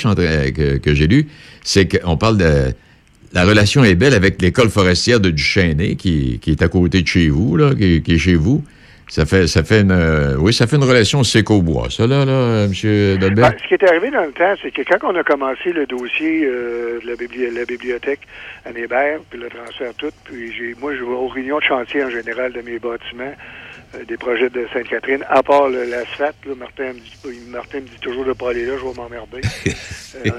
que, 0.51 0.77
que 0.77 0.93
j'ai 0.95 1.07
lu, 1.07 1.27
c'est 1.63 1.87
qu'on 1.87 2.17
parle 2.17 2.37
de. 2.37 2.73
La 3.31 3.45
relation 3.45 3.83
est 3.83 3.93
belle 3.93 4.15
avec 4.15 4.41
l'école 4.41 4.69
forestière 4.69 5.19
de 5.19 5.29
Duchesnay, 5.29 5.95
qui, 5.95 6.39
qui 6.41 6.49
est 6.51 6.63
à 6.63 6.67
côté 6.67 7.03
de 7.03 7.07
chez 7.07 7.29
vous, 7.29 7.55
là, 7.57 7.75
qui, 7.75 8.01
qui 8.01 8.15
est 8.15 8.17
chez 8.17 8.33
vous. 8.35 8.63
Ça 9.09 9.25
fait, 9.25 9.47
ça 9.47 9.63
fait 9.63 9.81
une. 9.81 9.91
euh, 9.91 10.35
oui, 10.37 10.53
ça 10.53 10.67
fait 10.67 10.75
une 10.75 10.83
relation 10.83 11.23
séco-bois, 11.23 11.89
ça, 11.89 12.05
là, 12.05 12.25
là, 12.25 12.65
M. 12.65 13.17
Dolbert. 13.17 13.51
Ben, 13.51 13.57
ce 13.61 13.67
qui 13.67 13.73
est 13.73 13.83
arrivé 13.89 14.11
dans 14.11 14.23
le 14.23 14.31
temps, 14.31 14.53
c'est 14.61 14.69
que 14.71 14.83
quand 14.83 15.11
on 15.11 15.15
a 15.15 15.23
commencé 15.23 15.73
le 15.73 15.87
dossier 15.87 16.45
euh, 16.45 16.99
de 17.01 17.07
la, 17.07 17.15
bibli- 17.15 17.51
la 17.51 17.65
bibliothèque 17.65 18.19
à 18.65 18.69
Hébert, 18.69 19.19
puis 19.29 19.39
le 19.39 19.49
transfert 19.49 19.93
tout, 19.97 20.11
puis 20.25 20.53
j'ai, 20.55 20.75
moi, 20.79 20.93
je 20.93 20.99
vais 20.99 21.05
aux 21.09 21.27
réunions 21.27 21.57
de 21.57 21.63
chantier 21.63 22.03
en 22.03 22.09
général 22.11 22.53
de 22.53 22.61
mes 22.61 22.77
bâtiments, 22.77 23.33
euh, 23.95 24.03
des 24.07 24.15
projets 24.17 24.51
de 24.51 24.67
Sainte-Catherine, 24.71 25.23
à 25.27 25.41
part 25.41 25.69
l'asphalte, 25.69 26.35
Martin, 26.55 26.89
me 26.93 26.99
dit, 26.99 27.39
Martin 27.49 27.79
me 27.79 27.87
dit 27.87 27.99
toujours 28.01 28.25
de 28.25 28.33
pas 28.33 28.51
aller 28.51 28.67
là, 28.67 28.73
je 28.79 28.85
vais 28.85 28.93
m'emmerder. 28.95 29.41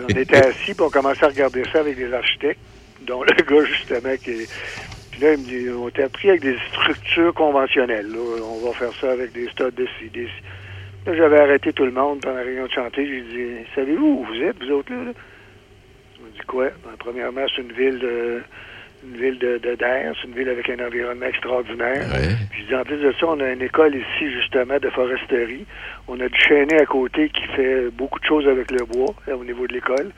On 0.05 0.09
était 0.17 0.37
assis, 0.47 0.75
puis 0.75 0.83
on 0.83 0.91
commençait 0.91 1.25
à 1.25 1.29
regarder 1.29 1.65
ça 1.73 1.81
avec 1.81 1.97
des 1.97 2.13
architectes, 2.13 2.61
dont 3.05 3.25
le 3.25 3.33
gars, 3.49 3.65
justement, 3.65 4.15
qui 4.23 4.31
est... 4.31 4.49
Puis 5.21 5.29
là, 5.29 5.35
il 5.35 5.41
me 5.41 5.45
dit, 5.45 5.69
on 5.69 5.89
était 5.89 6.05
appris 6.05 6.31
avec 6.31 6.41
des 6.41 6.57
structures 6.73 7.35
conventionnelles. 7.35 8.11
Là. 8.11 8.19
On 8.43 8.67
va 8.67 8.73
faire 8.73 8.93
ça 8.95 9.13
avec 9.13 9.33
des 9.33 9.49
stades 9.51 9.75
de 9.75 9.87
ci, 9.99 10.09
des. 10.09 10.27
Là, 11.05 11.15
j'avais 11.15 11.41
arrêté 11.41 11.75
tout 11.75 11.85
le 11.85 11.91
monde 11.91 12.23
pendant 12.23 12.37
la 12.37 12.43
réunion 12.43 12.65
de 12.65 12.71
chantier. 12.71 13.07
J'ai 13.07 13.21
dit, 13.21 13.67
savez-vous 13.75 14.07
où 14.07 14.25
vous 14.25 14.43
êtes, 14.43 14.57
vous 14.65 14.71
autres, 14.73 14.91
là? 14.91 15.05
là? 15.05 15.13
On 16.23 16.27
dit 16.27 16.47
quoi? 16.47 16.69
Ben, 16.85 16.93
premièrement, 16.99 17.43
c'est 17.55 17.61
une 17.61 17.73
ville 17.73 17.99
de 17.99 18.41
une 19.05 19.17
ville 19.17 19.39
de, 19.39 19.59
de 19.59 19.75
d'air, 19.75 20.15
c'est 20.21 20.29
une 20.29 20.35
ville 20.35 20.49
avec 20.49 20.69
un 20.71 20.87
environnement 20.87 21.27
extraordinaire. 21.27 22.07
Puis 22.51 22.63
je 22.63 22.69
dis, 22.69 22.75
en 22.75 22.85
plus 22.85 22.99
de 22.99 23.13
ça, 23.13 23.27
on 23.27 23.41
a 23.41 23.51
une 23.51 23.63
école 23.63 23.95
ici, 23.95 24.31
justement, 24.33 24.79
de 24.79 24.89
foresterie. 24.89 25.67
On 26.09 26.19
a 26.21 26.29
du 26.29 26.39
chêné 26.39 26.81
à 26.81 26.87
côté 26.87 27.29
qui 27.29 27.43
fait 27.57 27.91
beaucoup 27.91 28.21
de 28.21 28.25
choses 28.25 28.49
avec 28.49 28.71
le 28.71 28.87
bois, 28.87 29.15
là, 29.27 29.37
au 29.37 29.45
niveau 29.45 29.67
de 29.67 29.75
l'école. 29.75 30.13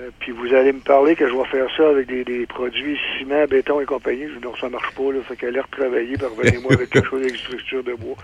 Euh, 0.00 0.10
puis 0.18 0.32
vous 0.32 0.52
allez 0.52 0.72
me 0.72 0.80
parler 0.80 1.14
que 1.14 1.28
je 1.28 1.34
vais 1.34 1.44
faire 1.44 1.68
ça 1.76 1.88
avec 1.88 2.08
des, 2.08 2.24
des 2.24 2.46
produits 2.46 2.98
ciment, 3.18 3.44
béton 3.46 3.80
et 3.80 3.84
compagnie. 3.84 4.26
Je 4.28 4.38
dis 4.38 4.44
non, 4.44 4.54
ça 4.56 4.68
marche 4.68 4.92
pas, 4.94 5.12
là. 5.12 5.20
Fait 5.22 5.36
qu'elle 5.36 5.58
retravailler, 5.58 6.16
puis 6.16 6.26
revenez-moi 6.26 6.72
avec 6.72 6.90
quelque 6.90 7.08
chose 7.08 7.22
avec 7.22 7.36
structure 7.36 7.84
de 7.84 7.94
bois. 7.94 8.16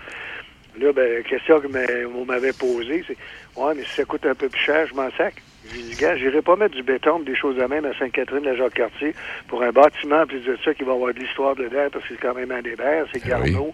Là, 0.79 0.93
ben, 0.93 1.15
la 1.15 1.21
question 1.21 1.59
que 1.59 1.67
m'a- 1.67 2.07
on 2.15 2.25
m'avait 2.25 2.53
posée, 2.53 3.03
c'est 3.07 3.17
Ouais, 3.57 3.73
mais 3.75 3.83
si 3.83 3.91
ça 3.95 4.05
coûte 4.05 4.25
un 4.25 4.35
peu 4.35 4.47
plus 4.47 4.61
cher, 4.61 4.87
je 4.87 4.93
m'en 4.95 5.11
sac. 5.11 5.35
J'ai 5.73 5.81
dit, 5.83 5.95
gars, 5.95 6.15
j'irai 6.15 6.41
pas 6.41 6.55
mettre 6.55 6.73
du 6.73 6.81
béton, 6.81 7.19
des 7.19 7.35
choses 7.35 7.59
à 7.59 7.67
même 7.67 7.85
à 7.85 7.93
Sainte-Catherine, 7.99 8.43
la 8.45 8.55
Jacques-Cartier, 8.55 9.13
pour 9.47 9.61
un 9.61 9.71
bâtiment, 9.71 10.21
en 10.21 10.25
plus 10.25 10.39
de 10.39 10.57
ça, 10.63 10.73
qui 10.73 10.83
va 10.83 10.93
avoir 10.93 11.13
de 11.13 11.19
l'histoire 11.19 11.55
dedans, 11.55 11.87
parce 11.91 12.03
que 12.07 12.15
c'est 12.15 12.21
quand 12.21 12.33
même 12.33 12.51
un 12.51 12.63
hébert, 12.63 13.05
c'est 13.11 13.23
Garneau. 13.23 13.73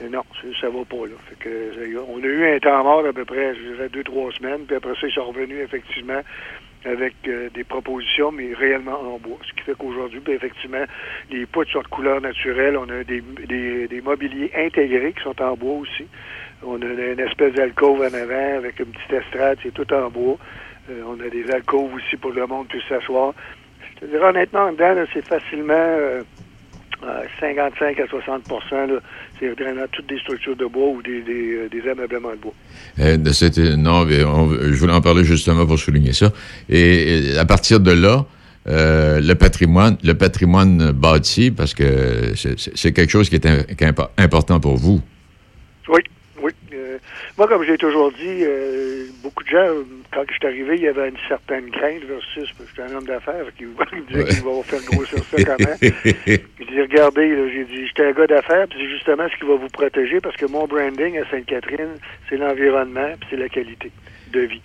Et 0.00 0.08
non, 0.08 0.22
ça, 0.40 0.48
ça 0.62 0.68
va 0.68 0.84
pas, 0.84 1.06
là. 1.06 1.14
Fait 1.28 1.36
que, 1.38 1.48
est, 1.48 1.96
on 2.08 2.18
a 2.22 2.26
eu 2.26 2.54
un 2.54 2.58
temps 2.58 2.82
mort 2.82 3.06
à 3.06 3.12
peu 3.12 3.24
près, 3.24 3.54
je 3.54 3.60
dirais, 3.74 3.88
deux, 3.88 4.02
trois 4.02 4.32
semaines, 4.32 4.64
puis 4.66 4.76
après 4.76 4.94
ça, 4.94 5.06
ils 5.06 5.12
sont 5.12 5.26
revenus, 5.26 5.60
effectivement, 5.62 6.20
avec 6.84 7.14
euh, 7.26 7.48
des 7.54 7.64
propositions, 7.64 8.30
mais 8.30 8.54
réellement 8.54 9.00
en 9.00 9.18
bois. 9.18 9.38
Ce 9.46 9.52
qui 9.52 9.62
fait 9.62 9.74
qu'aujourd'hui, 9.76 10.20
ben, 10.20 10.34
effectivement, 10.34 10.84
les 11.30 11.46
poutres 11.46 11.70
sont 11.72 11.82
de 11.82 11.88
couleur 11.88 12.20
naturelle. 12.20 12.76
On 12.76 12.88
a 12.88 13.04
des, 13.04 13.20
des, 13.20 13.88
des 13.88 14.00
mobiliers 14.00 14.50
intégrés 14.56 15.12
qui 15.12 15.22
sont 15.22 15.40
en 15.42 15.54
bois 15.54 15.78
aussi. 15.78 16.06
On 16.62 16.80
a 16.82 16.86
une 16.86 17.20
espèce 17.20 17.54
d'alcôve 17.54 18.00
en 18.00 18.14
avant 18.14 18.56
avec 18.56 18.80
une 18.80 18.86
petite 18.86 19.12
estrade, 19.12 19.58
c'est 19.62 19.74
tout 19.74 19.92
en 19.92 20.08
bois. 20.10 20.36
Euh, 20.90 21.02
on 21.06 21.20
a 21.20 21.28
des 21.28 21.50
alcôves 21.50 21.94
aussi 21.94 22.16
pour 22.16 22.32
que 22.32 22.40
le 22.40 22.46
monde 22.46 22.68
puisse 22.68 22.84
s'asseoir. 22.88 23.34
Je 23.94 24.00
te 24.00 24.04
dirais 24.06 24.28
honnêtement, 24.28 24.62
en 24.62 24.72
dedans, 24.72 25.04
c'est 25.12 25.26
facilement 25.26 25.74
euh, 25.74 26.22
55 27.40 28.00
à 28.00 28.06
60 28.08 28.42
là, 28.72 28.86
C'est 29.38 29.48
vraiment 29.50 29.84
toutes 29.92 30.08
des 30.08 30.18
structures 30.18 30.56
de 30.56 30.66
bois 30.66 30.88
ou 30.88 31.02
des, 31.02 31.20
des, 31.22 31.52
euh, 31.54 31.68
des 31.68 31.88
ameublements 31.88 32.32
de 32.32 32.36
bois. 32.36 32.54
Euh, 33.00 33.16
de 33.16 33.76
non, 33.76 34.04
mais 34.04 34.24
on- 34.24 34.50
je 34.50 34.74
voulais 34.74 34.92
en 34.92 35.00
parler 35.00 35.24
justement 35.24 35.64
pour 35.66 35.78
souligner 35.78 36.12
ça. 36.12 36.32
Et, 36.68 37.32
et 37.34 37.38
à 37.38 37.44
partir 37.44 37.78
de 37.80 37.92
là, 37.92 38.26
euh, 38.68 39.20
le 39.20 39.34
patrimoine, 39.34 39.96
le 40.02 40.14
patrimoine 40.14 40.90
bâti, 40.92 41.50
parce 41.50 41.72
que 41.72 42.34
c'est- 42.36 42.92
quelque 42.92 43.10
chose 43.10 43.28
qui 43.28 43.36
est, 43.36 43.46
un- 43.46 43.62
qui 43.62 43.84
est 43.84 43.88
impo- 43.90 44.08
important 44.18 44.58
pour 44.60 44.76
vous. 44.76 45.00
Oui, 45.88 46.00
oui. 46.42 46.50
Euh, 46.74 46.98
moi, 47.38 47.46
comme 47.48 47.64
j'ai 47.64 47.78
toujours 47.78 48.10
dit, 48.12 48.42
euh, 48.42 49.06
beaucoup 49.22 49.42
de 49.44 49.48
gens, 49.48 49.56
euh, 49.58 49.84
quand 50.12 50.22
je 50.28 50.34
suis 50.34 50.46
arrivé, 50.46 50.74
il 50.76 50.82
y 50.82 50.88
avait 50.88 51.08
une 51.08 51.16
certaine 51.28 51.70
crainte 51.70 52.02
versus, 52.06 52.52
parce 52.58 52.70
que 52.70 52.76
j'étais 52.82 52.92
un 52.92 52.96
homme 52.98 53.06
d'affaires, 53.06 53.46
qui 53.56 53.64
me 53.64 54.06
disait 54.10 54.34
qu'il 54.34 54.44
va 54.44 54.62
faire 54.64 54.80
grossir 54.90 55.18
ça 55.30 55.44
comment. 55.44 55.76
Je 55.80 56.36
dis, 56.72 56.80
regardez, 56.80 57.50
j'ai 57.52 57.64
dit, 57.64 57.86
j'étais 57.86 58.06
un 58.06 58.12
gars 58.12 58.26
d'affaires, 58.26 58.66
puis 58.68 58.78
c'est 58.80 58.90
justement 58.90 59.28
ce 59.28 59.36
qui 59.36 59.46
va 59.46 59.56
vous 59.56 59.68
protéger, 59.68 60.20
parce 60.20 60.36
que 60.36 60.46
mon 60.46 60.66
branding 60.66 61.18
à 61.18 61.30
Sainte-Catherine, 61.30 61.96
c'est 62.28 62.36
l'environnement, 62.36 63.12
puis 63.20 63.28
c'est 63.30 63.36
la 63.36 63.48
qualité 63.48 63.90
de 64.32 64.40
vie. 64.40 64.62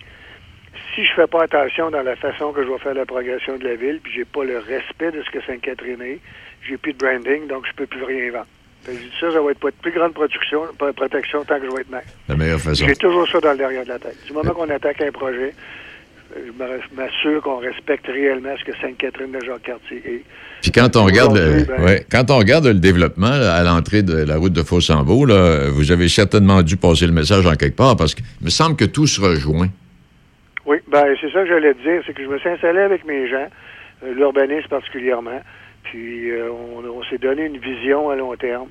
Si 0.94 1.04
je 1.04 1.12
fais 1.14 1.26
pas 1.26 1.42
attention 1.42 1.90
dans 1.90 2.02
la 2.02 2.16
façon 2.16 2.52
que 2.52 2.62
je 2.62 2.68
vais 2.68 2.78
faire 2.78 2.94
la 2.94 3.06
progression 3.06 3.56
de 3.56 3.64
la 3.64 3.74
ville, 3.74 4.00
puis 4.02 4.12
j'ai 4.12 4.24
pas 4.24 4.44
le 4.44 4.58
respect 4.58 5.10
de 5.10 5.22
ce 5.22 5.30
que 5.30 5.40
Sainte-Catherine 5.42 6.02
est, 6.02 6.20
j'ai 6.66 6.76
plus 6.76 6.92
de 6.92 6.98
branding, 6.98 7.46
donc 7.48 7.66
je 7.66 7.72
peux 7.72 7.86
plus 7.86 8.04
rien 8.04 8.30
vendre. 8.30 8.46
Fait 8.84 8.92
que 8.92 8.98
j'ai 8.98 9.04
dit 9.04 9.16
ça, 9.18 9.30
ça 9.32 9.40
va 9.40 9.50
être 9.50 9.60
pas 9.60 9.70
de 9.70 9.76
plus 9.76 9.92
grande 9.92 10.12
production, 10.12 10.62
pas 10.78 10.88
de 10.88 10.96
protection 10.96 11.42
tant 11.44 11.58
que 11.58 11.66
je 11.66 11.74
vais 11.74 11.80
être 11.80 11.90
maire. 11.90 12.02
La 12.28 12.36
meilleure 12.36 12.60
façon. 12.60 12.86
J'ai 12.86 12.96
toujours 12.96 13.26
ça 13.28 13.40
dans 13.40 13.52
le 13.52 13.58
derrière 13.58 13.84
de 13.84 13.88
la 13.88 13.98
tête. 13.98 14.16
Du 14.26 14.32
moment 14.32 14.52
qu'on 14.52 14.68
attaque 14.68 15.00
un 15.00 15.10
projet, 15.10 15.54
je 16.34 16.96
m'assure 16.96 17.42
qu'on 17.42 17.58
respecte 17.58 18.06
réellement 18.06 18.54
ce 18.58 18.64
que 18.64 18.76
Sainte-Catherine 18.78 19.32
de 19.32 19.40
Jacques-Cartier 19.44 20.02
est. 20.04 20.22
Puis 20.62 20.72
quand 20.72 20.96
on 20.96 21.04
regarde, 21.04 21.36
le, 21.36 21.64
ben- 21.64 21.84
ouais, 21.84 22.06
quand 22.10 22.30
on 22.30 22.38
regarde 22.38 22.66
le 22.66 22.74
développement 22.74 23.30
là, 23.30 23.54
à 23.54 23.62
l'entrée 23.62 24.02
de 24.02 24.24
la 24.24 24.36
route 24.36 24.52
de 24.52 24.62
Fossambeau, 24.62 25.26
là, 25.26 25.68
vous 25.70 25.92
avez 25.92 26.08
certainement 26.08 26.62
dû 26.62 26.76
passer 26.76 27.06
le 27.06 27.12
message 27.12 27.46
en 27.46 27.54
quelque 27.54 27.76
part 27.76 27.96
parce 27.96 28.14
qu'il 28.14 28.24
me 28.42 28.50
semble 28.50 28.76
que 28.76 28.84
tout 28.84 29.06
se 29.06 29.20
rejoint. 29.20 29.68
Oui, 30.66 30.78
ben 30.90 31.04
c'est 31.20 31.30
ça 31.30 31.42
que 31.42 31.48
j'allais 31.48 31.74
te 31.74 31.82
dire, 31.82 32.02
c'est 32.06 32.14
que 32.14 32.22
je 32.22 32.28
me 32.28 32.38
suis 32.38 32.48
installé 32.48 32.80
avec 32.80 33.04
mes 33.04 33.28
gens, 33.28 33.48
euh, 34.04 34.14
l'urbanisme 34.14 34.68
particulièrement, 34.68 35.42
puis 35.82 36.30
euh, 36.30 36.48
on, 36.50 36.82
on 36.88 37.02
s'est 37.04 37.18
donné 37.18 37.44
une 37.44 37.58
vision 37.58 38.08
à 38.08 38.16
long 38.16 38.34
terme. 38.36 38.68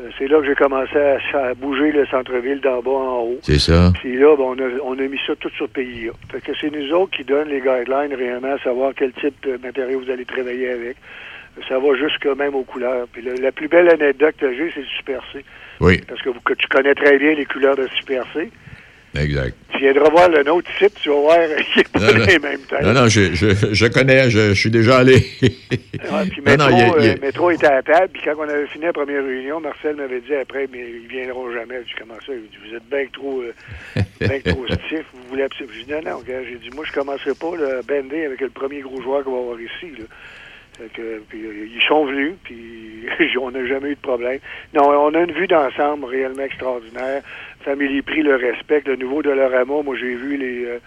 Euh, 0.00 0.08
c'est 0.18 0.26
là 0.26 0.40
que 0.40 0.46
j'ai 0.46 0.54
commencé 0.56 0.96
à, 0.96 1.18
à 1.38 1.54
bouger 1.54 1.92
le 1.92 2.04
centre-ville 2.06 2.60
d'en 2.60 2.80
bas 2.82 2.90
en 2.90 3.20
haut. 3.22 3.38
C'est 3.42 3.60
ça. 3.60 3.92
Puis 3.94 4.16
là, 4.16 4.34
ben, 4.36 4.42
on, 4.44 4.58
a, 4.58 4.68
on 4.84 4.98
a 4.98 5.02
mis 5.08 5.20
ça 5.26 5.36
tout 5.36 5.50
sur 5.50 5.68
PIA. 5.68 6.10
Fait 6.32 6.40
que 6.40 6.52
c'est 6.60 6.70
nous 6.70 6.90
autres 6.92 7.16
qui 7.16 7.22
donnent 7.24 7.48
les 7.48 7.60
guidelines 7.60 8.12
réellement, 8.14 8.54
à 8.54 8.58
savoir 8.58 8.92
quel 8.96 9.12
type 9.12 9.34
de 9.46 9.56
matériau 9.64 10.00
vous 10.00 10.10
allez 10.10 10.24
travailler 10.24 10.70
avec. 10.70 10.96
Ça 11.68 11.78
va 11.78 11.94
jusque 11.94 12.26
même 12.26 12.56
aux 12.56 12.64
couleurs. 12.64 13.06
Puis 13.12 13.22
le- 13.22 13.34
la 13.34 13.52
plus 13.52 13.68
belle 13.68 13.88
anecdote 13.88 14.34
que 14.40 14.52
j'ai, 14.52 14.72
c'est 14.74 14.80
le 14.80 14.86
Super 14.86 15.22
C. 15.32 15.44
Oui, 15.80 16.00
Parce 16.08 16.20
que, 16.22 16.30
vous- 16.30 16.40
que 16.40 16.54
tu 16.54 16.66
connais 16.66 16.94
très 16.94 17.16
bien 17.16 17.34
les 17.34 17.44
couleurs 17.44 17.76
de 17.76 17.86
Super 17.96 18.24
C. 18.32 18.50
exact. 19.16 19.54
Tu 19.72 19.78
viendras 19.80 20.08
voir 20.10 20.28
le 20.28 20.42
nôtre 20.44 20.70
site, 20.78 20.94
tu 21.02 21.08
vas 21.08 21.14
voir, 21.16 21.38
il 21.76 21.78
n'est 21.78 21.84
pas 21.84 21.98
Non, 22.12 22.24
les 22.26 22.38
mêmes 22.38 22.60
tailles. 22.68 22.84
Non, 22.84 22.92
non, 22.92 23.08
je, 23.08 23.34
je, 23.34 23.74
je 23.74 23.86
connais, 23.86 24.30
je, 24.30 24.50
je 24.50 24.54
suis 24.54 24.70
déjà 24.70 24.98
allé. 24.98 25.14
Ouais, 25.42 26.26
puis 26.30 26.40
métro, 26.42 26.70
non, 26.70 26.76
a- 26.76 26.82
a- 26.82 26.98
euh, 27.00 27.14
métro 27.20 27.50
était 27.50 27.66
à 27.66 27.82
table, 27.82 28.08
puis 28.12 28.22
quand 28.24 28.34
on 28.38 28.42
avait 28.48 28.66
fini 28.68 28.84
la 28.84 28.92
première 28.92 29.24
réunion, 29.24 29.60
Marcel 29.60 29.96
m'avait 29.96 30.20
dit 30.20 30.34
après, 30.34 30.68
mais 30.72 30.78
ils 31.02 31.08
viendront 31.08 31.50
jamais. 31.52 31.76
Je 31.82 31.86
dis, 31.88 31.94
comment 31.98 32.14
ça? 32.24 32.32
Il 32.32 32.42
dit, 32.42 32.68
vous 32.70 32.76
êtes 32.76 32.88
bien 32.88 33.06
trop, 33.12 33.42
euh, 33.42 34.38
trop 34.44 34.66
stiff, 34.66 35.04
vous 35.12 35.28
voulez 35.30 35.42
absolument. 35.42 35.74
Je 35.76 35.84
dis, 35.84 35.90
non, 35.92 36.00
non, 36.10 36.22
j'ai 36.26 36.56
dit, 36.58 36.70
moi, 36.74 36.84
je 36.86 36.92
commencerai 36.92 37.34
pas 37.34 37.56
le 37.56 37.80
bander 37.82 38.26
avec 38.26 38.40
le 38.40 38.50
premier 38.50 38.80
gros 38.80 39.00
joueur 39.02 39.24
qu'on 39.24 39.32
va 39.34 39.40
avoir 39.40 39.60
ici. 39.60 39.90
Là. 39.98 40.04
Fait 40.78 40.90
que, 40.92 41.22
puis, 41.28 41.44
euh, 41.44 41.68
ils 41.72 41.82
sont 41.86 42.04
venus, 42.04 42.32
puis 42.42 43.06
on 43.40 43.50
n'a 43.52 43.64
jamais 43.66 43.90
eu 43.90 43.94
de 43.94 44.00
problème. 44.00 44.38
Non, 44.74 44.82
on 44.88 45.14
a 45.14 45.20
une 45.20 45.32
vue 45.32 45.46
d'ensemble 45.46 46.04
réellement 46.06 46.42
extraordinaire. 46.42 47.22
Family 47.64 48.02
Prix 48.02 48.22
le 48.22 48.36
respecte. 48.36 48.86
Le 48.88 48.96
nouveau 48.96 49.22
de 49.22 49.30
leur 49.30 49.54
amour, 49.54 49.84
moi, 49.84 49.96
j'ai 49.98 50.14
vu 50.14 50.36
les... 50.36 50.64
euh, 50.66 50.78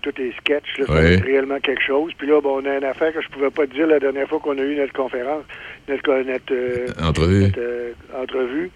tous 0.00 0.12
les 0.16 0.30
sketchs, 0.40 0.78
là, 0.78 0.84
Oui. 0.90 1.16
réellement 1.16 1.58
quelque 1.58 1.82
chose. 1.82 2.12
Puis 2.16 2.28
là, 2.28 2.40
bon, 2.40 2.62
on 2.62 2.64
a 2.66 2.76
une 2.76 2.84
affaire 2.84 3.12
que 3.12 3.20
je 3.20 3.28
pouvais 3.30 3.50
pas 3.50 3.66
te 3.66 3.72
dire 3.74 3.88
la 3.88 3.98
dernière 3.98 4.28
fois 4.28 4.38
qu'on 4.38 4.56
a 4.56 4.62
eu 4.62 4.76
notre 4.76 4.92
conférence, 4.92 5.42
notre, 5.88 6.22
notre, 6.22 6.52
euh, 6.54 6.86
Entrevue. 7.02 7.42
notre, 7.42 7.58
euh, 7.60 7.92
entrevue. 8.16 8.70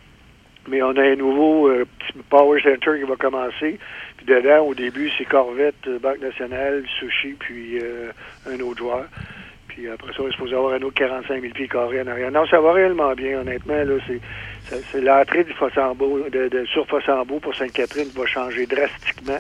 Mais 0.69 0.83
on 0.83 0.91
a 0.97 1.03
un 1.03 1.15
nouveau 1.15 1.69
euh, 1.69 1.85
petit 2.01 2.19
Power 2.29 2.61
Center 2.63 2.99
qui 2.99 3.05
va 3.09 3.15
commencer. 3.15 3.79
Puis 4.17 4.27
dedans, 4.27 4.65
au 4.67 4.75
début, 4.75 5.11
c'est 5.17 5.25
Corvette, 5.25 5.77
euh, 5.87 6.01
Banque 6.01 6.21
nationale, 6.21 6.83
Sushi, 6.99 7.35
puis 7.39 7.79
euh, 7.81 8.11
un 8.51 8.59
autre 8.61 8.79
joueur. 8.79 9.05
Puis 9.69 9.89
après 9.89 10.13
ça, 10.13 10.23
on 10.25 10.29
est 10.29 10.33
supposé 10.33 10.55
avoir 10.57 10.75
un 10.75 10.83
autre 10.83 10.95
45 10.95 11.41
000 11.41 11.53
pieds 11.55 11.69
carrés 11.69 12.01
en 12.03 12.07
arrière. 12.09 12.33
Non, 12.33 12.47
ça 12.47 12.61
va 12.61 12.73
réellement 12.73 13.13
bien, 13.15 13.41
honnêtement. 13.41 13.75
Là, 13.75 13.95
c'est, 14.09 14.21
c'est 14.91 15.01
l'entrée 15.01 15.45
du 15.45 15.53
Fossambeau, 15.53 16.29
de, 16.31 16.49
de, 16.49 16.65
sur 16.65 16.87
Fossambeau 16.87 17.39
pour 17.39 17.55
Sainte-Catherine 17.55 18.09
va 18.15 18.27
changer 18.27 18.67
drastiquement. 18.67 19.39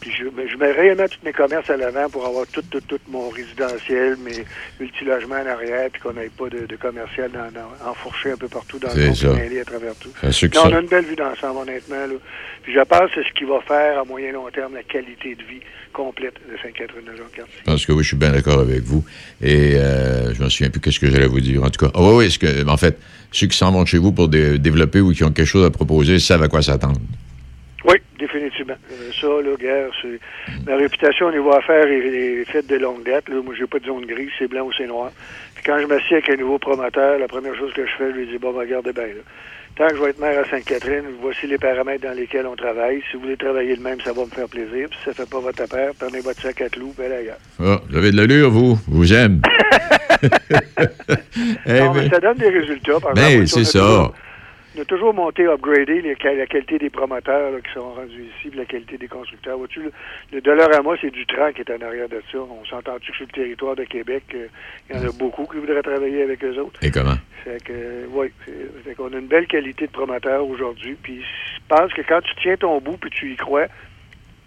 Puis 0.00 0.10
je, 0.18 0.24
ben, 0.28 0.48
je 0.50 0.56
mets 0.56 0.72
réellement 0.72 1.06
tous 1.08 1.18
mes 1.24 1.32
commerces 1.32 1.68
à 1.68 1.76
l'avant 1.76 2.08
pour 2.08 2.26
avoir 2.26 2.46
tout, 2.46 2.62
tout, 2.70 2.80
tout 2.80 2.98
mon 3.10 3.28
résidentiel, 3.28 4.16
mes 4.24 4.44
multilogements 4.80 5.36
en 5.36 5.46
arrière, 5.46 5.88
puis 5.92 6.00
qu'on 6.00 6.12
n'ait 6.14 6.30
pas 6.30 6.48
de, 6.48 6.66
de 6.66 6.76
commercial 6.76 7.30
dans, 7.30 7.50
dans- 7.52 7.90
enfourché 7.90 8.32
un 8.32 8.36
peu 8.36 8.48
partout 8.48 8.78
dans 8.78 8.88
le 8.88 8.94
monde, 9.08 9.16
mêlé 9.34 9.60
à 9.60 9.64
travers 9.64 9.94
tout. 9.96 10.08
Non, 10.56 10.62
on 10.64 10.76
a 10.76 10.80
une 10.80 10.86
belle 10.88 11.04
vue 11.04 11.16
d'ensemble, 11.16 11.58
honnêtement. 11.60 11.96
Là. 12.06 12.14
Puis 12.62 12.72
je 12.74 12.80
pense 12.80 13.10
que 13.10 13.22
c'est 13.22 13.28
ce 13.28 13.34
qui 13.34 13.44
va 13.44 13.60
faire 13.66 13.98
à 14.00 14.04
moyen 14.04 14.32
long 14.32 14.48
terme 14.50 14.74
la 14.74 14.82
qualité 14.82 15.34
de 15.34 15.42
vie 15.42 15.60
complète 15.92 16.34
de 16.50 16.56
Sainte-Catherine 16.62 17.04
de 17.04 17.16
Jean-Cartier. 17.16 17.54
Je 17.58 17.64
pense 17.64 17.84
que 17.84 17.92
oui, 17.92 18.02
je 18.02 18.08
suis 18.08 18.16
bien 18.16 18.30
d'accord 18.30 18.60
avec 18.60 18.80
vous. 18.82 19.04
Et 19.42 19.74
euh, 19.74 20.32
je 20.34 20.42
me 20.42 20.48
souviens 20.48 20.70
plus 20.70 20.80
qu'est-ce 20.80 21.00
que 21.00 21.10
j'allais 21.10 21.26
vous 21.26 21.40
dire. 21.40 21.62
En 21.64 21.68
tout 21.68 21.84
cas, 21.84 21.90
ah 21.94 22.00
oui, 22.00 22.12
oui, 22.14 22.24
est-ce 22.26 22.38
que, 22.38 22.66
en 22.68 22.76
fait, 22.76 22.96
ceux 23.32 23.48
qui 23.48 23.56
s'en 23.58 23.72
vont 23.72 23.84
chez 23.84 23.98
vous 23.98 24.12
pour 24.12 24.28
dé- 24.28 24.58
développer 24.58 25.00
ou 25.00 25.12
qui 25.12 25.24
ont 25.24 25.32
quelque 25.32 25.46
chose 25.46 25.64
à 25.66 25.70
proposer 25.70 26.18
savent 26.20 26.42
à 26.44 26.48
quoi 26.48 26.62
s'attendre. 26.62 27.00
Oui, 27.86 27.96
définitivement. 28.18 28.74
Euh, 28.92 29.10
ça, 29.18 29.26
là, 29.26 29.56
guerre, 29.58 29.90
c'est... 30.02 30.20
Ma 30.66 30.76
réputation 30.76 31.26
au 31.26 31.32
niveau 31.32 31.52
affaires 31.52 31.86
est, 31.86 31.98
est 32.06 32.44
faite 32.44 32.66
de 32.66 32.76
longue 32.76 33.02
date. 33.04 33.28
Là. 33.30 33.36
Moi, 33.42 33.54
j'ai 33.58 33.66
pas 33.66 33.78
de 33.78 33.86
zone 33.86 34.04
grise, 34.04 34.30
c'est 34.38 34.48
blanc 34.48 34.66
ou 34.66 34.72
c'est 34.76 34.86
noir. 34.86 35.10
Puis 35.54 35.64
quand 35.64 35.78
je 35.80 35.86
m'assieds 35.86 36.16
avec 36.18 36.28
un 36.28 36.36
nouveau 36.36 36.58
promoteur, 36.58 37.18
la 37.18 37.26
première 37.28 37.54
chose 37.56 37.72
que 37.72 37.86
je 37.86 37.92
fais, 37.96 38.10
je 38.12 38.16
lui 38.16 38.26
dis, 38.26 38.38
bon, 38.38 38.52
ben, 38.52 38.60
regardez 38.60 38.92
bien, 38.92 39.06
là. 39.06 39.22
Tant 39.76 39.86
que 39.88 39.96
je 39.96 40.02
vais 40.02 40.10
être 40.10 40.18
maire 40.20 40.38
à 40.44 40.50
Sainte-Catherine, 40.50 41.04
voici 41.22 41.46
les 41.46 41.56
paramètres 41.56 42.02
dans 42.06 42.12
lesquels 42.14 42.44
on 42.44 42.56
travaille. 42.56 43.00
Si 43.08 43.16
vous 43.16 43.22
voulez 43.22 43.36
travailler 43.36 43.76
le 43.76 43.82
même, 43.82 44.00
ça 44.02 44.12
va 44.12 44.24
me 44.24 44.30
faire 44.30 44.48
plaisir. 44.48 44.88
Puis 44.90 44.98
si 44.98 45.04
ça 45.06 45.12
fait 45.14 45.30
pas 45.30 45.38
votre 45.38 45.62
affaire, 45.62 45.92
prenez 45.98 46.20
votre 46.20 46.42
sac 46.42 46.60
à 46.60 46.68
clous, 46.68 46.92
puis 46.94 47.06
allez 47.06 47.14
ailleurs. 47.14 47.38
Ah, 47.62 47.80
vous 47.88 47.96
avez 47.96 48.10
de 48.10 48.16
l'allure, 48.16 48.50
vous. 48.50 48.76
Vous 48.88 49.14
aime. 49.14 49.40
Eh, 51.66 51.80
Non, 51.80 51.94
mais 51.94 52.02
mais- 52.02 52.08
ça 52.10 52.20
donne 52.20 52.36
des 52.38 52.48
résultats. 52.50 53.00
Par 53.00 53.14
Ben, 53.14 53.40
exemple, 53.40 53.46
c'est 53.46 53.64
ça. 53.64 53.78
toujours- 53.80 54.14
On 54.76 54.82
a 54.82 54.84
toujours 54.84 55.12
monté, 55.12 55.46
upgradé 55.46 56.00
les- 56.00 56.16
la 56.36 56.46
qualité 56.46 56.78
des 56.78 56.90
promoteurs 56.90 57.50
là, 57.50 57.58
qui 57.60 57.72
sont 57.72 57.92
rendus 57.92 58.22
ici, 58.22 58.50
puis 58.50 58.58
la 58.58 58.64
qualité 58.64 58.98
des 58.98 59.08
constructeurs. 59.08 59.58
Vois-tu, 59.58 59.80
le, 59.82 59.92
le 60.32 60.40
dollar 60.40 60.68
à 60.72 60.80
moi, 60.80 60.96
c'est 61.00 61.10
du 61.10 61.26
train 61.26 61.52
qui 61.52 61.62
est 61.62 61.70
en 61.72 61.80
arrière 61.84 62.08
de 62.08 62.22
ça. 62.30 62.38
On 62.38 62.64
s'entend-tu 62.66 63.10
que 63.10 63.16
sur 63.16 63.26
le 63.26 63.32
territoire 63.32 63.74
de 63.74 63.82
Québec, 63.84 64.22
euh, 64.34 64.46
il 64.88 64.96
y 64.96 64.98
en 64.98 65.08
a 65.08 65.12
beaucoup 65.12 65.44
qui 65.46 65.56
voudraient 65.58 65.82
travailler 65.82 66.22
avec 66.22 66.44
eux 66.44 66.56
autres? 66.58 66.78
Et 66.84 66.90
comment? 66.92 67.16
Que, 67.64 68.06
oui, 68.10 68.28
c'est- 68.44 68.82
fait 68.84 68.94
qu'on 68.94 69.12
a 69.12 69.18
une 69.18 69.26
belle 69.26 69.46
qualité 69.48 69.86
de 69.86 69.92
promoteur 69.92 70.46
aujourd'hui. 70.46 70.96
Puis 71.02 71.20
je 71.22 71.60
pense 71.68 71.92
que 71.92 72.02
quand 72.02 72.20
tu 72.20 72.32
tiens 72.40 72.56
ton 72.56 72.78
bout 72.80 72.96
puis 72.98 73.10
tu 73.10 73.32
y 73.32 73.36
crois, 73.36 73.66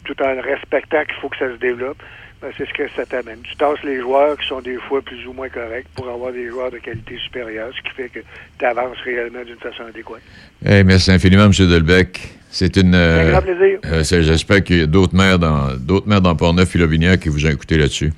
tout 0.05 0.15
en 0.21 0.39
respectant 0.41 1.03
qu'il 1.03 1.15
faut 1.15 1.29
que 1.29 1.37
ça 1.37 1.49
se 1.49 1.57
développe, 1.57 2.01
ben, 2.43 2.51
c'est 2.57 2.67
ce 2.67 2.73
que 2.73 2.83
ça 2.95 3.05
t'amène. 3.05 3.39
Tu 3.49 3.55
tasses 3.55 3.81
les 3.83 3.99
joueurs 4.01 4.37
qui 4.37 4.45
sont 4.47 4.59
des 4.61 4.75
fois 4.75 5.01
plus 5.01 5.25
ou 5.25 5.31
moins 5.33 5.47
corrects 5.49 5.87
pour 5.95 6.09
avoir 6.09 6.33
des 6.33 6.49
joueurs 6.49 6.69
de 6.71 6.77
qualité 6.77 7.17
supérieure, 7.25 7.71
ce 7.75 7.81
qui 7.89 7.95
fait 7.95 8.09
que 8.09 8.19
tu 8.59 8.65
avances 8.65 8.97
réellement 9.05 9.43
d'une 9.45 9.55
façon 9.57 9.83
adéquate. 9.87 10.21
Merci 10.61 11.11
infiniment, 11.11 11.45
M. 11.45 11.51
Delbecq. 11.51 12.19
C'est 12.49 12.75
une. 12.77 12.93
Un 12.93 13.31
grand 13.31 13.41
plaisir. 13.41 13.79
euh, 13.85 14.03
J'espère 14.03 14.63
qu'il 14.63 14.77
y 14.79 14.81
a 14.83 14.85
d'autres 14.85 15.15
maires 15.15 15.39
dans 15.39 15.73
d'autres 15.79 16.07
maires 16.07 16.21
dans 16.21 16.35
Portneuf 16.35 16.75
et 16.75 16.79
Lobinière 16.79 17.17
qui 17.17 17.29
vous 17.29 17.45
ont 17.47 17.49
écouté 17.49 17.77
là-dessus. 17.77 18.11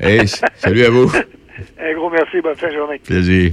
Salut 0.56 0.84
à 0.84 0.90
vous. 0.90 1.12
Un 1.78 1.92
gros 1.94 2.10
merci, 2.10 2.40
bonne 2.40 2.56
fin 2.56 2.68
de 2.68 2.74
journée. 2.74 2.98
Plaisir. 3.04 3.52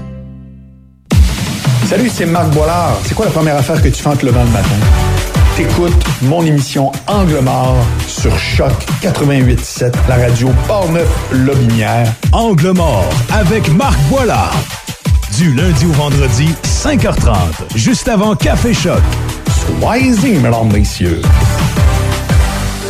Salut, 1.91 2.07
c'est 2.07 2.25
Marc 2.25 2.51
Boilard. 2.51 2.97
C'est 3.03 3.13
quoi 3.13 3.25
la 3.25 3.31
première 3.31 3.57
affaire 3.57 3.81
que 3.81 3.89
tu 3.89 4.01
fais 4.01 4.07
en 4.07 4.15
te 4.15 4.25
levant 4.25 4.45
le 4.45 4.49
matin? 4.51 4.69
T'écoutes 5.57 5.91
mon 6.21 6.41
émission 6.45 6.89
Angle 7.05 7.41
mort 7.41 7.75
sur 8.07 8.39
Choc 8.39 8.71
88.7, 9.01 9.93
la 10.07 10.15
radio 10.15 10.51
Portneuf-Lobinière. 10.67 12.07
Angle 12.31 12.71
mort 12.71 13.09
avec 13.33 13.69
Marc 13.73 13.99
Boilard. 14.09 14.55
Du 15.37 15.53
lundi 15.53 15.85
au 15.85 15.91
vendredi, 15.91 16.55
5h30, 16.63 17.35
juste 17.75 18.07
avant 18.07 18.35
Café 18.37 18.73
Choc. 18.73 19.01
Soyez-y, 19.81 20.39
mesdames, 20.39 20.71
messieurs. 20.71 21.21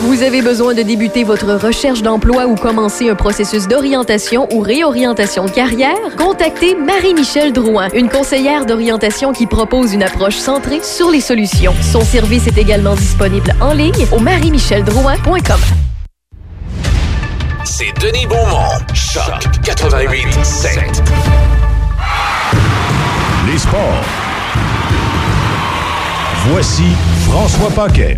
Vous 0.01 0.23
avez 0.23 0.41
besoin 0.41 0.73
de 0.73 0.81
débuter 0.81 1.23
votre 1.23 1.53
recherche 1.53 2.01
d'emploi 2.01 2.47
ou 2.47 2.55
commencer 2.55 3.09
un 3.09 3.13
processus 3.13 3.67
d'orientation 3.67 4.47
ou 4.51 4.59
réorientation 4.59 5.45
de 5.45 5.51
carrière? 5.51 5.95
Contactez 6.17 6.73
Marie-Michel 6.73 7.53
Drouin, 7.53 7.87
une 7.93 8.09
conseillère 8.09 8.65
d'orientation 8.65 9.31
qui 9.31 9.45
propose 9.45 9.93
une 9.93 10.01
approche 10.01 10.37
centrée 10.37 10.81
sur 10.81 11.11
les 11.11 11.21
solutions. 11.21 11.75
Son 11.83 12.01
service 12.01 12.47
est 12.47 12.57
également 12.57 12.95
disponible 12.95 13.53
en 13.61 13.73
ligne 13.73 14.07
au 14.11 14.17
marie-micheldrouin.com. 14.17 15.59
C'est 17.63 17.93
Denis 18.01 18.25
Beaumont, 18.25 18.79
Choc 18.95 19.51
88 19.63 20.43
7. 20.43 21.03
Les 23.45 23.57
sports. 23.59 24.01
Voici 26.47 26.85
François 27.27 27.69
Paquet. 27.69 28.17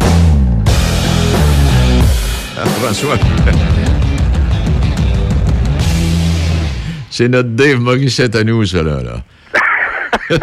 Ah, 2.57 2.65
François. 2.65 3.17
C'est 7.09 7.27
notre 7.27 7.49
Dave 7.49 7.79
Morissette 7.79 8.35
à 8.35 8.43
nous, 8.43 8.65
ça, 8.65 8.81
là. 8.83 9.01
là. 9.03 9.23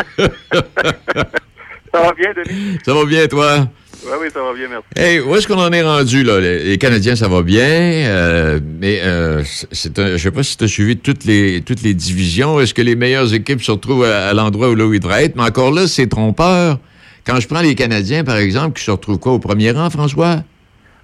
Ça 1.93 2.01
va 2.03 2.13
bien, 2.13 2.29
Denis? 2.37 2.79
Ça 2.85 2.95
va 2.95 3.05
bien, 3.05 3.27
toi? 3.27 3.67
Oui, 4.05 4.13
oui, 4.23 4.29
ça 4.33 4.41
va 4.41 4.55
bien, 4.55 4.69
merci. 4.69 4.87
Hey, 4.97 5.19
où 5.21 5.35
est-ce 5.35 5.49
qu'on 5.49 5.59
en 5.59 5.73
est 5.73 5.83
rendu, 5.83 6.23
là? 6.23 6.39
Les, 6.41 6.63
les 6.63 6.79
Canadiens, 6.79 7.17
ça 7.17 7.27
va 7.29 7.43
bien, 7.43 7.67
euh, 7.67 8.61
mais 8.81 9.01
euh, 9.03 9.43
c'est 9.73 9.99
un- 9.99 10.13
je 10.17 10.23
sais 10.23 10.31
pas 10.31 10.43
si 10.45 10.57
tu 10.57 10.65
as 10.65 10.69
suivi 10.69 10.97
toutes 10.97 11.25
les, 11.25 11.61
toutes 11.63 11.83
les 11.83 11.93
divisions. 11.93 12.61
Est-ce 12.61 12.73
que 12.73 12.81
les 12.83 12.95
meilleures 12.95 13.35
équipes 13.35 13.61
se 13.63 13.73
retrouvent 13.73 14.05
à, 14.05 14.29
à 14.29 14.33
l'endroit 14.33 14.71
où 14.71 14.75
là 14.77 14.87
où 14.87 14.95
ils 14.95 15.01
devraient 15.01 15.25
être? 15.25 15.35
Mais 15.37 15.43
encore 15.43 15.73
là, 15.73 15.87
c'est 15.89 16.07
trompeur. 16.07 16.79
Quand 17.27 17.41
je 17.41 17.49
prends 17.49 17.61
les 17.61 17.75
Canadiens, 17.75 18.23
par 18.25 18.37
exemple, 18.37 18.79
qui 18.79 18.85
se 18.85 18.91
retrouvent 18.93 19.19
quoi, 19.19 19.33
au 19.33 19.39
premier 19.41 19.73
rang, 19.73 19.91
François? 19.91 20.45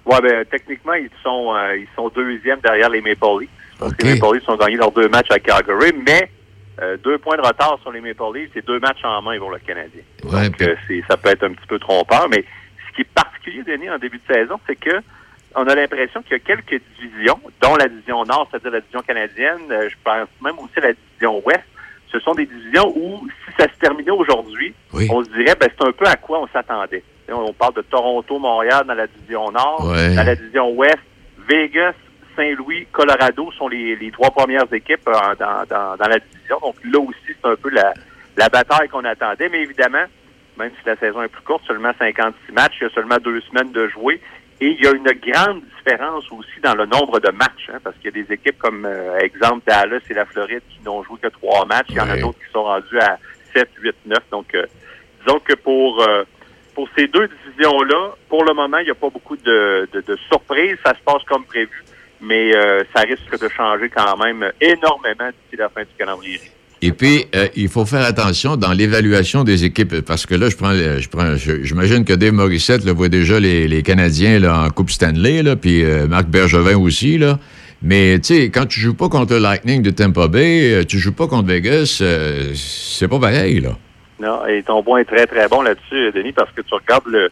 Ouais, 0.07 0.21
ben, 0.21 0.45
techniquement, 0.45 0.93
ils 0.93 1.09
sont, 1.23 1.53
euh, 1.55 1.77
ils 1.77 1.87
sont 1.95 2.09
deuxièmes 2.09 2.59
derrière 2.63 2.89
les 2.89 3.01
Maple 3.01 3.41
Leafs. 3.41 3.49
Parce 3.79 3.93
que 3.93 4.05
les 4.05 4.19
Maple 4.19 4.35
Leafs 4.35 4.49
ont 4.49 4.55
gagné 4.57 4.75
leurs 4.77 4.91
deux 4.91 5.07
matchs 5.09 5.31
à 5.31 5.39
Calgary, 5.39 5.91
mais 6.07 6.29
euh, 6.81 6.95
deux 7.03 7.17
points 7.17 7.37
de 7.37 7.41
retard 7.41 7.77
sur 7.81 7.91
les 7.91 8.01
Maple 8.01 8.23
Leafs, 8.33 8.49
c'est 8.53 8.65
deux 8.65 8.79
matchs 8.79 9.03
en 9.03 9.21
main 9.21 9.37
pour 9.37 9.51
le 9.51 9.59
Canadien. 9.59 10.01
Ouais, 10.23 10.49
Donc, 10.49 10.61
euh, 10.61 10.75
c'est- 10.87 11.03
ça 11.09 11.17
peut 11.17 11.29
être 11.29 11.43
un 11.43 11.51
petit 11.53 11.67
peu 11.67 11.77
trompeur, 11.77 12.27
mais 12.29 12.43
ce 12.89 12.95
qui 12.95 13.01
est 13.01 13.13
particulier, 13.13 13.63
Denis, 13.63 13.89
en 13.89 13.97
début 13.97 14.19
de 14.27 14.33
saison, 14.33 14.59
c'est 14.65 14.75
que 14.77 15.01
on 15.55 15.65
a 15.67 15.75
l'impression 15.75 16.21
qu'il 16.21 16.33
y 16.33 16.35
a 16.35 16.39
quelques 16.39 16.81
divisions, 16.99 17.39
dont 17.61 17.75
la 17.75 17.87
division 17.87 18.23
Nord, 18.25 18.47
c'est-à-dire 18.51 18.71
la 18.71 18.79
division 18.81 19.01
canadienne, 19.01 19.61
euh, 19.71 19.89
je 19.89 19.95
pense 20.03 20.27
même 20.41 20.57
aussi 20.59 20.79
la 20.81 20.93
division 20.93 21.41
Ouest, 21.45 21.63
ce 22.11 22.19
sont 22.19 22.33
des 22.33 22.45
divisions 22.45 22.93
où, 22.95 23.27
si 23.45 23.53
ça 23.59 23.65
se 23.67 23.77
terminait 23.79 24.11
aujourd'hui, 24.11 24.73
on 25.09 25.23
se 25.23 25.29
dirait, 25.31 25.55
ben, 25.59 25.67
c'est 25.77 25.87
un 25.87 25.91
peu 25.91 26.05
à 26.05 26.15
quoi 26.15 26.41
on 26.41 26.47
s'attendait. 26.47 27.03
On 27.29 27.53
parle 27.53 27.73
de 27.75 27.81
Toronto, 27.81 28.39
Montréal 28.39 28.85
dans 28.87 28.93
la 28.93 29.07
division 29.07 29.51
Nord, 29.51 29.85
Ouais. 29.91 30.15
dans 30.15 30.23
la 30.23 30.35
division 30.35 30.69
Ouest, 30.71 30.97
Vegas, 31.49 31.93
Saint-Louis, 32.35 32.87
Colorado 32.91 33.51
sont 33.57 33.67
les, 33.67 33.95
les 33.95 34.11
trois 34.11 34.31
premières 34.31 34.71
équipes 34.71 35.07
euh, 35.07 35.35
dans, 35.39 35.63
dans, 35.69 35.95
dans 35.97 36.07
la 36.07 36.19
division. 36.19 36.57
Donc 36.61 36.75
là 36.85 36.99
aussi, 36.99 37.17
c'est 37.27 37.49
un 37.49 37.55
peu 37.55 37.69
la, 37.69 37.93
la 38.37 38.47
bataille 38.49 38.87
qu'on 38.89 39.03
attendait. 39.05 39.49
Mais 39.49 39.61
évidemment, 39.63 40.05
même 40.57 40.71
si 40.79 40.85
la 40.87 40.95
saison 40.97 41.21
est 41.23 41.27
plus 41.27 41.41
courte, 41.41 41.63
seulement 41.67 41.91
56 41.97 42.51
matchs, 42.53 42.75
il 42.79 42.83
y 42.83 42.87
a 42.87 42.89
seulement 42.91 43.17
deux 43.17 43.41
semaines 43.41 43.71
de 43.71 43.87
jouer. 43.87 44.21
Et 44.59 44.69
il 44.69 44.83
y 44.83 44.87
a 44.87 44.91
une 44.91 45.03
grande 45.03 45.61
différence 45.77 46.25
aussi 46.31 46.59
dans 46.63 46.73
le 46.75 46.85
nombre 46.87 47.19
de 47.19 47.29
matchs, 47.31 47.69
hein, 47.71 47.77
parce 47.83 47.95
qu'il 47.97 48.05
y 48.05 48.19
a 48.19 48.23
des 48.23 48.33
équipes 48.33 48.57
comme, 48.57 48.85
euh, 48.85 49.17
exemple, 49.19 49.61
Dallas 49.67 49.99
et 50.09 50.13
la 50.15 50.25
Floride 50.25 50.63
qui 50.69 50.79
n'ont 50.83 51.03
joué 51.03 51.17
que 51.21 51.27
trois 51.27 51.65
matchs. 51.65 51.87
Il 51.89 51.95
y 51.97 51.99
en 51.99 52.09
a 52.09 52.17
d'autres 52.17 52.39
qui 52.39 52.51
sont 52.51 52.63
rendus 52.63 52.99
à 52.99 53.17
7, 53.53 53.69
8, 53.81 53.95
9. 54.07 54.17
Donc, 54.31 54.55
euh, 54.55 54.65
disons 55.25 55.39
que 55.39 55.53
pour, 55.53 56.01
euh, 56.07 56.23
pour 56.77 56.87
ces 56.95 57.07
deux 57.07 57.27
divisions-là, 57.27 58.13
pour 58.29 58.45
le 58.45 58.53
moment, 58.53 58.77
il 58.77 58.85
n'y 58.85 58.91
a 58.91 58.95
pas 58.95 59.09
beaucoup 59.09 59.35
de, 59.35 59.89
de, 59.91 60.17
surprises. 60.29 60.77
Ça 60.85 60.93
se 60.93 61.01
passe 61.03 61.23
comme 61.27 61.43
prévu, 61.43 61.83
mais 62.21 62.55
euh, 62.55 62.83
ça 62.95 63.01
risque 63.01 63.41
de 63.41 63.49
changer 63.49 63.89
quand 63.89 64.15
même 64.15 64.45
énormément 64.61 65.27
d'ici 65.27 65.57
la 65.57 65.69
fin 65.69 65.81
du 65.81 65.89
calendrier. 65.97 66.39
Et 66.83 66.91
puis, 66.91 67.25
euh, 67.35 67.47
il 67.55 67.67
faut 67.67 67.87
faire 67.87 68.05
attention 68.05 68.57
dans 68.57 68.73
l'évaluation 68.73 69.43
des 69.43 69.65
équipes, 69.65 70.01
parce 70.01 70.27
que 70.27 70.35
là, 70.35 70.51
je 70.51 70.55
prends, 70.55 70.75
je 70.75 71.09
prends, 71.09 71.35
j'imagine 71.35 72.05
que 72.05 72.13
Dave 72.13 72.33
Morissette 72.33 72.85
là, 72.85 72.93
voit 72.93 73.09
déjà 73.09 73.39
les, 73.39 73.67
les 73.67 73.81
Canadiens 73.81 74.37
là, 74.37 74.65
en 74.65 74.69
Coupe 74.69 74.91
Stanley, 74.91 75.41
là, 75.41 75.55
puis 75.55 75.83
euh, 75.83 76.05
Marc 76.05 76.27
Bergevin 76.27 76.77
aussi, 76.77 77.17
là. 77.17 77.39
Mais 77.81 78.19
tu 78.19 78.35
sais, 78.35 78.43
quand 78.51 78.67
tu 78.67 78.79
joues 78.79 78.93
pas 78.93 79.09
contre 79.09 79.33
le 79.33 79.39
Lightning 79.39 79.81
de 79.81 79.89
Tampa 79.89 80.27
Bay, 80.27 80.85
tu 80.87 80.99
joues 80.99 81.13
pas 81.13 81.25
contre 81.25 81.47
Vegas, 81.47 82.03
c'est 82.53 83.07
pas 83.07 83.19
pareil, 83.19 83.61
là. 83.61 83.77
Non, 84.19 84.45
et 84.47 84.63
ton 84.63 84.81
point 84.83 84.99
est 84.99 85.05
très, 85.05 85.27
très 85.27 85.47
bon 85.47 85.61
là-dessus, 85.61 86.11
Denis, 86.11 86.31
parce 86.33 86.51
que 86.51 86.61
tu 86.61 86.73
regardes 86.73 87.05
le, 87.07 87.29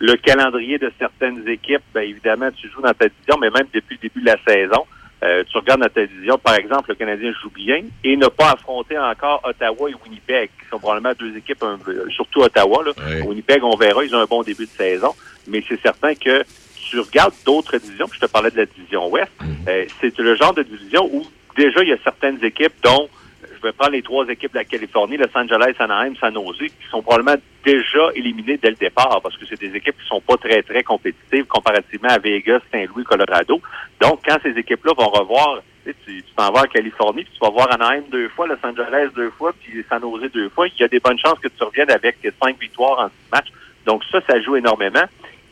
le 0.00 0.16
calendrier 0.16 0.78
de 0.78 0.90
certaines 0.98 1.46
équipes, 1.48 1.82
bien 1.94 2.02
évidemment, 2.02 2.50
tu 2.50 2.68
joues 2.70 2.82
dans 2.82 2.92
ta 2.92 3.08
division, 3.08 3.36
mais 3.40 3.50
même 3.50 3.66
depuis 3.72 3.98
le 4.02 4.08
début 4.08 4.20
de 4.20 4.26
la 4.26 4.36
saison, 4.46 4.84
euh, 5.22 5.44
tu 5.50 5.56
regardes 5.56 5.80
dans 5.80 5.88
ta 5.88 6.04
division, 6.04 6.36
par 6.36 6.56
exemple, 6.56 6.90
le 6.90 6.96
Canadien 6.96 7.32
joue 7.40 7.50
bien 7.50 7.82
et 8.02 8.16
n'a 8.16 8.30
pas 8.30 8.50
affronté 8.50 8.98
encore 8.98 9.40
Ottawa 9.44 9.88
et 9.90 9.94
Winnipeg, 10.04 10.50
qui 10.60 10.68
sont 10.68 10.78
probablement 10.80 11.14
deux 11.18 11.36
équipes, 11.36 11.62
un- 11.62 11.78
surtout 12.10 12.40
Ottawa. 12.42 12.82
Là. 12.84 12.92
Winnipeg, 13.26 13.62
on 13.62 13.76
verra, 13.76 14.04
ils 14.04 14.14
ont 14.14 14.18
un 14.20 14.26
bon 14.26 14.42
début 14.42 14.64
de 14.66 14.70
saison, 14.70 15.14
mais 15.46 15.62
c'est 15.68 15.80
certain 15.80 16.14
que 16.14 16.42
tu 16.76 16.98
regardes 17.00 17.32
d'autres 17.46 17.78
divisions, 17.78 18.06
puis 18.08 18.18
je 18.20 18.26
te 18.26 18.30
parlais 18.30 18.50
de 18.50 18.56
la 18.58 18.66
division 18.66 19.08
Ouest, 19.08 19.30
euh, 19.68 19.84
c'est 20.00 20.18
le 20.18 20.34
genre 20.34 20.52
de 20.52 20.62
division 20.64 21.08
où 21.12 21.24
déjà 21.56 21.82
il 21.82 21.88
y 21.88 21.92
a 21.92 21.98
certaines 22.04 22.44
équipes 22.44 22.74
dont 22.82 23.08
vais 23.64 23.72
prendre 23.72 23.92
les 23.92 24.02
trois 24.02 24.26
équipes 24.28 24.52
de 24.52 24.58
la 24.58 24.64
Californie, 24.64 25.16
Los 25.16 25.26
Angeles, 25.34 25.74
Anaheim, 25.78 26.14
San 26.16 26.34
Jose, 26.34 26.58
qui 26.58 26.88
sont 26.90 27.02
probablement 27.02 27.40
déjà 27.64 28.10
éliminées 28.14 28.58
dès 28.58 28.70
le 28.70 28.76
départ 28.76 29.20
parce 29.22 29.36
que 29.36 29.46
c'est 29.46 29.58
des 29.58 29.74
équipes 29.74 29.96
qui 30.00 30.06
sont 30.06 30.20
pas 30.20 30.36
très, 30.36 30.62
très 30.62 30.82
compétitives 30.82 31.46
comparativement 31.46 32.10
à 32.10 32.18
Vegas, 32.18 32.60
Saint-Louis, 32.70 33.04
Colorado. 33.04 33.60
Donc, 34.00 34.20
quand 34.26 34.38
ces 34.42 34.50
équipes-là 34.50 34.92
vont 34.96 35.08
revoir, 35.08 35.62
tu 35.84 36.24
t'en 36.36 36.50
vas 36.50 36.62
en 36.62 36.64
Californie, 36.66 37.24
puis 37.24 37.32
tu 37.32 37.40
vas 37.40 37.50
voir 37.50 37.72
Anaheim 37.72 38.04
deux 38.10 38.28
fois, 38.28 38.46
Los 38.46 38.56
Angeles 38.62 39.08
deux 39.14 39.30
fois, 39.30 39.52
puis 39.60 39.84
San 39.88 40.00
Jose 40.00 40.30
deux 40.32 40.48
fois, 40.48 40.68
il 40.68 40.80
y 40.80 40.84
a 40.84 40.88
des 40.88 41.00
bonnes 41.00 41.18
chances 41.18 41.38
que 41.38 41.48
tu 41.48 41.62
reviennes 41.62 41.90
avec 41.90 42.16
cinq 42.42 42.58
victoires 42.60 42.98
en 43.00 43.08
six 43.08 43.30
matchs. 43.32 43.52
Donc, 43.86 44.02
ça, 44.10 44.20
ça 44.26 44.40
joue 44.40 44.56
énormément. 44.56 45.04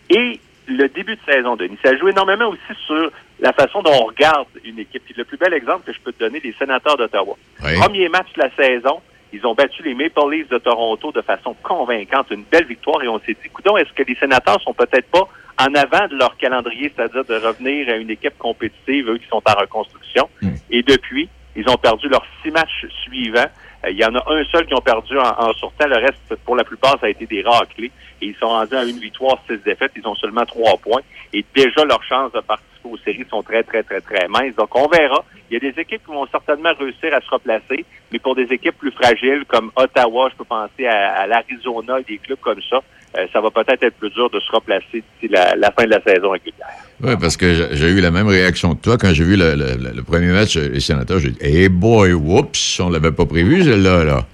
Et 0.08 0.40
le 0.68 0.88
début 0.88 1.16
de 1.16 1.20
saison, 1.26 1.56
Denis, 1.56 1.78
ça 1.84 1.96
joue 1.96 2.08
énormément 2.08 2.48
aussi 2.48 2.80
sur 2.86 3.10
la 3.40 3.52
façon 3.52 3.82
dont 3.82 3.92
on 3.92 4.06
regarde 4.06 4.46
une 4.64 4.78
équipe. 4.78 5.04
Puis 5.04 5.14
le 5.16 5.24
plus 5.24 5.36
bel 5.36 5.52
exemple 5.54 5.86
que 5.86 5.92
je 5.92 6.00
peux 6.00 6.12
te 6.12 6.20
donner, 6.20 6.40
les 6.40 6.54
sénateurs 6.58 6.96
d'Ottawa. 6.96 7.34
Oui. 7.64 7.74
Premier 7.78 8.08
match 8.08 8.32
de 8.36 8.42
la 8.42 8.50
saison, 8.54 9.00
ils 9.32 9.46
ont 9.46 9.54
battu 9.54 9.82
les 9.82 9.94
Maple 9.94 10.30
Leafs 10.30 10.48
de 10.48 10.58
Toronto 10.58 11.10
de 11.10 11.22
façon 11.22 11.56
convaincante, 11.62 12.30
une 12.30 12.44
belle 12.44 12.66
victoire, 12.66 13.02
et 13.02 13.08
on 13.08 13.18
s'est 13.20 13.36
dit, 13.42 13.48
coudon, 13.48 13.76
est-ce 13.76 13.92
que 13.92 14.02
les 14.02 14.14
sénateurs 14.16 14.60
sont 14.60 14.74
peut-être 14.74 15.10
pas 15.10 15.26
en 15.58 15.74
avant 15.74 16.06
de 16.08 16.16
leur 16.16 16.36
calendrier, 16.36 16.92
c'est-à-dire 16.94 17.24
de 17.24 17.34
revenir 17.34 17.88
à 17.88 17.96
une 17.96 18.10
équipe 18.10 18.36
compétitive, 18.38 19.08
eux 19.08 19.18
qui 19.18 19.28
sont 19.28 19.42
en 19.44 19.60
reconstruction? 19.60 20.28
Et 20.70 20.82
depuis, 20.82 21.28
ils 21.56 21.68
ont 21.68 21.76
perdu 21.76 22.08
leurs 22.08 22.26
six 22.42 22.50
matchs 22.50 22.86
suivants. 23.04 23.50
Euh, 23.84 23.90
Il 23.90 23.96
y 23.96 24.04
en 24.04 24.14
a 24.14 24.22
un 24.32 24.44
seul 24.44 24.66
qui 24.66 24.74
ont 24.74 24.80
perdu 24.80 25.18
en, 25.18 25.28
en 25.48 25.52
sortant. 25.54 25.86
Le 25.86 25.96
reste, 25.96 26.34
pour 26.44 26.56
la 26.56 26.64
plupart, 26.64 26.98
ça 27.00 27.06
a 27.06 27.08
été 27.10 27.26
des 27.26 27.42
raclés. 27.42 27.90
Et 28.20 28.26
ils 28.26 28.36
sont 28.36 28.48
rendus 28.48 28.74
à 28.74 28.84
une 28.84 28.98
victoire, 28.98 29.38
six 29.48 29.58
défaites. 29.64 29.92
Ils 29.96 30.06
ont 30.06 30.14
seulement 30.14 30.44
trois 30.44 30.76
points. 30.78 31.02
Et 31.32 31.44
déjà, 31.54 31.84
leurs 31.84 32.04
chances 32.04 32.32
de 32.32 32.40
participer 32.40 32.88
aux 32.88 32.98
séries 32.98 33.26
sont 33.30 33.42
très, 33.42 33.62
très, 33.62 33.82
très, 33.82 34.00
très 34.00 34.28
minces. 34.28 34.54
Donc, 34.56 34.74
on 34.76 34.88
verra. 34.88 35.24
Il 35.50 35.54
y 35.54 35.56
a 35.56 35.60
des 35.72 35.80
équipes 35.80 36.04
qui 36.04 36.12
vont 36.12 36.26
certainement 36.26 36.72
réussir 36.78 37.14
à 37.14 37.20
se 37.20 37.28
replacer. 37.30 37.84
Mais 38.12 38.18
pour 38.18 38.34
des 38.34 38.52
équipes 38.52 38.78
plus 38.78 38.92
fragiles, 38.92 39.44
comme 39.46 39.70
Ottawa, 39.76 40.28
je 40.30 40.36
peux 40.36 40.44
penser 40.44 40.86
à, 40.86 41.20
à 41.22 41.26
l'Arizona, 41.26 42.00
des 42.02 42.18
clubs 42.18 42.40
comme 42.40 42.60
ça, 42.70 42.80
euh, 43.16 43.26
ça 43.32 43.40
va 43.40 43.50
peut-être 43.50 43.82
être 43.82 43.94
plus 43.96 44.10
dur 44.10 44.30
de 44.30 44.40
se 44.40 44.50
replacer 44.52 45.02
d'ici 45.20 45.28
la, 45.32 45.54
la 45.56 45.70
fin 45.70 45.84
de 45.84 45.90
la 45.90 46.02
saison 46.02 46.30
régulière. 46.30 46.66
Oui, 47.02 47.12
parce 47.20 47.36
que 47.36 47.68
j'ai- 47.72 47.88
eu 47.88 48.00
la 48.00 48.10
même 48.10 48.28
réaction 48.28 48.74
que 48.74 48.82
toi 48.82 48.96
quand 48.98 49.12
j'ai 49.12 49.24
vu 49.24 49.36
le, 49.36 49.54
le- 49.54 49.76
le- 49.76 49.92
le 49.96 50.02
premier 50.02 50.28
match 50.32 50.56
euh, 50.56 50.68
les 50.68 50.80
sénateurs. 50.80 51.18
J'ai 51.18 51.30
dit, 51.30 51.38
hey 51.40 51.68
boy, 51.68 52.12
whoops, 52.12 52.80
on 52.80 52.90
l'avait 52.90 53.12
pas 53.12 53.26
prévu, 53.26 53.62
celle-là. 53.64 54.04
Là. 54.04 54.24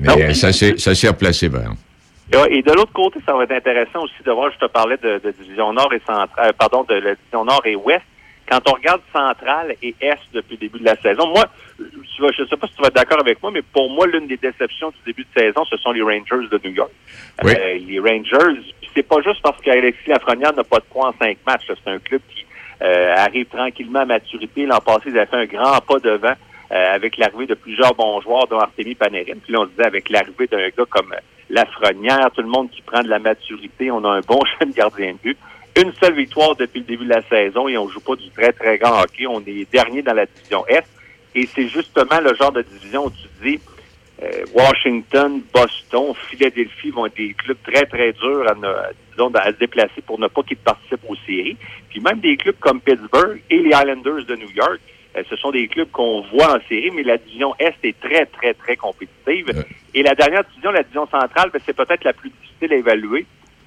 Mais 0.00 0.08
Non. 0.08 0.16
euh, 0.20 0.34
ça 0.34 0.52
s'est 0.52 0.76
ça 0.78 0.94
s'est 0.94 1.08
replacé, 1.08 1.48
par 1.48 1.60
exemple. 1.62 1.78
Et 2.50 2.60
de 2.62 2.72
l'autre 2.72 2.92
côté, 2.92 3.20
ça 3.24 3.32
va 3.34 3.44
être 3.44 3.52
intéressant 3.52 4.02
aussi 4.02 4.14
de 4.26 4.30
voir, 4.32 4.50
je 4.52 4.58
te 4.66 4.70
parlais 4.70 4.96
de, 5.02 5.20
de 5.24 5.34
division 5.40 5.72
nord 5.72 5.92
et 5.94 6.00
centrale, 6.06 6.28
euh, 6.40 6.52
pardon, 6.58 6.84
de 6.88 6.94
la 6.94 7.14
division 7.14 7.44
nord 7.44 7.62
et 7.64 7.76
ouest. 7.76 8.02
Quand 8.48 8.60
on 8.68 8.72
regarde 8.74 9.00
Centrale 9.12 9.74
et 9.82 9.94
Est 10.00 10.18
depuis 10.32 10.52
le 10.54 10.58
début 10.68 10.78
de 10.78 10.84
la 10.84 10.96
saison, 10.96 11.26
moi, 11.28 11.44
tu 11.76 12.22
vas- 12.22 12.30
je 12.36 12.42
ne 12.42 12.46
sais 12.48 12.56
pas 12.56 12.66
si 12.66 12.74
tu 12.74 12.82
vas 12.82 12.88
être 12.88 12.94
d'accord 12.94 13.20
avec 13.20 13.42
moi, 13.42 13.50
mais 13.52 13.62
pour 13.62 13.90
moi, 13.90 14.06
l'une 14.06 14.26
des 14.26 14.36
déceptions 14.36 14.90
du 14.90 14.96
début 15.06 15.24
de 15.34 15.40
saison, 15.40 15.64
ce 15.64 15.76
sont 15.78 15.92
les 15.92 16.02
Rangers 16.02 16.48
de 16.50 16.60
New 16.64 16.72
York. 16.74 16.90
Oui. 17.44 17.52
Euh, 17.58 17.78
les 17.86 17.98
Rangers, 17.98 18.60
c'est 18.94 19.02
pas 19.02 19.20
juste 19.22 19.42
parce 19.42 19.60
qu'Alexis 19.60 20.08
Lafrenière 20.08 20.54
n'a 20.54 20.64
pas 20.64 20.78
de 20.78 20.84
points 20.84 21.08
en 21.10 21.14
cinq 21.18 21.38
matchs. 21.46 21.64
C'est 21.66 21.90
un 21.90 21.98
club 21.98 22.20
qui 22.34 22.44
euh, 22.82 23.14
arrive 23.16 23.46
tranquillement 23.46 24.00
à 24.00 24.04
maturité. 24.04 24.66
L'an 24.66 24.80
passé, 24.80 25.04
ils 25.06 25.18
avaient 25.18 25.26
fait 25.26 25.36
un 25.36 25.46
grand 25.46 25.80
pas 25.80 25.98
devant 25.98 26.34
euh, 26.72 26.94
avec 26.94 27.16
l'arrivée 27.16 27.46
de 27.46 27.54
plusieurs 27.54 27.94
bons 27.94 28.20
joueurs, 28.20 28.46
dont 28.48 28.58
Artemi 28.58 28.94
Panarin. 28.94 29.38
Puis 29.42 29.52
là, 29.52 29.60
on 29.60 29.64
se 29.64 29.70
disait, 29.70 29.86
avec 29.86 30.10
l'arrivée 30.10 30.46
d'un 30.46 30.68
gars 30.68 30.84
comme 30.90 31.14
Lafrenière, 31.48 32.30
tout 32.34 32.42
le 32.42 32.48
monde 32.48 32.70
qui 32.70 32.82
prend 32.82 33.02
de 33.02 33.08
la 33.08 33.18
maturité, 33.18 33.90
on 33.90 34.04
a 34.04 34.10
un 34.10 34.20
bon 34.20 34.40
jeune 34.60 34.72
gardien 34.72 35.12
de 35.12 35.18
but. 35.22 35.38
Une 35.76 35.92
seule 36.02 36.14
victoire 36.14 36.56
depuis 36.56 36.80
le 36.80 36.86
début 36.86 37.04
de 37.04 37.10
la 37.10 37.22
saison 37.28 37.68
et 37.68 37.76
on 37.76 37.86
joue 37.88 38.00
pas 38.00 38.16
du 38.16 38.30
très, 38.30 38.52
très 38.52 38.78
grand 38.78 39.02
hockey. 39.02 39.26
On 39.26 39.40
est 39.40 39.70
dernier 39.70 40.00
dans 40.00 40.14
la 40.14 40.24
division 40.24 40.66
Est. 40.68 40.86
Et 41.34 41.46
c'est 41.46 41.68
justement 41.68 42.18
le 42.22 42.34
genre 42.34 42.52
de 42.52 42.62
division 42.62 43.06
où 43.06 43.10
tu 43.10 43.28
dis 43.44 43.60
euh, 44.22 44.44
Washington, 44.54 45.42
Boston, 45.52 46.14
Philadelphie 46.30 46.88
vont 46.90 47.04
être 47.04 47.16
des 47.16 47.34
clubs 47.34 47.58
très, 47.62 47.84
très 47.84 48.12
durs 48.14 48.48
à, 48.50 48.54
ne- 48.54 48.94
disons, 49.12 49.30
à 49.34 49.48
se 49.52 49.58
déplacer 49.58 50.00
pour 50.06 50.18
ne 50.18 50.28
pas 50.28 50.42
qu'ils 50.44 50.56
participent 50.56 51.04
aux 51.06 51.16
séries. 51.26 51.58
Puis 51.90 52.00
même 52.00 52.20
des 52.20 52.38
clubs 52.38 52.56
comme 52.58 52.80
Pittsburgh 52.80 53.42
et 53.50 53.58
les 53.58 53.68
Islanders 53.68 54.24
de 54.24 54.36
New 54.36 54.50
York, 54.52 54.80
euh, 55.18 55.22
ce 55.28 55.36
sont 55.36 55.50
des 55.50 55.68
clubs 55.68 55.90
qu'on 55.90 56.22
voit 56.32 56.56
en 56.56 56.68
série, 56.70 56.90
mais 56.90 57.02
la 57.02 57.18
division 57.18 57.54
Est 57.58 57.74
est 57.82 58.00
très, 58.00 58.24
très, 58.24 58.54
très 58.54 58.76
compétitive. 58.76 59.66
Et 59.92 60.02
la 60.02 60.14
dernière 60.14 60.44
division, 60.44 60.70
la 60.70 60.82
division 60.84 61.06
centrale, 61.08 61.50
ben, 61.52 61.60
c'est 61.66 61.76
peut-être 61.76 62.04
la 62.04 62.14
plus 62.14 62.30
difficile 62.30 62.72
à 62.72 62.76
évaluer 62.76 63.26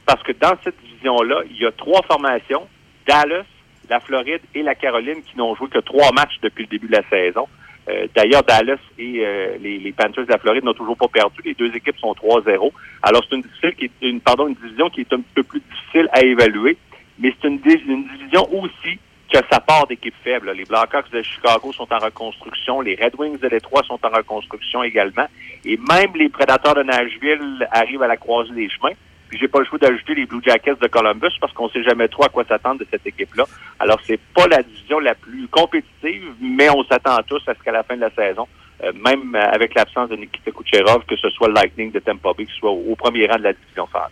parce 0.09 0.23
que 0.23 0.31
dans 0.31 0.55
cette 0.63 0.75
division-là, 0.81 1.41
il 1.51 1.57
y 1.57 1.67
a 1.67 1.71
trois 1.71 2.01
formations, 2.01 2.67
Dallas, 3.07 3.43
la 3.91 3.99
Floride 3.99 4.41
et 4.55 4.63
la 4.63 4.73
Caroline, 4.73 5.21
qui 5.21 5.37
n'ont 5.37 5.53
joué 5.55 5.67
que 5.69 5.77
trois 5.77 6.11
matchs 6.13 6.39
depuis 6.41 6.63
le 6.63 6.67
début 6.69 6.87
de 6.87 6.93
la 6.93 7.07
saison. 7.09 7.47
Euh, 7.87 8.07
D'ailleurs, 8.15 8.41
Dallas 8.41 8.79
et 8.97 9.23
euh, 9.23 9.57
les, 9.61 9.91
Panthers 9.91 10.25
de 10.25 10.31
la 10.31 10.39
Floride 10.39 10.63
n'ont 10.63 10.73
toujours 10.73 10.97
pas 10.97 11.07
perdu. 11.09 11.41
Les 11.45 11.53
deux 11.53 11.71
équipes 11.75 11.99
sont 11.99 12.13
3-0. 12.13 12.71
Alors, 13.03 13.23
c'est 13.29 13.35
une, 13.35 13.43
qui 13.75 13.91
une, 14.01 14.19
une 14.19 14.53
division 14.55 14.89
qui 14.89 15.01
est 15.01 15.13
un 15.13 15.21
peu 15.35 15.43
plus 15.43 15.59
difficile 15.61 16.09
à 16.11 16.21
évaluer, 16.23 16.75
mais 17.19 17.31
c'est 17.39 17.47
une, 17.47 17.59
di- 17.59 17.83
une 17.87 18.07
division 18.07 18.51
aussi 18.51 18.97
que 19.31 19.37
sa 19.51 19.59
part 19.59 19.85
d'équipes 19.85 20.15
faibles. 20.23 20.47
là. 20.47 20.53
Les 20.53 20.65
Blackhawks 20.65 21.11
de 21.11 21.21
Chicago 21.21 21.71
sont 21.71 21.87
en 21.93 21.99
reconstruction, 21.99 22.81
les 22.81 22.95
Red 22.95 23.13
Wings 23.19 23.37
de 23.37 23.47
Détroit 23.47 23.83
sont 23.83 23.99
en 24.03 24.09
reconstruction 24.09 24.81
également, 24.81 25.27
et 25.65 25.77
même 25.77 26.15
les 26.15 26.29
Prédateurs 26.29 26.73
de 26.73 26.81
Nashville 26.81 27.67
arrivent 27.71 28.01
à 28.01 28.07
la 28.07 28.17
croisée 28.17 28.55
des 28.55 28.69
chemins. 28.69 28.95
Puis 29.29 29.37
j'ai 29.39 29.47
pas 29.47 29.59
le 29.59 29.65
choix 29.65 29.77
d'ajouter 29.77 30.15
les 30.15 30.25
Blue 30.25 30.41
Jackets 30.43 30.81
de 30.81 30.87
Columbus 30.87 31.31
parce 31.39 31.53
qu'on 31.53 31.69
sait 31.69 31.83
jamais 31.83 32.07
trop 32.07 32.23
à 32.25 32.29
quoi 32.29 32.43
s'attendre 32.45 32.79
de 32.79 32.87
cette 32.89 33.05
équipe-là. 33.05 33.45
Alors 33.79 33.99
c'est 34.05 34.19
pas 34.35 34.47
la 34.47 34.63
division 34.63 34.99
la 34.99 35.13
plus 35.15 35.47
compétitive, 35.49 36.23
mais 36.41 36.69
on 36.69 36.83
s'attend 36.85 37.17
tous 37.27 37.41
à 37.47 37.53
ce 37.53 37.63
qu'à 37.63 37.71
la 37.71 37.83
fin 37.83 37.95
de 37.95 38.01
la 38.01 38.09
saison, 38.11 38.47
euh, 38.83 38.91
même 39.05 39.35
avec 39.35 39.75
l'absence 39.75 40.09
de 40.09 40.15
Nikita 40.15 40.51
Kucherov, 40.51 41.03
que 41.07 41.15
ce 41.15 41.29
soit 41.29 41.47
le 41.47 41.53
Lightning 41.53 41.91
de 41.91 41.99
Tampa 41.99 42.29
Bay 42.37 42.45
qui 42.45 42.53
soit 42.57 42.71
au, 42.71 42.83
au 42.91 42.95
premier 42.95 43.27
rang 43.27 43.37
de 43.37 43.43
la 43.43 43.53
division 43.53 43.85
centrale. 43.85 44.09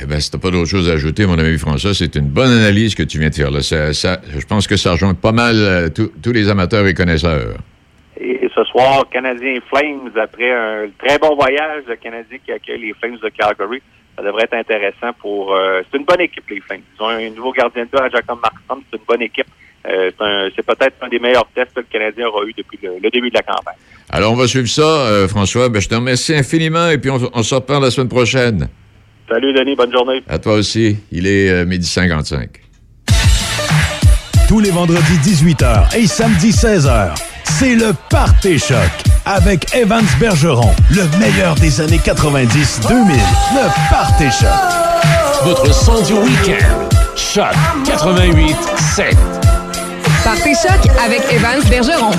Eh 0.00 0.06
bien, 0.06 0.20
si 0.20 0.30
t'as 0.30 0.38
pas 0.38 0.50
d'autre 0.50 0.70
chose 0.70 0.88
à 0.88 0.94
ajouter, 0.94 1.26
mon 1.26 1.38
ami 1.38 1.58
François, 1.58 1.92
c'est 1.92 2.14
une 2.14 2.28
bonne 2.28 2.50
analyse 2.50 2.94
que 2.94 3.02
tu 3.02 3.18
viens 3.18 3.28
de 3.28 3.34
faire. 3.34 3.50
Là. 3.50 3.60
Ça, 3.62 3.92
ça- 3.92 4.20
je 4.38 4.44
pense 4.46 4.66
que 4.66 4.76
ça 4.76 4.92
rejoint 4.92 5.12
pas 5.14 5.32
mal 5.32 5.54
euh, 5.56 5.88
tous- 5.90 6.32
les 6.32 6.48
amateurs 6.48 6.86
et 6.86 6.94
connaisseurs. 6.94 7.56
Et 8.18 8.48
ce 8.54 8.64
soir, 8.64 9.04
Canadiens 9.10 9.58
Flames, 9.68 10.10
après 10.16 10.50
un 10.50 10.86
très 10.98 11.18
bon 11.18 11.34
voyage, 11.34 11.82
le 11.88 11.96
Canadien 11.96 12.38
qui 12.44 12.52
accueille 12.52 12.80
les 12.80 12.94
Flames 12.94 13.18
de 13.22 13.28
Calgary, 13.30 13.82
ça 14.16 14.22
devrait 14.22 14.44
être 14.44 14.54
intéressant 14.54 15.12
pour... 15.20 15.54
euh, 15.54 15.82
c'est 15.90 15.98
une 15.98 16.04
bonne 16.04 16.20
équipe, 16.20 16.48
les 16.50 16.60
Flames. 16.60 16.80
Ils 16.98 17.02
ont 17.02 17.08
un 17.08 17.30
nouveau 17.30 17.52
gardien 17.52 17.84
de 17.84 17.88
but 17.90 17.98
à 18.00 18.08
Jacob 18.08 18.38
Markstrom, 18.42 18.82
c'est 18.90 18.98
une 18.98 19.04
bonne 19.08 19.22
équipe. 19.22 19.46
Euh, 19.84 20.10
c'est 20.54 20.64
peut-être 20.64 20.94
un 21.02 21.08
des 21.08 21.18
meilleurs 21.18 21.46
tests 21.54 21.74
que 21.74 21.80
le 21.80 21.86
Canadien 21.90 22.28
aura 22.28 22.44
eu 22.44 22.52
depuis 22.56 22.78
le, 22.82 22.98
le 23.02 23.10
début 23.10 23.30
de 23.30 23.34
la 23.34 23.42
campagne. 23.42 23.74
Alors, 24.10 24.32
on 24.32 24.36
va 24.36 24.46
suivre 24.46 24.68
ça, 24.68 24.82
euh, 24.82 25.26
François. 25.26 25.68
Ben, 25.68 25.80
je 25.80 25.88
te 25.88 25.94
remercie 25.96 26.34
infiniment 26.34 26.88
et 26.88 26.98
puis 26.98 27.10
on, 27.10 27.18
on 27.32 27.42
se 27.42 27.54
reparle 27.54 27.82
la 27.82 27.90
semaine 27.90 28.08
prochaine. 28.08 28.68
Salut 29.28 29.52
Denis, 29.52 29.74
bonne 29.74 29.90
journée. 29.92 30.22
À 30.28 30.38
toi 30.38 30.54
aussi. 30.54 30.98
Il 31.10 31.26
est 31.26 31.48
euh, 31.50 31.64
midi 31.64 31.86
55. 31.86 32.50
Tous 34.48 34.60
les 34.60 34.70
vendredis 34.70 35.16
18h 35.24 35.96
et 35.96 36.06
samedi 36.06 36.50
16h, 36.50 37.14
c'est 37.44 37.74
le 37.74 37.94
Party 38.10 38.58
Choc 38.58 38.90
avec 39.24 39.74
Evans 39.74 40.04
Bergeron, 40.18 40.74
le 40.90 41.04
meilleur 41.18 41.54
des 41.56 41.80
années 41.80 42.00
90-2000. 42.04 42.48
Le 43.54 43.90
Party 43.90 44.30
Choc. 44.30 44.48
Votre 45.44 45.74
son 45.74 46.02
du 46.02 46.14
week-end. 46.14 46.88
Choc 47.16 47.54
88 47.86 48.56
7. 48.94 49.16
Partez 50.24 50.54
choc 50.54 50.92
avec 51.04 51.20
Evans 51.32 51.62
Bergeron. 51.68 52.12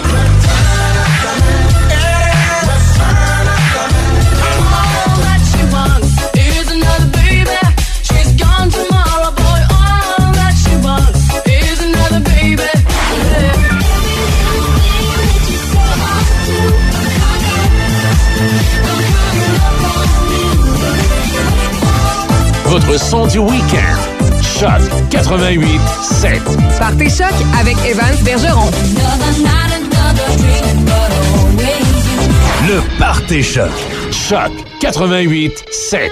Votre 22.73 22.99
son 22.99 23.27
du 23.27 23.37
week-end. 23.37 24.41
Choc 24.41 24.81
88 25.11 25.79
7. 26.01 26.41
Partez 26.79 27.07
choc 27.07 27.31
avec 27.59 27.77
Evans 27.85 28.15
Bergeron. 28.23 28.71
Le 32.67 32.81
Party 32.97 33.43
Choc. 33.43 33.69
Choc 34.11 34.51
88 34.79 35.65
7. 35.71 36.11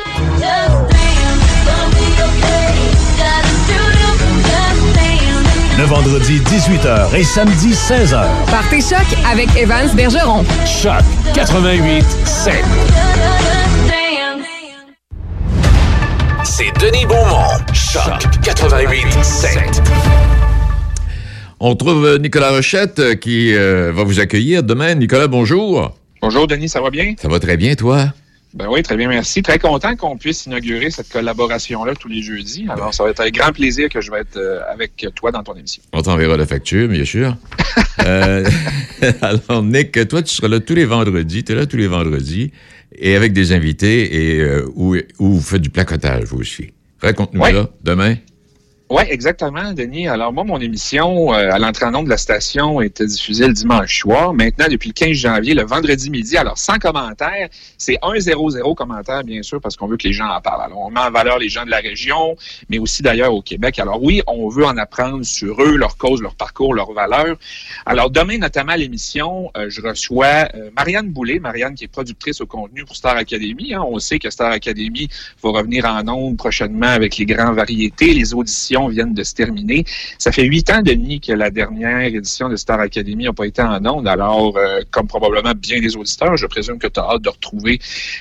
Le 5.80 5.84
vendredi 5.86 6.41
18h 6.41 7.16
et 7.16 7.24
samedi 7.24 7.72
16h. 7.72 8.24
Partez 8.51 8.82
choc 8.82 9.18
avec 9.32 9.49
Evans 9.57 9.89
Bergeron. 9.95 10.45
Choc 10.68 11.01
88 11.34 12.05
7. 12.24 12.53
C'est 16.62 16.80
Denis 16.80 17.05
Beaumont. 17.07 17.57
Choc 17.74 18.22
88 18.43 19.24
7. 19.24 19.82
On 21.59 21.70
retrouve 21.70 22.05
euh, 22.05 22.18
Nicolas 22.20 22.51
Rochette 22.51 22.99
euh, 22.99 23.16
qui 23.16 23.55
euh, 23.55 23.91
va 23.91 24.03
vous 24.03 24.20
accueillir 24.20 24.62
demain. 24.62 24.93
Nicolas, 24.93 25.28
bonjour. 25.28 25.97
Bonjour 26.22 26.45
Denis, 26.45 26.70
ça 26.70 26.80
va 26.80 26.91
bien? 26.91 27.16
Ça 27.20 27.30
va 27.30 27.39
très 27.39 27.57
bien, 27.57 27.74
toi? 27.74 28.14
Ben 28.53 28.68
oui, 28.70 28.84
très 28.84 28.97
bien, 28.97 29.07
merci. 29.07 29.41
Très 29.41 29.59
content 29.59 29.95
qu'on 29.95 30.18
puisse 30.18 30.45
inaugurer 30.45 30.91
cette 30.91 31.07
collaboration-là 31.07 31.93
tous 31.95 32.09
les 32.09 32.22
jeudis. 32.22 32.66
Alors, 32.70 32.93
ça 32.93 33.03
va 33.03 33.12
être 33.12 33.22
avec 33.22 33.36
grand 33.36 33.53
plaisir 33.53 33.88
que 33.88 34.01
je 34.01 34.12
vais 34.12 34.20
être 34.20 34.36
euh, 34.36 34.59
avec 34.70 35.07
toi 35.16 35.32
dans 35.32 35.41
ton 35.41 35.55
émission. 35.55 35.82
On 35.93 36.01
t'enverra 36.01 36.36
la 36.36 36.45
facture, 36.45 36.88
bien 36.88 37.05
sûr. 37.05 37.36
Euh, 38.05 38.49
alors, 39.22 39.62
Nick, 39.64 40.07
toi, 40.07 40.24
tu 40.24 40.34
seras 40.34 40.47
là 40.47 40.59
tous 40.59 40.74
les 40.74 40.86
vendredis. 40.86 41.43
Tu 41.43 41.51
es 41.51 41.55
là 41.55 41.66
tous 41.66 41.78
les 41.78 41.88
vendredis 41.88 42.51
et 42.96 43.16
avec 43.16 43.34
des 43.34 43.52
invités 43.52 44.36
et 44.36 44.42
euh, 44.42 44.68
où, 44.76 44.96
où 45.20 45.34
vous 45.34 45.42
faites 45.42 45.62
du 45.62 45.70
placotage, 45.70 46.24
vous 46.26 46.39
aussi. 46.39 46.72
Raconte-nous 47.02 47.44
ça 47.44 47.70
demain. 47.84 48.16
Oui, 48.94 49.04
exactement, 49.08 49.72
Denis. 49.72 50.10
Alors, 50.10 50.34
moi, 50.34 50.44
mon 50.44 50.60
émission 50.60 51.34
euh, 51.34 51.50
à 51.50 51.60
l'entrée 51.60 51.86
en 51.86 51.92
nom 51.92 52.04
de 52.04 52.10
la 52.10 52.18
station 52.18 52.82
était 52.82 53.06
diffusée 53.06 53.48
le 53.48 53.54
dimanche 53.54 54.02
soir. 54.02 54.34
Maintenant, 54.34 54.66
depuis 54.70 54.89
le 54.89 54.94
15 54.94 55.12
janvier, 55.14 55.54
le 55.54 55.64
vendredi 55.64 56.10
midi, 56.10 56.36
alors 56.36 56.58
sans 56.58 56.78
commentaire, 56.78 57.48
c'est 57.78 57.98
1-0-0 58.02 58.76
commentaire, 58.76 59.24
bien 59.24 59.44
sûr, 59.44 59.62
parce 59.62 59.78
qu'on 59.78 59.88
veut 59.88 59.96
que 59.96 60.10
les 60.10 60.12
gens 60.12 60.28
en 60.28 60.42
parlent. 60.42 60.64
Alors, 60.64 60.80
on 60.80 60.89
met 60.92 61.00
en 61.00 61.10
valeur 61.10 61.39
les 61.39 61.48
gens 61.48 61.64
de 61.64 61.70
la 61.70 61.78
région, 61.78 62.36
mais 62.68 62.80
aussi 62.80 63.02
d'ailleurs 63.02 63.34
au 63.34 63.42
Québec. 63.42 63.80
Alors 63.80 64.04
oui, 64.04 64.22
on 64.28 64.50
veut 64.50 64.66
en 64.66 64.76
apprendre 64.76 65.24
sur 65.24 65.62
eux, 65.62 65.78
leur 65.78 65.96
cause, 65.96 66.22
leur 66.22 66.36
parcours, 66.36 66.74
leurs 66.74 66.92
valeurs. 66.92 67.38
Alors, 67.86 68.10
demain, 68.10 68.39
notamment 68.39 68.74
à 68.74 68.78
l'émission, 68.78 69.52
euh, 69.56 69.70
je 69.70 69.82
reçois 69.82 70.50
euh, 70.54 70.70
Marianne 70.76 71.08
Boulay, 71.08 71.39
Marianne 71.39 71.76
qui 71.76 71.86
est 71.86 71.88
productrice 71.88 72.42
au 72.42 72.46
contenu 72.46 72.84
pour 72.84 72.98
Star 72.98 73.16
Academy. 73.16 73.74
hein. 73.74 73.86
On 73.88 74.00
sait 74.00 74.20
que 74.20 74.30
Star 74.30 74.52
Academy 74.52 75.08
va 75.42 75.52
revenir 75.52 75.86
en 75.86 76.06
ondes 76.10 76.36
prochainement 76.36 76.88
avec 76.88 77.16
les 77.16 77.26
grands 77.26 77.54
variétés. 77.54 78.14
Les 78.14 78.34
auditions 78.34 78.81
viennent 78.88 79.14
de 79.14 79.24
se 79.24 79.34
terminer. 79.34 79.86
Ça 80.18 80.32
fait 80.32 80.44
huit 80.44 80.70
ans, 80.70 80.82
Denis, 80.82 81.20
que 81.22 81.34
la 81.34 81.50
dernière 81.50 82.02
édition 82.14 82.50
de 82.50 82.56
Star 82.56 82.80
Academy 82.80 83.26
n'a 83.26 83.34
pas 83.34 83.46
été 83.46 83.62
en 83.62 83.86
ondes. 83.86 84.08
Alors, 84.08 84.58
euh, 84.58 84.82
comme 84.92 85.08
probablement 85.08 85.54
bien 85.56 85.80
des 85.80 85.96
auditeurs, 85.96 86.38
je 86.38 86.46
présume 86.48 86.80
que 86.80 86.88
tu 86.88 87.00
as 87.00 87.04
hâte 87.04 87.22
de 87.22 87.30
retrouver 87.30 87.80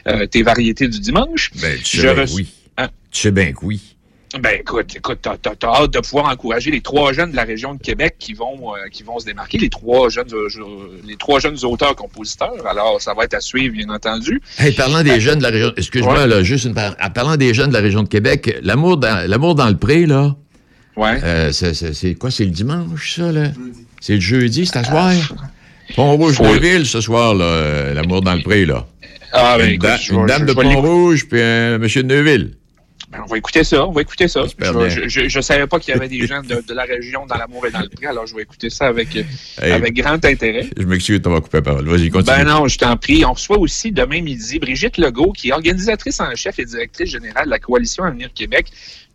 euh, 0.09 0.27
tes 0.27 0.43
variétés 0.43 0.89
du 0.89 1.01
dimanche. 1.01 1.51
Ben, 1.61 1.77
tu 1.83 1.97
Je 1.99 2.03
sais 2.03 2.15
bien 2.15 2.25
que 2.27 2.31
oui. 2.33 2.49
Hein? 2.79 2.89
Tu 3.11 3.21
sais 3.23 3.31
bien 3.31 3.53
que 3.53 3.65
oui. 3.65 3.81
Ben 4.41 4.61
écoute, 4.61 4.95
écoute, 4.95 5.19
t'as, 5.23 5.37
t'as- 5.39 5.57
t'as 5.57 5.75
hâte 5.75 5.91
de 5.93 5.99
pouvoir 5.99 6.27
encourager 6.27 6.71
les 6.71 6.81
trois 6.81 7.13
jeunes 7.13 7.33
de 7.33 7.37
la 7.37 7.43
région 7.43 7.75
de 7.75 7.81
Québec 7.83 8.15
qui 8.17 8.33
vont 8.33 8.77
euh, 8.77 8.89
qui 8.93 9.03
vont 9.03 9.19
se 9.19 9.25
démarquer, 9.27 9.59
les 9.59 9.69
trois 9.71 10.09
jeunes 10.09 10.29
euh, 10.33 10.49
je- 10.49 10.61
les 11.05 11.17
trois 11.17 11.41
jeunes 11.41 11.57
auteurs 11.65 11.97
compositeurs. 11.97 12.65
Alors 12.65 13.03
ça 13.03 13.13
va 13.13 13.25
être 13.25 13.35
à 13.35 13.41
suivre 13.41 13.75
bien 13.75 13.89
entendu. 13.89 14.41
Hey, 14.61 14.71
parlant 14.71 15.03
des 15.03 15.19
jeunes 15.19 15.39
de 15.39 15.43
la 15.43 15.49
région, 15.51 15.73
excuse-moi, 15.77 16.15
Ouais. 16.15 16.27
là, 16.29 16.45
juste 16.45 16.65
une 16.65 16.75
par- 16.75 16.95
en 17.03 17.11
parlant 17.11 17.37
des 17.37 17.53
jeunes 17.55 17.71
de 17.71 17.75
la 17.75 17.81
région 17.81 18.05
de 18.05 18.09
Québec, 18.09 18.57
l'amour 18.63 18.99
dans, 18.99 19.29
l'amour 19.29 19.57
dans 19.57 19.69
le 19.69 19.77
pré, 19.77 20.07
là, 20.07 20.37
Ouais. 21.01 21.19
Euh, 21.25 21.53
c'est- 21.53 22.15
quoi? 22.19 22.31
C'est 22.31 22.45
le 22.45 22.51
dimanche, 22.51 23.17
ça, 23.17 23.33
là? 23.33 23.49
C'est 24.01 24.15
le 24.15 24.21
jeudi, 24.21 24.67
c'est 24.67 24.79
à 24.79 24.85
soir? 24.85 25.13
Pont-Rouge-Neuville, 25.97 26.87
ce 26.87 27.01
soir, 27.01 27.35
là, 27.35 27.45
euh, 27.45 27.95
l'amour 27.95 28.23
dans 28.23 28.35
le 28.35 28.43
pré, 28.43 28.65
là. 28.65 28.87
Ah, 29.33 29.57
ben, 29.59 29.67
une, 29.67 29.71
écoute, 29.75 29.89
da- 29.89 29.97
je 29.97 30.13
une 30.13 30.27
dame 30.27 30.43
je 30.43 30.47
de. 30.47 30.53
Pont-Rouge, 30.53 31.27
puis 31.29 31.41
un 31.41 31.79
monsieur 31.79 32.03
de 32.03 32.09
Neuville. 32.15 32.55
Ben, 33.11 33.19
on 33.25 33.27
va 33.27 33.39
écouter 33.39 33.65
ça, 33.65 33.85
on 33.87 33.91
va 33.91 34.03
écouter 34.03 34.29
ça. 34.29 34.43
Je, 35.09 35.29
je 35.29 35.41
savais 35.41 35.67
pas 35.67 35.81
qu'il 35.81 35.93
y 35.93 35.97
avait 35.97 36.09
des 36.09 36.25
gens 36.29 36.43
de, 36.43 36.63
de 36.67 36.75
la 36.75 36.85
région 36.85 37.27
dans 37.27 37.37
l'amour 37.37 37.67
et 37.67 37.73
dans 37.73 37.81
le 37.81 37.89
prix, 37.89 38.07
alors 38.07 38.25
je 38.29 38.37
vais 38.37 38.43
écouter 38.43 38.71
ça 38.71 38.87
avec, 38.87 39.17
euh, 39.17 39.23
Hey. 39.61 39.73
avec 39.73 39.95
grand 39.95 40.25
intérêt. 40.25 40.69
Je 40.77 40.85
m'excuse 40.85 41.19
de 41.19 41.23
t'avoir 41.25 41.43
coupé 41.43 41.57
la 41.59 41.63
parole. 41.63 41.89
Vas-y, 41.89 42.09
continue. 42.11 42.37
Ben 42.37 42.45
non, 42.45 42.69
je 42.69 42.79
t'en 42.79 42.97
prie. 42.97 43.25
On 43.25 43.33
reçoit 43.33 43.59
aussi 43.59 43.91
demain 43.91 44.23
midi 44.23 44.61
Brigitte 44.61 44.97
Legault, 44.97 45.33
qui 45.33 45.49
est 45.49 45.53
organisatrice 45.53 46.21
en 46.21 46.33
chef 46.37 46.61
et 46.61 46.65
directrice 46.65 47.11
générale 47.11 47.47
de 47.47 47.51
la 47.51 47.59
Coalition 47.59 48.05
Avenir 48.05 48.31
Québec. 48.33 48.67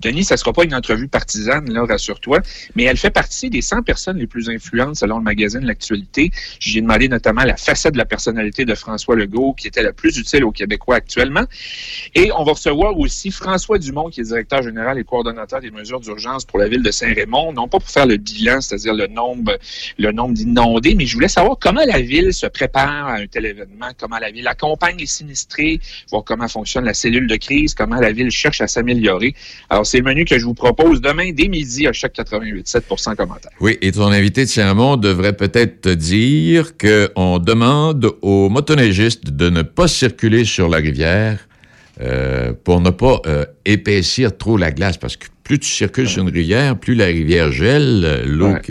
Denis, 0.01 0.23
ça 0.23 0.37
sera 0.37 0.53
pas 0.53 0.63
une 0.63 0.75
entrevue 0.75 1.07
partisane, 1.07 1.71
là, 1.71 1.85
rassure-toi, 1.85 2.41
mais 2.75 2.83
elle 2.83 2.97
fait 2.97 3.09
partie 3.09 3.49
des 3.49 3.61
100 3.61 3.83
personnes 3.83 4.17
les 4.17 4.27
plus 4.27 4.49
influentes 4.49 4.95
selon 4.95 5.17
le 5.17 5.23
magazine 5.23 5.65
L'Actualité. 5.65 6.31
J'ai 6.59 6.81
demandé 6.81 7.07
notamment 7.07 7.43
la 7.43 7.57
facette 7.57 7.93
de 7.93 7.97
la 7.97 8.05
personnalité 8.05 8.65
de 8.65 8.75
François 8.75 9.15
Legault, 9.15 9.53
qui 9.53 9.67
était 9.67 9.83
la 9.83 9.93
plus 9.93 10.17
utile 10.17 10.43
aux 10.43 10.51
Québécois 10.51 10.97
actuellement. 10.97 11.45
Et 12.13 12.31
on 12.37 12.43
va 12.43 12.53
recevoir 12.53 12.97
aussi 12.99 13.31
François 13.31 13.77
Dumont, 13.79 14.09
qui 14.09 14.21
est 14.21 14.25
directeur 14.25 14.61
général 14.63 14.99
et 14.99 15.03
coordonnateur 15.03 15.61
des 15.61 15.71
mesures 15.71 15.99
d'urgence 15.99 16.45
pour 16.45 16.59
la 16.59 16.67
ville 16.67 16.83
de 16.83 16.91
Saint-Raymond, 16.91 17.53
non 17.53 17.67
pas 17.67 17.79
pour 17.79 17.89
faire 17.89 18.05
le 18.05 18.17
bilan, 18.17 18.61
c'est-à-dire 18.61 18.93
le 18.93 19.07
nombre, 19.07 19.57
le 19.97 20.11
nombre 20.11 20.33
d'inondés, 20.33 20.95
mais 20.95 21.05
je 21.05 21.13
voulais 21.13 21.27
savoir 21.27 21.57
comment 21.59 21.83
la 21.85 22.01
ville 22.01 22.33
se 22.33 22.45
prépare 22.47 23.07
à 23.07 23.13
un 23.15 23.27
tel 23.27 23.45
événement, 23.45 23.89
comment 23.97 24.19
la 24.19 24.31
ville 24.31 24.47
accompagne 24.47 24.97
les 24.97 25.05
sinistrés, 25.05 25.79
voir 26.11 26.23
comment 26.23 26.47
fonctionne 26.47 26.85
la 26.85 26.93
cellule 26.93 27.27
de 27.27 27.35
crise, 27.37 27.73
comment 27.73 27.99
la 27.99 28.11
ville 28.11 28.31
cherche 28.31 28.61
à 28.61 28.67
s'améliorer. 28.67 29.35
Alors, 29.69 29.84
c'est 29.85 29.99
le 29.99 30.03
menu 30.03 30.25
que 30.25 30.37
je 30.37 30.45
vous 30.45 30.53
propose 30.53 31.01
demain 31.01 31.31
dès 31.31 31.47
midi 31.47 31.87
à 31.87 31.93
chaque 31.93 32.15
88.7 32.15 32.81
pour 32.81 32.99
100 32.99 33.15
commentaires. 33.15 33.51
Oui, 33.59 33.77
et 33.81 33.91
ton 33.91 34.07
invité 34.07 34.45
Saint-Amand 34.45 34.97
devrait 34.97 35.33
peut-être 35.33 35.81
te 35.81 35.89
dire 35.89 36.73
qu'on 36.77 37.39
demande 37.39 38.11
aux 38.21 38.49
motoneigistes 38.49 39.29
de 39.29 39.49
ne 39.49 39.61
pas 39.61 39.87
circuler 39.87 40.45
sur 40.45 40.69
la 40.69 40.77
rivière 40.77 41.47
euh, 42.01 42.51
pour 42.63 42.81
ne 42.81 42.89
pas 42.89 43.21
euh, 43.25 43.45
épaissir 43.63 44.35
trop 44.37 44.57
la 44.57 44.71
glace, 44.71 44.97
parce 44.97 45.15
que 45.15 45.27
plus 45.43 45.59
tu 45.59 45.69
circules 45.69 46.09
sur 46.09 46.23
une 46.23 46.33
rivière, 46.33 46.77
plus 46.77 46.95
la 46.95 47.05
rivière 47.05 47.51
gèle, 47.51 48.01
euh, 48.03 48.23
l'eau. 48.25 48.49
Ouais. 48.49 48.61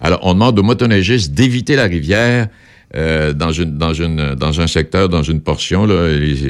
Alors, 0.00 0.20
on 0.22 0.34
demande 0.34 0.58
aux 0.58 0.62
motoneigistes 0.62 1.32
d'éviter 1.32 1.74
la 1.74 1.84
rivière 1.84 2.48
euh, 2.94 3.32
dans, 3.32 3.52
une, 3.52 3.76
dans, 3.76 3.92
une, 3.92 4.34
dans 4.34 4.60
un 4.60 4.66
secteur, 4.66 5.08
dans 5.08 5.22
une 5.22 5.40
portion, 5.40 5.88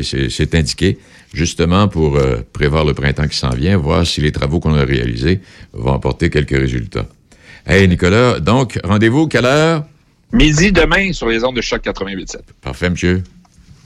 c'est 0.02 0.54
indiqué, 0.54 0.98
justement 1.32 1.88
pour 1.88 2.16
euh, 2.16 2.38
prévoir 2.52 2.84
le 2.84 2.94
printemps 2.94 3.28
qui 3.28 3.36
s'en 3.36 3.50
vient, 3.50 3.76
voir 3.76 4.06
si 4.06 4.20
les 4.20 4.32
travaux 4.32 4.60
qu'on 4.60 4.74
a 4.74 4.84
réalisés 4.84 5.40
vont 5.72 5.92
apporter 5.94 6.30
quelques 6.30 6.58
résultats. 6.58 7.06
Hey, 7.66 7.86
Nicolas, 7.88 8.40
donc, 8.40 8.78
rendez-vous, 8.84 9.28
quelle 9.28 9.44
heure? 9.44 9.84
Midi 10.32 10.72
demain 10.72 11.12
sur 11.12 11.28
les 11.28 11.44
ondes 11.44 11.56
de 11.56 11.60
choc 11.60 11.82
88.7. 11.84 12.36
Parfait, 12.62 12.90
monsieur. 12.90 13.22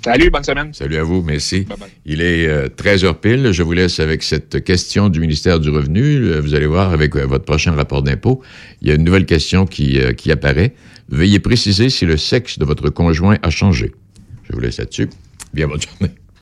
Salut, 0.05 0.30
bonne 0.30 0.43
semaine. 0.43 0.74
Salut 0.74 0.97
à 0.97 1.05
vous, 1.05 1.22
merci. 1.22 1.64
Il 2.05 2.20
est 2.22 2.49
euh, 2.49 2.66
13h 2.68 3.14
pile. 3.20 3.53
Je 3.53 3.62
vous 3.62 3.72
laisse 3.72 4.01
avec 4.01 4.24
cette 4.24 4.64
question 4.64 5.09
du 5.09 5.20
ministère 5.20 5.61
du 5.61 5.70
Revenu. 5.70 6.03
Euh, 6.03 6.40
Vous 6.40 6.55
allez 6.55 6.66
voir 6.66 6.93
avec 6.93 7.14
euh, 7.14 7.24
votre 7.24 7.45
prochain 7.45 7.70
rapport 7.72 8.03
d'impôt, 8.03 8.43
il 8.80 8.88
y 8.88 8.90
a 8.90 8.95
une 8.95 9.05
nouvelle 9.05 9.26
question 9.26 9.64
qui, 9.64 10.01
euh, 10.01 10.12
qui 10.12 10.32
apparaît. 10.32 10.74
Veuillez 11.09 11.38
préciser 11.38 11.88
si 11.88 12.05
le 12.05 12.16
sexe 12.16 12.59
de 12.59 12.64
votre 12.64 12.90
conjoint 12.90 13.38
a 13.43 13.51
changé. 13.51 13.93
Je 14.49 14.53
vous 14.53 14.61
laisse 14.61 14.78
là-dessus. 14.78 15.09
Bien, 15.55 15.68
bonne 15.68 15.80
journée. 15.80 16.12